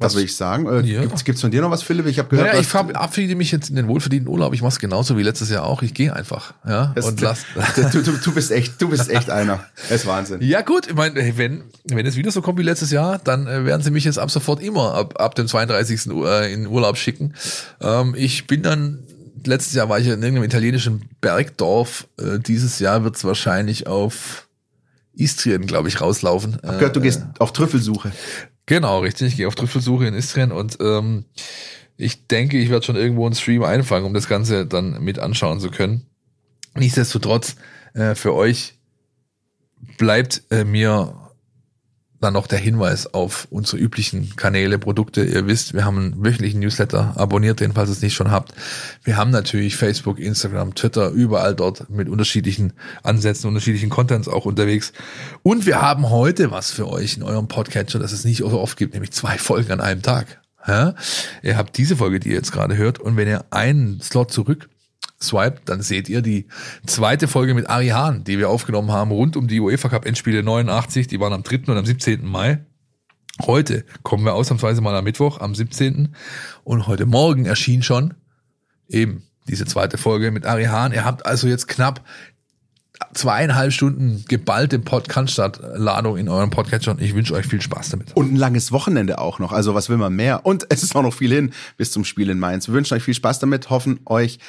was 0.03 0.15
will 0.15 0.23
ich 0.23 0.35
sagen? 0.35 0.67
Äh, 0.67 0.81
ja. 0.85 1.01
Gibt's, 1.01 1.23
gibt's 1.23 1.41
von 1.41 1.51
dir 1.51 1.61
noch 1.61 1.71
was, 1.71 1.83
Philipp? 1.83 2.05
Ich 2.05 2.19
habe 2.19 2.29
gehört, 2.29 2.49
naja, 2.49 2.59
ich 2.59 2.67
verabschiede 2.67 3.35
mich 3.35 3.51
jetzt 3.51 3.69
in 3.69 3.75
den 3.75 3.87
wohlverdienten 3.87 4.27
Urlaub. 4.29 4.53
Ich 4.53 4.61
mache 4.61 4.79
genauso 4.79 5.17
wie 5.17 5.23
letztes 5.23 5.49
Jahr 5.49 5.65
auch. 5.65 5.81
Ich 5.81 5.93
gehe 5.93 6.15
einfach, 6.15 6.53
ja. 6.67 6.91
Das, 6.95 7.05
und 7.05 7.21
lass. 7.21 7.45
Du, 7.91 8.01
du, 8.01 8.11
du 8.11 8.33
bist 8.33 8.51
echt, 8.51 8.81
du 8.81 8.89
bist 8.89 9.09
echt 9.09 9.29
einer. 9.29 9.63
Das 9.89 10.01
ist 10.01 10.05
Wahnsinn. 10.05 10.41
Ja 10.41 10.61
gut, 10.61 10.87
ich 10.87 10.95
meine, 10.95 11.15
wenn 11.37 11.63
wenn 11.85 12.05
es 12.05 12.15
wieder 12.15 12.31
so 12.31 12.41
kommt 12.41 12.59
wie 12.59 12.63
letztes 12.63 12.91
Jahr, 12.91 13.19
dann 13.19 13.47
äh, 13.47 13.65
werden 13.65 13.81
sie 13.81 13.91
mich 13.91 14.03
jetzt 14.03 14.19
ab 14.19 14.31
sofort 14.31 14.61
immer 14.61 14.93
ab 14.93 15.19
ab 15.19 15.35
dem 15.35 15.47
32. 15.47 16.07
Äh, 16.07 16.53
in 16.53 16.67
Urlaub 16.67 16.97
schicken. 16.97 17.33
Ähm, 17.81 18.15
ich 18.17 18.47
bin 18.47 18.61
dann 18.61 18.99
letztes 19.45 19.73
Jahr 19.73 19.89
war 19.89 19.99
ich 19.99 20.07
in 20.07 20.13
irgendeinem 20.13 20.43
italienischen 20.43 21.09
Bergdorf. 21.21 22.07
Äh, 22.19 22.39
dieses 22.39 22.79
Jahr 22.79 23.03
wird's 23.03 23.23
wahrscheinlich 23.23 23.87
auf 23.87 24.47
Istrien, 25.13 25.65
glaube 25.67 25.89
ich, 25.89 26.01
rauslaufen. 26.01 26.57
Ich 26.63 26.71
gehört, 26.71 26.95
du 26.95 27.01
gehst 27.01 27.23
auf 27.39 27.53
Trüffelsuche. 27.53 28.11
Genau, 28.65 28.99
richtig. 28.99 29.29
Ich 29.29 29.37
gehe 29.37 29.47
auf 29.47 29.55
Trüffelsuche 29.55 30.07
in 30.07 30.13
Istrien 30.13 30.51
und 30.51 30.77
ähm, 30.79 31.25
ich 31.97 32.27
denke, 32.27 32.57
ich 32.57 32.69
werde 32.69 32.85
schon 32.85 32.95
irgendwo 32.95 33.25
einen 33.25 33.35
Stream 33.35 33.63
einfangen, 33.63 34.05
um 34.05 34.13
das 34.13 34.27
Ganze 34.27 34.65
dann 34.65 35.03
mit 35.03 35.19
anschauen 35.19 35.59
zu 35.59 35.69
können. 35.69 36.05
Nichtsdestotrotz, 36.75 37.55
äh, 37.93 38.15
für 38.15 38.33
euch 38.33 38.75
bleibt 39.97 40.43
äh, 40.49 40.63
mir 40.63 41.22
dann 42.23 42.33
noch 42.33 42.47
der 42.47 42.59
Hinweis 42.59 43.13
auf 43.13 43.47
unsere 43.51 43.77
üblichen 43.77 44.35
Kanäle, 44.35 44.79
Produkte. 44.79 45.23
Ihr 45.23 45.45
wisst, 45.47 45.73
wir 45.73 45.85
haben 45.85 45.97
einen 45.97 46.25
wöchentlichen 46.25 46.59
Newsletter. 46.59 47.13
Abonniert 47.17 47.59
den, 47.59 47.73
falls 47.73 47.89
ihr 47.89 47.93
es 47.93 48.01
nicht 48.01 48.15
schon 48.15 48.31
habt. 48.31 48.53
Wir 49.03 49.17
haben 49.17 49.31
natürlich 49.31 49.75
Facebook, 49.75 50.19
Instagram, 50.19 50.75
Twitter, 50.75 51.09
überall 51.09 51.55
dort 51.55 51.89
mit 51.89 52.09
unterschiedlichen 52.09 52.73
Ansätzen, 53.03 53.47
unterschiedlichen 53.47 53.89
Contents 53.89 54.27
auch 54.27 54.45
unterwegs. 54.45 54.93
Und 55.43 55.65
wir 55.65 55.81
haben 55.81 56.09
heute 56.09 56.51
was 56.51 56.71
für 56.71 56.87
euch 56.87 57.17
in 57.17 57.23
eurem 57.23 57.47
Podcatcher, 57.47 57.99
das 57.99 58.11
es 58.11 58.25
nicht 58.25 58.37
so 58.37 58.59
oft 58.59 58.77
gibt, 58.77 58.93
nämlich 58.93 59.11
zwei 59.11 59.37
Folgen 59.37 59.71
an 59.71 59.81
einem 59.81 60.01
Tag. 60.01 60.41
Ja? 60.67 60.95
Ihr 61.41 61.57
habt 61.57 61.77
diese 61.77 61.97
Folge, 61.97 62.19
die 62.19 62.29
ihr 62.29 62.35
jetzt 62.35 62.51
gerade 62.51 62.77
hört, 62.77 62.99
und 62.99 63.17
wenn 63.17 63.27
ihr 63.27 63.45
einen 63.51 64.01
Slot 64.01 64.31
zurück 64.31 64.69
Swipe, 65.23 65.61
dann 65.65 65.81
seht 65.81 66.09
ihr 66.09 66.21
die 66.21 66.47
zweite 66.85 67.27
Folge 67.27 67.53
mit 67.53 67.69
Ari 67.69 67.89
Hahn, 67.89 68.23
die 68.23 68.37
wir 68.37 68.49
aufgenommen 68.49 68.91
haben, 68.91 69.11
rund 69.11 69.35
um 69.35 69.47
die 69.47 69.59
UEFA 69.59 69.89
Cup 69.89 70.05
Endspiele 70.05 70.43
89. 70.43 71.07
Die 71.07 71.19
waren 71.19 71.33
am 71.33 71.43
3. 71.43 71.71
und 71.71 71.77
am 71.77 71.85
17. 71.85 72.25
Mai. 72.25 72.59
Heute 73.41 73.85
kommen 74.03 74.25
wir 74.25 74.35
ausnahmsweise 74.35 74.81
mal 74.81 74.95
am 74.95 75.03
Mittwoch, 75.03 75.39
am 75.39 75.55
17. 75.55 76.15
Und 76.63 76.87
heute 76.87 77.05
Morgen 77.05 77.45
erschien 77.45 77.81
schon 77.81 78.13
eben 78.87 79.23
diese 79.47 79.65
zweite 79.65 79.97
Folge 79.97 80.31
mit 80.31 80.45
Ari 80.45 80.65
Hahn. 80.65 80.93
Ihr 80.93 81.03
habt 81.03 81.25
also 81.25 81.47
jetzt 81.47 81.67
knapp 81.67 82.03
zweieinhalb 83.13 83.73
Stunden 83.73 84.23
geballte 84.27 84.79
Podcast-Ladung 84.79 86.17
in 86.17 86.29
eurem 86.29 86.49
Podcatcher 86.49 86.91
und 86.91 87.01
ich 87.01 87.15
wünsche 87.15 87.33
euch 87.33 87.45
viel 87.45 87.61
Spaß 87.61 87.89
damit. 87.89 88.15
Und 88.15 88.33
ein 88.33 88.35
langes 88.35 88.71
Wochenende 88.71 89.19
auch 89.19 89.39
noch. 89.39 89.51
Also 89.51 89.73
was 89.73 89.89
will 89.89 89.97
man 89.97 90.13
mehr? 90.15 90.45
Und 90.45 90.65
es 90.69 90.83
ist 90.83 90.95
auch 90.95 91.01
noch 91.01 91.13
viel 91.13 91.33
hin 91.33 91.53
bis 91.77 91.91
zum 91.91 92.05
Spiel 92.05 92.29
in 92.29 92.39
Mainz. 92.39 92.67
Wir 92.67 92.75
wünschen 92.75 92.95
euch 92.95 93.03
viel 93.03 93.13
Spaß 93.13 93.39
damit, 93.39 93.69
hoffen 93.69 93.99
euch 94.05 94.39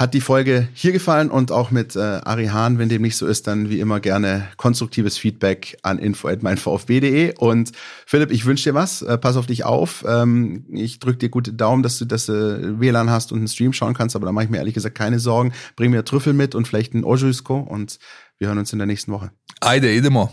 hat 0.00 0.14
die 0.14 0.22
Folge 0.22 0.66
hier 0.72 0.92
gefallen 0.92 1.30
und 1.30 1.52
auch 1.52 1.70
mit 1.70 1.94
äh, 1.94 1.98
Ari 1.98 2.46
Hahn, 2.46 2.78
wenn 2.78 2.88
dem 2.88 3.02
nicht 3.02 3.18
so 3.18 3.26
ist, 3.26 3.46
dann 3.46 3.68
wie 3.68 3.80
immer 3.80 4.00
gerne 4.00 4.48
konstruktives 4.56 5.18
Feedback 5.18 5.76
an 5.82 5.98
info@meinvfb.de 5.98 7.34
und 7.36 7.72
Philipp, 8.06 8.30
ich 8.30 8.46
wünsche 8.46 8.70
dir 8.70 8.74
was, 8.74 9.02
äh, 9.02 9.18
pass 9.18 9.36
auf 9.36 9.44
dich 9.44 9.64
auf. 9.66 10.02
Ähm, 10.08 10.64
ich 10.72 11.00
drücke 11.00 11.18
dir 11.18 11.28
gute 11.28 11.52
Daumen, 11.52 11.82
dass 11.82 11.98
du 11.98 12.06
das 12.06 12.30
äh, 12.30 12.80
WLAN 12.80 13.10
hast 13.10 13.30
und 13.30 13.40
einen 13.40 13.48
Stream 13.48 13.74
schauen 13.74 13.92
kannst, 13.92 14.16
aber 14.16 14.24
da 14.24 14.32
mache 14.32 14.46
ich 14.46 14.50
mir 14.50 14.56
ehrlich 14.56 14.72
gesagt 14.72 14.94
keine 14.94 15.18
Sorgen. 15.18 15.52
Bring 15.76 15.90
mir 15.90 16.02
Trüffel 16.02 16.32
mit 16.32 16.54
und 16.54 16.66
vielleicht 16.66 16.94
ein 16.94 17.04
Ojusko 17.04 17.58
und 17.58 17.98
wir 18.38 18.48
hören 18.48 18.56
uns 18.56 18.72
in 18.72 18.78
der 18.78 18.86
nächsten 18.86 19.12
Woche. 19.12 19.32
Eide, 19.60 19.90
Edemar. 19.92 20.32